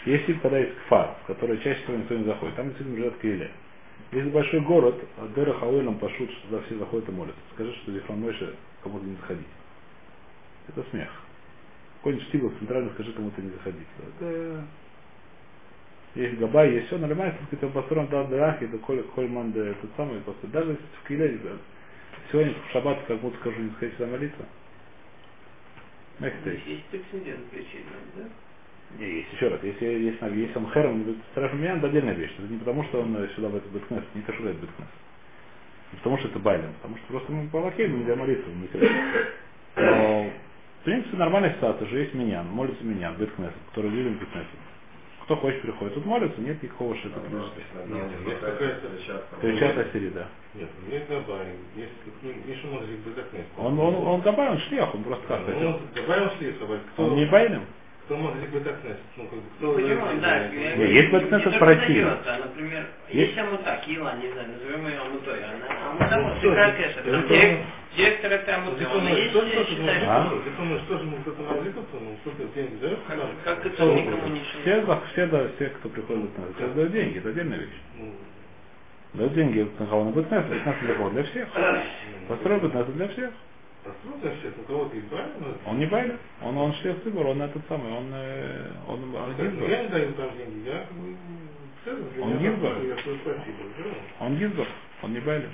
Есть 0.06 0.26
тип, 0.26 0.40
когда 0.42 0.58
есть 0.58 0.74
кфар, 0.86 1.14
в 1.22 1.26
который 1.28 1.58
чаще 1.58 1.80
всего 1.84 1.98
никто 1.98 2.14
не 2.16 2.24
заходит. 2.24 2.56
Там 2.56 2.66
действительно 2.66 2.96
живет 2.96 3.18
Киеле. 3.18 3.50
Есть 4.12 4.30
большой 4.30 4.60
город, 4.60 4.94
от 5.18 5.34
Дера 5.34 5.54
Хауэлем 5.54 5.98
пошут, 5.98 6.30
что 6.30 6.48
туда 6.48 6.62
все 6.66 6.76
заходят 6.76 7.08
и 7.08 7.12
молятся. 7.12 7.40
Скажи, 7.54 7.72
что 7.76 7.92
Зефрон 7.92 8.20
Мойша 8.20 8.54
кому-то 8.82 9.06
не 9.06 9.16
заходить. 9.16 9.46
Это 10.68 10.84
смех. 10.90 11.08
Какой-нибудь 11.98 12.28
штибл 12.28 12.52
центральный, 12.58 12.90
скажи 12.92 13.12
кому-то 13.12 13.40
не 13.40 13.50
заходить. 13.50 13.86
Это... 13.98 14.64
Есть 16.14 16.38
Габай, 16.38 16.72
есть 16.72 16.88
все, 16.88 16.98
нормально, 16.98 17.34
так 17.38 17.58
сказать, 17.58 17.74
Басурам 17.74 18.06
да 18.08 18.24
Дарахи, 18.24 18.64
это 18.64 18.76
Коль, 18.78 19.02
Кольман, 19.14 19.50
да, 19.52 19.66
этот 19.66 19.90
самый, 19.96 20.20
просто 20.20 20.46
даже 20.48 20.72
если 20.72 20.84
в 21.02 21.08
Киеле, 21.08 21.38
да, 21.42 21.52
сегодня 22.30 22.52
в 22.52 22.70
шаббат 22.70 22.98
как 23.08 23.18
будто 23.20 23.38
скажу, 23.38 23.62
не 23.62 23.70
сходить 23.70 23.94
сюда 23.94 24.08
молиться. 24.08 24.44
Есть 26.20 26.84
прецедент 26.90 27.46
причинный, 27.46 27.96
да? 28.14 28.24
Не, 28.98 29.06
есть 29.06 29.32
еще 29.32 29.48
раз, 29.48 29.60
если, 29.62 29.86
если, 29.86 30.36
если 30.36 30.58
он 30.58 30.70
хером, 30.72 31.16
страшный 31.32 31.58
меня, 31.60 31.76
это 31.76 31.86
отдельная 31.86 32.14
вещь. 32.14 32.32
Это 32.38 32.52
не 32.52 32.58
потому, 32.58 32.84
что 32.84 33.00
он 33.00 33.16
э, 33.16 33.28
сюда 33.34 33.48
в 33.48 33.56
этот 33.56 33.70
бэткнес, 33.70 34.02
не 34.14 34.22
кашур 34.22 34.46
этот 34.46 34.60
бэткнес. 34.60 34.88
Не 35.92 35.98
потому, 35.98 36.18
что 36.18 36.28
это 36.28 36.38
байлен, 36.38 36.72
потому 36.74 36.96
что 36.98 37.06
просто 37.08 37.32
мы 37.32 37.48
по 37.48 37.56
лакею 37.56 37.96
нельзя 37.96 38.16
молиться 38.16 38.44
в. 38.48 38.80
Но, 39.76 40.30
в 40.80 40.84
принципе, 40.84 41.16
нормальная 41.16 41.54
ситуация, 41.54 41.86
же 41.88 41.98
есть 42.00 42.14
меня, 42.14 42.42
молится 42.42 42.84
меня, 42.84 43.12
бэткнес, 43.12 43.52
который 43.70 43.90
видим 43.90 44.18
бэткнес. 44.18 44.46
Кто 45.24 45.36
хочет, 45.36 45.62
приходит. 45.62 45.94
Тут 45.94 46.04
молится, 46.04 46.40
нет 46.40 46.62
никакого 46.62 46.96
что 46.96 47.08
это 47.08 47.20
Нет, 47.86 48.04
есть 48.26 48.40
какая-то 48.40 48.88
Кричат 49.40 49.78
о 49.78 49.84
Сири, 49.92 50.08
да. 50.08 50.26
Нет, 50.54 50.68
есть 50.90 51.08
есть 51.76 51.92
Миша 52.46 52.66
Мозрик 52.66 52.98
Безакнес. 53.06 53.46
Он, 53.56 53.78
он, 53.78 53.94
он 53.94 54.20
он 54.50 54.58
шлях, 54.58 54.94
он 54.94 55.04
просто. 55.04 55.40
Ну, 55.60 55.80
Габай 55.94 56.22
он 56.22 56.30
шлих, 56.36 56.56
а 56.60 56.78
кто, 56.92 57.06
Он 57.06 57.16
не 57.16 57.26
байлем. 58.02 58.06
кто 58.06 58.16
Мозрик 58.16 58.50
Безакнес? 58.50 58.96
Ну, 59.16 59.24
как 59.28 59.38
бы, 59.38 59.50
кто... 59.58 59.72
Почему? 59.74 60.20
Да, 60.20 60.36
я- 60.36 60.48
Не, 60.76 60.92
есть 60.92 61.06
не- 61.06 61.12
Бэткнес 61.12 61.30
не 61.30 61.36
от 61.36 61.44
только 61.44 61.58
противника. 61.58 62.18
а, 62.26 62.38
Например, 62.38 62.86
Есть- 63.08 63.28
есть 63.28 63.38
амута, 63.38 63.82
Кила, 63.86 64.14
не 64.16 64.32
знаю, 64.32 64.48
назовем 64.48 64.86
ее 64.88 64.98
амутой. 65.00 65.44
Она 65.44 65.90
амута, 65.90 66.16
Ну, 66.16 66.22
вот 66.24 66.38
что 66.38 66.38
всегда 66.48 66.66
это? 66.68 66.76
кэша. 66.76 67.00
Это 67.00 67.66
Директор 67.96 68.32
этой 68.32 68.54
амуты, 68.54 68.86
он 68.88 69.06
есть, 69.08 69.30
Что 69.30 69.42
я 69.44 69.64
считаю, 69.66 70.10
А? 70.10 70.26
что- 70.26 70.38
Ты 70.40 70.50
думаешь, 70.56 70.82
что 70.82 70.98
же 70.98 71.10
кто-то 71.22 71.42
Мозрик, 71.42 71.74
ну, 71.76 72.16
кто-то 72.22 72.44
деньги 72.54 72.74
дает? 72.76 72.98
Как- 73.44 73.66
это 73.66 73.84
никому 73.84 74.28
не 74.28 74.40
Все, 74.62 74.80
да, 74.86 75.00
все, 75.12 75.26
да, 75.26 75.48
все, 75.56 75.68
кто 75.68 75.88
приходит 75.90 76.22
Бэткнес, 76.22 76.56
сейчас 76.56 76.72
дают 76.72 76.92
деньги, 76.92 77.18
это 77.18 77.28
отдельная 77.28 77.58
вещь. 77.58 77.80
Ну, 77.98 78.14
Дают 79.14 79.34
деньги 79.34 79.70
на 79.78 79.86
кого? 79.86 80.04
На 80.04 80.10
Бэткнес, 80.12 80.44
Бэткнес 80.46 80.76
для 80.80 80.94
кого? 80.94 81.10
Для 81.10 81.22
всех. 81.24 81.48
Построй 82.28 82.60
Бэткнес 82.60 82.86
для 82.86 83.08
всех. 83.08 83.30
Посмотрим 83.84 84.32
сейчас, 84.40 84.52
у 84.58 84.62
кого-то 84.62 84.98
избрали, 84.98 85.32
но... 85.40 85.56
Он 85.70 85.78
не 85.78 85.86
байлен, 85.86 86.16
он, 86.40 86.56
он 86.56 86.72
шлях 86.74 87.02
цибор, 87.02 87.26
он 87.26 87.42
этот 87.42 87.62
самый, 87.68 87.90
он, 87.92 88.10
э, 88.12 88.70
он, 88.86 89.10
Ну, 89.10 89.16
он 89.18 89.34
Я 89.36 89.44
гизбор. 89.50 89.68
не 89.68 89.88
даю 89.88 90.12
там 90.12 90.36
деньги, 90.36 90.68
я 90.68 90.86
Он 92.22 92.38
гизбор? 92.38 92.76
я. 92.84 92.96
Он 94.20 94.36
гизбор, 94.36 94.66
он 95.02 95.12
не 95.12 95.20
байлен. 95.20 95.50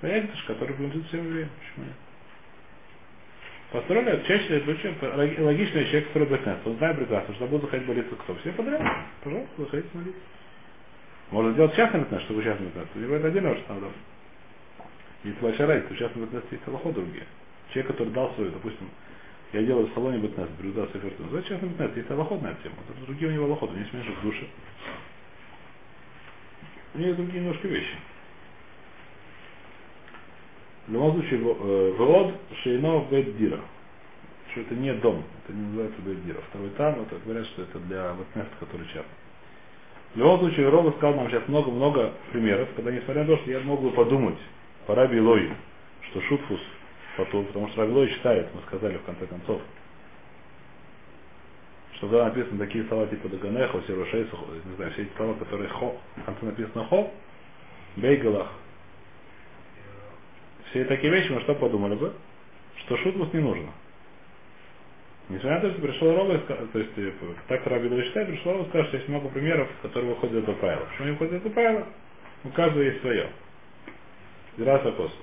Проект, 0.00 0.30
который 0.46 0.74
принадлежит 0.74 1.06
всем 1.08 1.26
евреям. 1.26 1.50
Почему 1.60 1.86
нет? 1.86 1.94
Построили, 3.70 4.24
чаще 4.26 4.58
лог- 4.66 5.38
логичный 5.44 5.84
человек, 5.84 6.08
который 6.08 6.28
Бэткнес. 6.28 6.56
Он 6.64 6.76
знает 6.78 6.96
прекрасно, 6.98 7.34
что 7.34 7.46
будет 7.46 7.62
заходить 7.62 7.86
молиться 7.86 8.16
кто. 8.16 8.34
Все 8.36 8.50
подряд. 8.52 8.82
Пожалуйста, 9.22 9.50
заходите 9.62 9.88
молиться. 9.94 10.20
Можно 11.30 11.52
сделать 11.52 11.76
частный 11.76 12.00
Бэткнес, 12.00 12.22
чтобы 12.22 12.42
частный 12.42 12.66
Бэткнес. 12.66 12.88
Либо 12.96 13.14
это 13.14 13.28
отдельно, 13.28 13.56
что 13.58 13.74
надо. 13.74 13.86
Есть 15.24 15.40
большая 15.40 15.66
разница, 15.66 15.94
в 15.94 15.98
частном 15.98 16.24
Бэткнесе 16.24 16.46
есть 16.52 16.68
аллахот 16.68 16.94
другие. 16.94 17.26
Человек, 17.70 17.92
который 17.92 18.12
дал 18.12 18.34
свою, 18.34 18.50
допустим, 18.52 18.88
я 19.52 19.62
делаю 19.62 19.86
в 19.86 19.94
салоне 19.94 20.18
Бэткнес, 20.18 20.48
беру 20.58 20.72
да 20.72 20.86
сеферту. 20.86 21.28
За 21.30 21.42
частный 21.42 21.68
Бэткнес 21.68 21.96
есть 21.96 22.10
аллахот 22.10 22.40
на 22.42 22.48
эту 22.48 22.62
тему. 22.62 22.76
Это 22.88 23.06
другие 23.06 23.30
у 23.30 23.34
него 23.34 23.44
аллахот, 23.46 23.70
у 23.70 23.72
него 23.72 23.82
есть 23.82 23.92
меньше 23.92 24.12
в. 24.12 24.46
У 26.94 26.98
него 26.98 27.14
другие 27.14 27.40
немножко 27.40 27.68
вещи. 27.68 27.96
В 30.86 30.92
любом 30.92 31.12
случае, 31.12 31.38
в- 31.40 31.48
э, 31.48 31.92
вывод 31.92 32.34
шейно 32.62 33.04
беддира. 33.10 33.60
Что 34.50 34.62
это 34.62 34.74
не 34.74 34.92
дом, 34.94 35.22
это 35.44 35.52
не 35.56 35.62
называется 35.66 36.02
беддира. 36.02 36.40
Второй 36.48 36.70
там, 36.70 37.02
это 37.02 37.16
говорят, 37.24 37.46
что 37.46 37.62
это 37.62 37.78
для 37.80 38.12
вот 38.14 38.26
мест, 38.34 38.48
который 38.58 38.86
часто. 38.86 39.10
В 40.14 40.18
любом 40.18 40.40
случае, 40.40 40.68
Роба 40.68 40.90
сказал 40.96 41.14
нам 41.14 41.28
сейчас 41.30 41.46
много-много 41.46 42.14
примеров, 42.32 42.68
когда, 42.74 42.90
несмотря 42.90 43.22
на 43.22 43.28
то, 43.28 43.36
что 43.42 43.50
я 43.50 43.60
мог 43.60 43.80
бы 43.80 43.92
подумать 43.92 44.38
по 44.90 44.96
Раби 44.96 45.18
Илою, 45.18 45.54
что 46.10 46.20
шутфус 46.22 46.60
потом, 47.16 47.44
потому 47.44 47.68
что 47.68 47.82
Раби 47.82 47.92
Илой 47.92 48.08
считает, 48.08 48.52
мы 48.52 48.60
сказали 48.62 48.96
в 48.96 49.04
конце 49.04 49.24
концов, 49.24 49.62
что 51.92 52.08
когда 52.08 52.24
написаны 52.24 52.58
такие 52.58 52.84
слова 52.86 53.06
типа 53.06 53.28
Даганехо, 53.28 53.82
Сирушейсу, 53.86 54.36
не 54.64 54.74
знаю, 54.74 54.90
все 54.90 55.02
эти 55.02 55.16
слова, 55.16 55.34
которые 55.34 55.68
хо, 55.68 55.96
в 56.16 56.24
конце 56.24 56.44
написано 56.44 56.86
хо, 56.86 57.08
бейгалах, 57.98 58.50
все 60.70 60.84
такие 60.86 61.12
вещи, 61.12 61.30
мы 61.30 61.40
что 61.42 61.54
подумали 61.54 61.94
бы? 61.94 62.12
Что 62.78 62.96
шутфус 62.96 63.32
не 63.32 63.38
нужно. 63.42 63.70
Несмотря 65.28 65.54
на 65.54 65.60
то, 65.60 65.70
что 65.70 65.82
пришел 65.82 66.16
Роба, 66.16 66.36
то 66.38 66.78
есть 66.80 66.90
э, 66.96 67.12
так 67.46 67.64
Раби 67.68 67.86
Илой 67.86 68.06
считает, 68.06 68.26
пришел 68.26 68.54
Роба 68.54 68.64
и 68.64 68.68
сказал, 68.70 68.88
что 68.88 68.96
есть 68.96 69.08
много 69.08 69.28
примеров, 69.28 69.68
которые 69.82 70.14
выходят 70.14 70.34
из 70.34 70.42
этого 70.42 70.56
правила. 70.56 70.84
Почему 70.86 71.06
не 71.06 71.12
выходят 71.12 71.34
из 71.34 71.40
этого 71.42 71.52
правила? 71.52 71.86
У 72.42 72.48
каждого 72.48 72.82
есть 72.82 73.00
свое. 73.02 73.30
Раз 74.58 74.84
вопросов. 74.84 75.16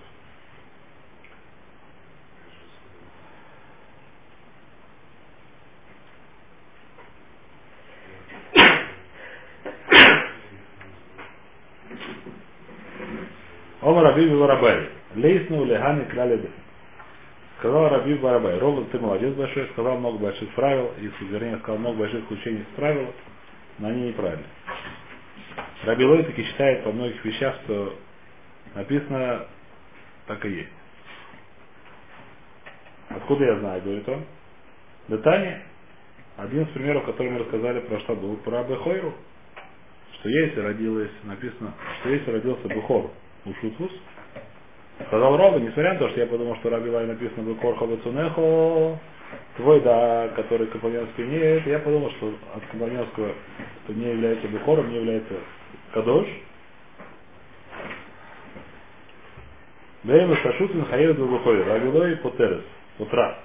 Омар 13.82 14.04
Раби 14.04 14.28
Барабай. 14.30 14.90
Лейсну 15.16 15.66
леганы 15.66 16.06
кляли 16.06 16.50
Сказал 17.60 17.90
Раби 17.90 18.16
Барабай, 18.16 18.60
Робот, 18.60 18.92
ты 18.92 19.00
молодец 19.00 19.34
большой, 19.34 19.68
сказал 19.70 19.98
много 19.98 20.18
больших 20.18 20.50
правил, 20.56 20.92
и, 21.00 21.10
вернее, 21.26 21.58
сказал 21.60 21.78
много 21.80 22.00
больших 22.00 22.24
исключений 22.24 22.62
из 22.62 22.76
правил, 22.76 23.14
но 23.80 23.88
они 23.88 24.10
неправильны. 24.10 24.46
Раби 25.84 26.06
Лой 26.06 26.24
таки 26.24 26.44
считает 26.44 26.84
по 26.84 26.92
многих 26.92 27.24
вещах, 27.24 27.56
что 27.64 27.96
написано 28.78 29.46
так 30.28 30.46
и 30.46 30.50
есть. 30.50 30.70
Откуда 33.10 33.46
я 33.46 33.60
знаю, 33.60 33.82
говорит 33.82 34.08
он? 34.08 34.24
Детание. 35.08 35.62
Один 36.38 36.64
из 36.64 36.68
примеров, 36.70 37.06
который 37.06 37.32
мы 37.32 37.40
рассказали 37.40 37.80
про 37.80 38.00
что 38.02 38.16
был, 38.16 38.36
про 38.38 38.64
Бехойру. 38.64 39.14
Что 40.20 40.30
если 40.30 40.60
родилось, 40.60 41.12
написано, 41.24 41.74
что 42.00 42.10
если 42.10 42.32
родился 42.32 42.68
Бехор 42.68 43.10
у 43.46 43.54
Шутфус, 43.54 43.92
сказал 45.08 45.38
Роба, 45.38 45.60
несмотря 45.60 45.94
на 45.94 46.00
то, 46.00 46.10
что 46.10 46.20
я 46.20 46.28
подумал, 46.28 46.56
что 46.58 46.70
Раби 46.70 46.90
Лай 46.90 47.06
написано 47.08 47.44
Бехор 47.44 47.76
Хавацунехо, 47.78 49.00
твой, 49.56 49.82
да, 49.82 50.30
который 50.36 50.68
компаньонский 50.68 51.26
нет, 51.26 51.66
я 51.66 51.80
подумал, 51.80 52.12
что 52.12 52.34
от 52.54 52.64
что 52.64 53.94
не 53.94 54.10
является 54.12 54.48
Бехором, 54.48 54.90
не 54.90 54.98
является 54.98 55.34
Кадош. 55.94 56.28
Время 60.08 60.38
Сашутин 60.41 60.86
Хаевит 60.86 61.18
Бухой, 61.18 61.66
Рабилой 61.66 62.16
Потерес, 62.16 62.62
утра. 62.97 63.39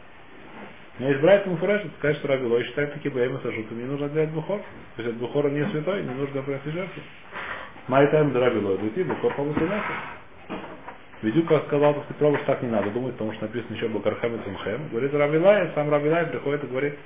У 0.97 1.03
меня 1.03 1.11
есть 1.11 1.21
брайт 1.21 1.45
Муфуреш, 1.45 1.83
сказать, 1.99 2.19
что 2.19 2.29
Рабилой 2.29 2.63
считает 2.63 2.95
такие 2.95 3.13
Бейма 3.13 3.41
Сашутин, 3.41 3.77
не 3.77 3.83
нужно 3.83 4.07
отдать 4.07 4.31
Бухор. 4.31 4.61
То 4.95 5.03
есть 5.03 5.13
от 5.13 5.21
Бухора 5.21 5.49
не 5.49 5.69
святой, 5.71 6.05
не 6.05 6.15
нужно 6.15 6.41
принести 6.41 6.71
жертву. 6.71 7.03
Майтайм 7.89 8.33
Рабилой, 8.33 8.79
дойти, 8.79 9.03
Бухор 9.03 9.35
Павусунаху. 9.35 9.93
Видю, 11.23 11.43
как 11.47 11.65
сказал, 11.65 11.95
что 11.95 12.15
пробуешь 12.15 12.45
так 12.47 12.63
не 12.63 12.69
надо 12.69 12.91
думать, 12.91 13.15
потому 13.15 13.33
что 13.33 13.43
написано 13.43 13.75
еще 13.75 13.89
Бакархем 13.89 14.37
и 14.37 14.45
Цумхем. 14.45 14.89
Говорит 14.93 15.13
Равилай, 15.15 15.71
сам 15.75 15.91
Равилай 15.91 16.27
приходит 16.27 16.63
и 16.63 16.69
говорит, 16.69 16.97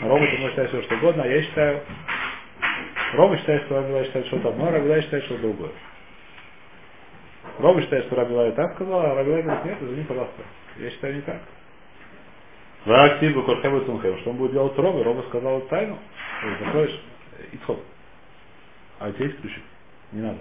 Рома, 0.00 0.26
ты 0.26 0.38
можешь 0.38 0.52
считать 0.52 0.70
все, 0.70 0.80
что 0.80 0.94
угодно, 0.94 1.24
а 1.24 1.26
я 1.26 1.42
считаю, 1.42 1.80
Рома 3.16 3.36
считает, 3.36 3.64
что 3.64 3.82
Равилай 3.82 4.04
считает 4.04 4.26
что-то 4.28 4.48
одно, 4.48 4.68
а 4.68 4.70
Равилай 4.70 5.02
считает 5.02 5.24
что-то 5.24 5.42
другое. 5.42 5.72
Рома 7.58 7.82
считает, 7.82 8.06
что 8.06 8.16
Равилай 8.16 8.52
так 8.52 8.74
сказал, 8.74 9.00
а 9.00 9.14
Равилай 9.14 9.42
говорит, 9.42 9.64
нет, 9.64 9.78
извини, 9.80 10.04
пожалуйста, 10.04 10.42
я 10.78 10.90
считаю 10.90 11.16
не 11.16 11.20
так. 11.22 11.40
Ваактив 12.84 13.34
Бакархем 13.36 13.78
и. 13.78 14.18
Что 14.18 14.30
он 14.30 14.36
будет 14.36 14.52
делать 14.52 14.74
с 14.74 14.78
Робой? 14.78 15.02
Рома 15.02 15.22
сказал 15.28 15.60
тайну. 15.62 15.98
Ой, 16.44 16.56
Закроешь, 16.64 17.00
исход. 17.52 17.82
А 18.98 19.08
у 19.08 19.12
тебя 19.12 19.26
есть 19.26 19.40
ключик? 19.40 19.62
Не 20.12 20.22
надо. 20.22 20.38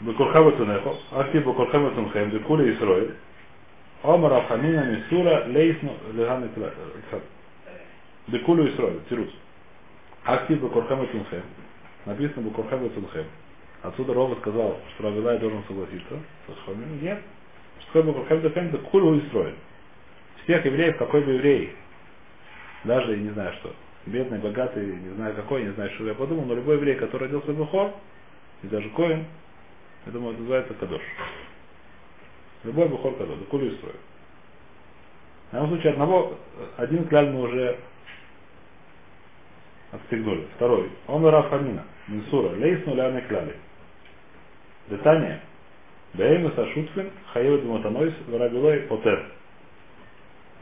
Бекурхава 0.00 0.52
Тунехо, 0.52 0.96
Ахти 1.12 1.38
Бекурхава 1.38 1.90
Тунхем, 1.92 2.30
Декули 2.30 2.74
Исроэль, 2.74 3.14
Афамина 4.02 4.84
Мисура, 4.84 5.44
Лейсну 5.46 5.92
Леганы 6.12 6.48
Декулю 8.28 8.68
Исроэль, 8.68 9.00
Тирус. 9.08 9.30
Ахти 10.24 10.54
Бекурхава 10.54 11.06
Тунхем, 11.06 11.42
написано 12.06 12.42
Бекурхава 12.42 12.88
Тунхем. 12.90 13.26
Отсюда 13.82 14.12
Рова 14.12 14.34
сказал, 14.36 14.78
что 14.94 15.04
Равилай 15.04 15.38
должен 15.38 15.64
согласиться 15.64 16.18
с 16.48 16.64
Хомим. 16.66 17.02
Нет. 17.02 17.20
Что 17.80 18.02
такое 18.02 18.12
Бекурхава 18.12 18.40
Тунхем, 18.42 18.70
Декулю 18.70 19.18
Исроэль. 19.20 19.54
Всех 20.44 20.64
евреев, 20.64 20.96
какой 20.98 21.22
бы 21.22 21.32
еврей, 21.32 21.74
даже, 22.84 23.16
не 23.16 23.30
знаю 23.30 23.54
что, 23.60 23.74
бедный, 24.06 24.38
богатый, 24.38 24.84
не 24.84 25.14
знаю 25.14 25.34
какой, 25.34 25.64
не 25.64 25.72
знаю, 25.72 25.90
что 25.92 26.06
я 26.06 26.14
подумал, 26.14 26.44
но 26.44 26.54
любой 26.54 26.76
еврей, 26.76 26.96
который 26.96 27.24
родился 27.24 27.52
в 27.52 27.56
Бухор, 27.56 27.92
и 28.62 28.66
даже 28.66 28.88
Коин, 28.90 29.24
я 30.06 30.12
думаю, 30.12 30.32
это 30.32 30.40
называется 30.40 30.74
Кадош. 30.74 31.02
Любой 32.64 32.88
Бухор 32.88 33.14
Кадош, 33.16 33.38
кулю 33.50 33.70
строит. 33.76 33.96
В 35.50 35.52
данном 35.52 35.70
случае 35.70 35.92
одного, 35.92 36.38
один 36.76 37.08
кляль 37.08 37.30
мы 37.30 37.42
уже 37.42 37.76
отстегнули. 39.90 40.46
Второй. 40.56 40.90
Он 41.08 41.26
Раф 41.26 41.50
Хамина. 41.50 41.84
Минсура. 42.06 42.54
Лейсну 42.56 42.94
ляны 42.94 43.20
кляли. 43.22 43.56
Детание. 44.88 45.40
Беймес 46.14 46.58
Ашутфин, 46.58 47.10
Хаевит 47.32 47.64
Матанойс, 47.64 48.14
Варабилой, 48.26 48.86
Отер. 48.88 49.26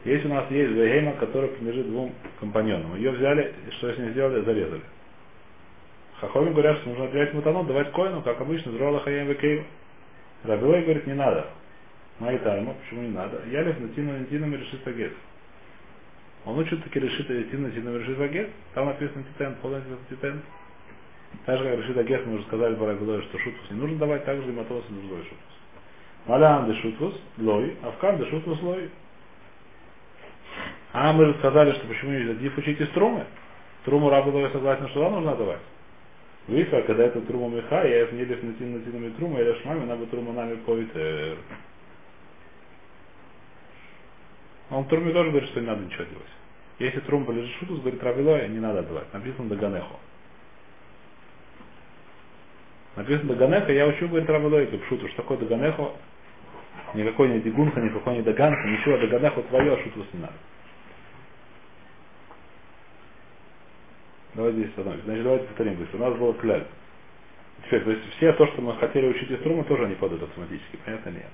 Есть 0.05 0.25
у 0.25 0.29
нас 0.29 0.49
есть 0.51 0.71
Вейгейма, 0.71 1.13
который 1.13 1.49
принадлежит 1.49 1.87
двум 1.87 2.13
компаньонам. 2.39 2.95
Ее 2.95 3.11
взяли, 3.11 3.53
и 3.67 3.71
что 3.71 3.93
с 3.93 3.97
ней 3.97 4.11
сделали? 4.11 4.41
Зарезали. 4.41 4.81
Хахоми 6.19 6.51
говорят, 6.51 6.77
что 6.79 6.89
нужно 6.89 7.05
отделять 7.05 7.33
мутанот, 7.33 7.67
давать 7.67 7.91
коину, 7.91 8.21
как 8.21 8.39
обычно, 8.41 8.71
зрола 8.73 8.99
хаем 8.99 9.27
векею. 9.27 9.65
Рабилой 10.43 10.83
говорит, 10.83 11.07
не 11.07 11.13
надо. 11.13 11.47
Майтайма, 12.19 12.73
почему 12.73 13.03
не 13.03 13.09
надо? 13.09 13.41
Ялев 13.49 13.79
натину 13.79 14.17
натином 14.17 14.53
решит 14.53 14.85
агет. 14.85 15.13
Он 16.45 16.59
учит 16.59 16.83
таки 16.83 16.99
решит 16.99 17.29
натином 17.29 17.97
решит 17.97 18.19
агет. 18.19 18.49
Там 18.73 18.87
написано 18.87 19.23
титен, 19.23 19.55
полностью 19.61 19.97
титен. 20.09 20.41
Так 21.45 21.57
же, 21.57 21.63
как 21.63 21.79
решит 21.79 21.97
агет, 21.97 22.25
мы 22.25 22.35
уже 22.35 22.43
сказали 22.43 22.75
по 22.75 22.85
Рабилой, 22.85 23.21
что 23.23 23.39
шутфус 23.39 23.71
не 23.71 23.77
нужно 23.77 23.97
давать, 23.97 24.25
так 24.25 24.41
же 24.41 24.49
и 24.49 24.51
матос 24.51 24.83
не 24.89 24.95
нужно 24.95 25.09
давать 25.09 25.25
шутфус. 25.25 25.55
Малян 26.25 26.65
де 26.67 26.73
шутфус, 26.81 27.13
лой, 27.37 27.75
авкан 27.83 28.17
де 28.17 28.25
шутфус 28.29 28.61
лой. 28.61 28.89
А 30.91 31.13
мы 31.13 31.25
же 31.25 31.33
сказали, 31.35 31.71
что 31.73 31.87
почему 31.87 32.11
нельзя 32.11 32.33
диф 32.33 32.57
учить 32.57 32.79
из 32.79 32.89
трумы. 32.89 33.25
Труму 33.85 34.09
Рабилой 34.09 34.49
согласен, 34.51 34.87
что 34.89 35.01
да, 35.01 35.09
нужно 35.09 35.35
давать. 35.35 35.61
Вифа, 36.47 36.81
когда 36.81 37.03
это 37.03 37.21
трума 37.21 37.55
меха, 37.55 37.87
я 37.87 38.07
в 38.07 38.13
нелев 38.13 38.41
натин 38.41 38.73
натинами 38.73 39.11
трума, 39.11 39.39
или 39.39 39.53
шмами, 39.61 39.85
надо 39.85 40.07
трума 40.07 40.33
нами 40.33 40.55
поитер. 40.55 41.37
Он 44.71 44.83
в 44.83 44.87
труме 44.87 45.13
тоже 45.13 45.29
говорит, 45.29 45.49
что 45.49 45.61
не 45.61 45.67
надо 45.67 45.81
ничего 45.81 46.03
делать. 46.05 46.27
Если 46.79 46.99
трум 47.01 47.25
полежит 47.25 47.55
шутус, 47.59 47.79
говорит 47.79 48.01
Равилой, 48.01 48.49
не 48.49 48.59
надо 48.59 48.79
отдавать. 48.79 49.13
Написано 49.13 49.49
Даганехо. 49.49 49.95
Написано 52.95 53.35
Даганехо, 53.35 53.71
я 53.71 53.87
учу, 53.87 54.07
говорит 54.07 54.29
Равилой, 54.29 54.67
как 54.67 54.83
шуту, 54.85 55.07
что 55.07 55.17
такое 55.17 55.37
Даганехо. 55.37 55.91
Никакой 56.93 57.29
не 57.29 57.39
Дигунха, 57.39 57.79
никакой 57.79 58.15
не 58.15 58.21
Даганха, 58.23 58.67
ничего, 58.67 58.97
Даганехо 58.97 59.41
твое, 59.43 59.73
а 59.73 59.83
шутус 59.83 60.05
не 60.13 60.21
надо. 60.21 60.33
Давайте 64.35 64.59
здесь 64.59 64.69
остановимся. 64.69 65.05
Значит, 65.05 65.23
давайте 65.23 65.45
повторим 65.47 65.75
быстро. 65.75 65.97
У 65.97 66.01
нас 66.01 66.17
было 66.17 66.33
кляль. 66.35 66.65
Теперь, 67.65 67.83
то 67.83 67.91
есть 67.91 68.13
все 68.15 68.33
то, 68.33 68.47
что 68.47 68.61
мы 68.61 68.75
хотели 68.77 69.07
учить 69.07 69.29
из 69.29 69.39
струма, 69.39 69.63
тоже 69.65 69.85
они 69.85 69.95
падают 69.95 70.23
автоматически. 70.23 70.77
Понятно 70.85 71.09
нет? 71.09 71.29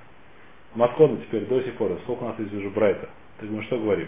Масконы 0.75 1.17
теперь 1.17 1.45
до 1.45 1.61
сих 1.61 1.75
пор, 1.75 1.97
сколько 2.03 2.23
у 2.23 2.27
нас 2.27 2.39
есть 2.39 2.53
уже 2.53 2.69
Брайта. 2.69 3.09
Так 3.39 3.49
мы 3.49 3.63
что 3.63 3.77
говорим? 3.77 4.07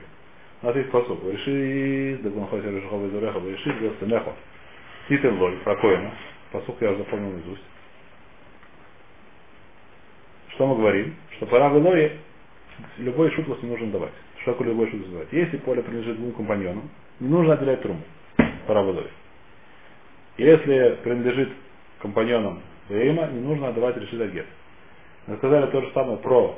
У 0.62 0.66
нас 0.66 0.76
есть 0.76 0.89
посок. 0.89 1.20
Реши, 1.24 2.20
да 2.24 2.30
гонхойся 2.30 2.70
решихов 2.70 3.04
из 3.04 3.14
уреха, 3.14 3.39
реши, 3.39 3.74
да 3.80 3.89
стенехо. 3.98 4.34
Титен 5.08 5.38
лой, 5.39 5.58
про 5.64 5.76
Посок 6.52 6.76
я 6.82 6.91
уже 6.91 7.00
запомнил 7.00 7.32
наизусть. 7.32 7.62
Что 10.50 10.68
мы 10.68 10.76
говорим? 10.78 11.16
Что 11.36 11.45
пора 11.45 11.70
Илое 11.70 12.14
любой 12.98 13.32
шутлос 13.32 13.62
не 13.62 13.70
нужно 13.70 13.91
давать. 13.91 14.14
Что 14.41 14.54
такое 14.54 14.70
любой 14.70 14.89
шутлос 14.89 15.10
давать? 15.10 15.28
Если 15.32 15.58
поле 15.58 15.82
принадлежит 15.84 16.18
двум 16.18 16.32
компаньонам, 16.34 16.89
не 17.20 17.28
нужно 17.28 17.54
отделять 17.54 17.82
труму 17.82 18.02
пора 18.66 18.84
водой. 18.84 19.08
Если 20.38 21.00
принадлежит 21.04 21.50
компаньонам 22.00 22.62
Вейма, 22.89 23.28
не 23.28 23.41
нужно 23.41 23.70
отдавать 23.70 23.98
решит 23.98 24.22
агет. 24.22 24.45
Мы 25.26 25.38
сказали 25.38 25.70
то 25.72 25.82
же 25.82 25.91
самое 25.93 26.18
про, 26.18 26.58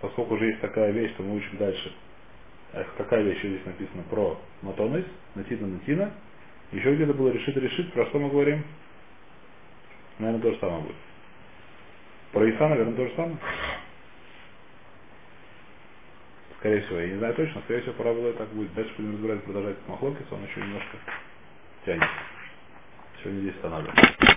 поскольку 0.00 0.34
уже 0.34 0.46
есть 0.46 0.60
такая 0.60 0.90
вещь, 0.90 1.12
то 1.16 1.22
мы 1.22 1.36
учим 1.36 1.56
дальше. 1.58 1.92
Какая 2.96 3.22
вещь 3.22 3.38
здесь 3.38 3.64
написана 3.64 4.02
про 4.10 4.38
матонис, 4.62 5.04
натина, 5.34 5.66
натина. 5.66 6.10
Еще 6.72 6.94
где-то 6.94 7.14
было 7.14 7.28
решить, 7.30 7.56
решить, 7.56 7.92
про 7.92 8.06
что 8.06 8.18
мы 8.18 8.30
говорим? 8.30 8.64
Наверное, 10.18 10.42
то 10.42 10.52
же 10.52 10.58
самое 10.60 10.82
будет. 10.82 10.96
Про 12.32 12.46
Иса, 12.46 12.68
наверное, 12.68 12.94
то 12.94 13.06
же 13.06 13.14
самое. 13.16 13.36
Скорее 16.58 16.80
всего, 16.82 17.00
я 17.00 17.08
не 17.08 17.18
знаю 17.18 17.34
точно, 17.34 17.60
скорее 17.62 17.80
всего, 17.82 17.94
пора 17.94 18.12
было 18.12 18.32
так 18.34 18.48
будет. 18.50 18.72
Дальше 18.74 18.94
будем 18.96 19.14
разбирать, 19.14 19.44
продолжать 19.44 19.76
Махлокис, 19.88 20.26
он 20.30 20.44
еще 20.44 20.60
немножко 20.60 20.96
тянет. 21.84 22.08
Сегодня 23.22 23.40
здесь 23.40 23.54
останавливаем. 23.56 24.31